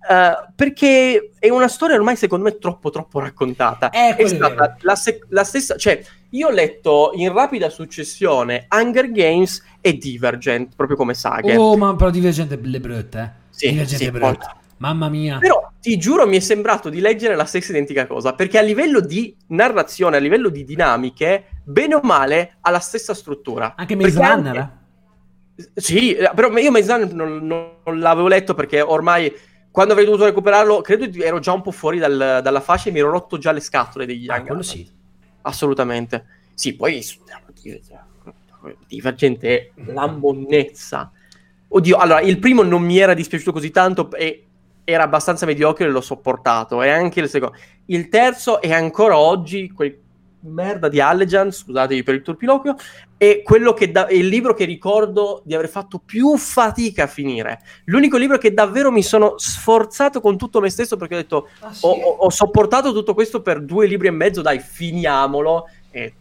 Uh, 0.09 0.53
perché 0.55 1.32
è 1.37 1.49
una 1.49 1.66
storia 1.66 1.97
ormai 1.97 2.14
secondo 2.14 2.45
me 2.45 2.59
troppo 2.59 2.91
troppo 2.91 3.18
raccontata. 3.18 3.91
Eh, 3.91 4.14
è 4.14 4.26
stata 4.28 4.76
la, 4.82 4.95
se- 4.95 5.18
la, 5.30 5.43
stessa 5.43 5.76
cioè 5.76 6.01
io 6.30 6.47
ho 6.47 6.53
letto 6.53 7.11
in 7.14 7.32
rapida 7.32 7.68
successione 7.70 8.68
Hunger 8.70 9.11
Games 9.11 9.64
e 9.80 9.95
Divergent 9.95 10.76
proprio 10.76 10.97
come 10.97 11.14
saghe. 11.14 11.57
Oh 11.57 11.76
ma 11.76 11.97
però 11.97 12.11
Divergent 12.11 12.53
è 12.53 12.59
le 12.62 12.78
brutte 12.78 13.18
eh? 13.18 13.30
sì, 13.51 13.70
Divergent 13.70 14.01
sì, 14.01 14.07
è 14.07 14.11
brutta 14.12 14.57
mamma 14.78 15.09
mia. 15.09 15.39
Però 15.39 15.66
ti 15.87 15.99
giuro 15.99 16.26
mi 16.26 16.37
è 16.37 16.41
sembrato 16.41 16.89
di 16.89 16.99
leggere 16.99 17.37
la 17.37 17.45
stessa 17.45 17.70
identica 17.70 18.09
cosa 18.09 18.34
perché 18.34 18.59
a 18.59 18.62
livello 18.62 18.99
di 18.99 19.37
narrazione 19.51 20.16
a 20.16 20.18
livello 20.18 20.49
di 20.49 20.64
dinamiche 20.64 21.61
bene 21.62 21.95
o 21.95 22.01
male 22.03 22.57
ha 22.61 22.70
la 22.72 22.80
stessa 22.80 23.14
struttura 23.14 23.74
anche 23.76 23.95
Maze 23.95 24.18
Runner 24.18 24.57
anche... 24.57 25.70
sì 25.74 26.16
però 26.34 26.51
io 26.57 26.72
Maze 26.72 26.91
Runner 26.93 27.14
non, 27.14 27.47
non 27.47 28.01
l'avevo 28.01 28.26
letto 28.26 28.55
perché 28.55 28.80
ormai 28.80 29.32
quando 29.70 29.93
avrei 29.93 30.09
dovuto 30.09 30.24
recuperarlo, 30.24 30.80
credo 30.80 31.09
che 31.09 31.22
ero 31.22 31.39
già 31.39 31.53
un 31.53 31.61
po' 31.61 31.70
fuori 31.70 31.99
dal, 31.99 32.41
dalla 32.43 32.61
fascia 32.62 32.89
e 32.89 32.93
mi 32.93 32.99
ero 32.99 33.11
rotto 33.11 33.37
già 33.37 33.53
le 33.53 33.61
scatole 33.61 34.07
degli 34.07 34.26
ah, 34.30 34.41
quello 34.41 34.62
sì. 34.62 34.89
Assolutamente. 35.43 36.24
Sì, 36.55 36.74
poi 36.74 37.05
Divergente 38.87 39.49
è 39.49 39.70
la 39.93 40.07
monnezza. 40.07 41.12
Oddio, 41.68 41.99
allora, 41.99 42.22
il 42.22 42.39
primo 42.39 42.62
non 42.62 42.82
mi 42.82 42.97
era 42.97 43.12
dispiaciuto 43.12 43.53
così 43.53 43.70
tanto 43.70 44.11
e 44.12 44.47
era 44.89 45.03
abbastanza 45.03 45.47
mediocre 45.47 45.84
e 45.84 45.89
l'ho 45.89 46.01
sopportato. 46.01 46.80
E 46.82 46.89
anche 46.89 47.20
il 47.20 47.28
secondo. 47.28 47.57
Il 47.87 48.09
terzo 48.09 48.61
è 48.61 48.72
ancora 48.72 49.18
oggi 49.18 49.70
quel 49.72 49.99
merda 50.41 50.89
di 50.89 51.01
Allegan, 51.01 51.51
scusatevi 51.51 52.05
per 52.05 52.14
il 52.14 52.22
turpiloquio, 52.22 52.76
è 53.16 53.43
quello 53.43 53.72
che 53.72 53.91
da- 53.91 54.07
è 54.07 54.14
il 54.14 54.28
libro 54.28 54.55
che 54.55 54.64
ricordo 54.64 55.43
di 55.45 55.55
aver 55.55 55.68
fatto 55.68 55.99
più 55.99 56.37
fatica 56.37 57.05
a 57.05 57.09
finire. 57.09 57.61
L'unico 57.87 58.16
libro 58.16 58.39
che 58.39 58.55
davvero 58.55 58.93
mi 58.93 59.03
sono 59.03 59.34
sforzato 59.39 60.20
con 60.20 60.37
tutto 60.37 60.61
me 60.61 60.70
stesso 60.70 60.97
perché 60.97 61.14
ho 61.14 61.18
detto 61.18 61.49
ah, 61.61 61.72
sì? 61.72 61.84
ho, 61.84 61.91
ho, 61.91 62.30
sopportato 62.30 62.93
tutto 62.93 63.12
questo 63.14 63.43
per 63.43 63.61
due 63.61 63.87
libri 63.87 64.07
e 64.07 64.12
mezzo, 64.12 64.41
dai, 64.41 64.61
finiamolo. 64.61 65.68
E 65.91 66.12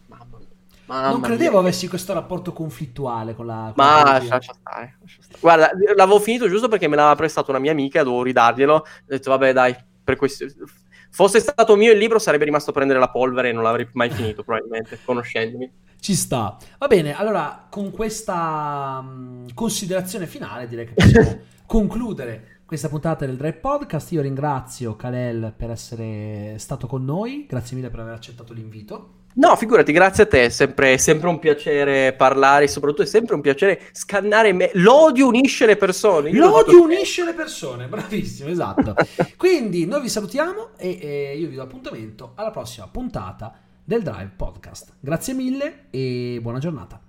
Mamma 0.86 1.10
non 1.10 1.20
credevo 1.20 1.52
mia. 1.52 1.60
avessi 1.60 1.88
questo 1.88 2.12
rapporto 2.12 2.52
conflittuale 2.52 3.34
con 3.34 3.46
la. 3.46 3.72
Con 3.74 3.84
Ma 3.84 4.02
lascia 4.02 4.40
stare, 4.40 4.96
lascia 5.00 5.22
stare. 5.22 5.38
Guarda, 5.40 5.70
l'avevo 5.94 6.20
finito 6.20 6.48
giusto 6.48 6.68
perché 6.68 6.88
me 6.88 6.96
l'aveva 6.96 7.16
prestato 7.16 7.50
una 7.50 7.58
mia 7.58 7.72
amica, 7.72 8.02
dovevo 8.02 8.22
ridarglielo. 8.22 8.74
Ho 8.74 8.84
detto, 9.04 9.30
vabbè, 9.30 9.52
dai, 9.52 9.76
per 10.02 10.16
questo 10.16 10.46
Fosse 11.16 11.40
stato 11.40 11.76
mio 11.76 11.92
il 11.92 11.98
libro 11.98 12.18
sarebbe 12.18 12.44
rimasto 12.44 12.70
a 12.70 12.72
prendere 12.74 12.98
la 12.98 13.08
polvere 13.08 13.48
e 13.48 13.52
non 13.52 13.62
l'avrei 13.62 13.88
mai 13.92 14.10
finito 14.10 14.42
probabilmente, 14.42 14.98
conoscendomi. 15.04 15.72
Ci 15.98 16.14
sta. 16.14 16.58
Va 16.76 16.86
bene, 16.88 17.16
allora 17.16 17.66
con 17.70 17.90
questa 17.90 18.98
um, 19.02 19.46
considerazione 19.54 20.26
finale 20.26 20.68
direi 20.68 20.86
che 20.86 20.92
possiamo 20.92 21.38
concludere 21.64 22.60
questa 22.66 22.90
puntata 22.90 23.24
del 23.24 23.36
Drive 23.36 23.58
Podcast. 23.60 24.12
Io 24.12 24.20
ringrazio 24.20 24.94
Kalel 24.94 25.54
per 25.56 25.70
essere 25.70 26.56
stato 26.58 26.86
con 26.86 27.02
noi, 27.02 27.46
grazie 27.48 27.76
mille 27.76 27.88
per 27.88 28.00
aver 28.00 28.12
accettato 28.12 28.52
l'invito. 28.52 29.24
No, 29.38 29.54
figurati, 29.54 29.92
grazie 29.92 30.22
a 30.22 30.26
te, 30.26 30.44
è 30.46 30.48
sempre, 30.48 30.96
sempre 30.96 31.28
un 31.28 31.38
piacere 31.38 32.14
parlare 32.14 32.64
e 32.64 32.68
soprattutto 32.68 33.02
è 33.02 33.06
sempre 33.06 33.34
un 33.34 33.42
piacere 33.42 33.82
scannare 33.92 34.54
me. 34.54 34.70
L'odio 34.74 35.26
unisce 35.26 35.66
le 35.66 35.76
persone. 35.76 36.30
Io 36.30 36.48
L'odio 36.48 36.82
unisce 36.82 37.22
le 37.22 37.34
persone, 37.34 37.84
bravissimo, 37.88 38.48
esatto. 38.48 38.94
Quindi 39.36 39.84
noi 39.84 40.00
vi 40.00 40.08
salutiamo 40.08 40.70
e, 40.78 40.98
e 41.00 41.36
io 41.36 41.48
vi 41.48 41.54
do 41.54 41.62
appuntamento 41.62 42.32
alla 42.34 42.50
prossima 42.50 42.88
puntata 42.88 43.54
del 43.84 44.02
Drive 44.02 44.32
Podcast. 44.36 44.94
Grazie 45.00 45.34
mille 45.34 45.84
e 45.90 46.38
buona 46.40 46.58
giornata. 46.58 46.98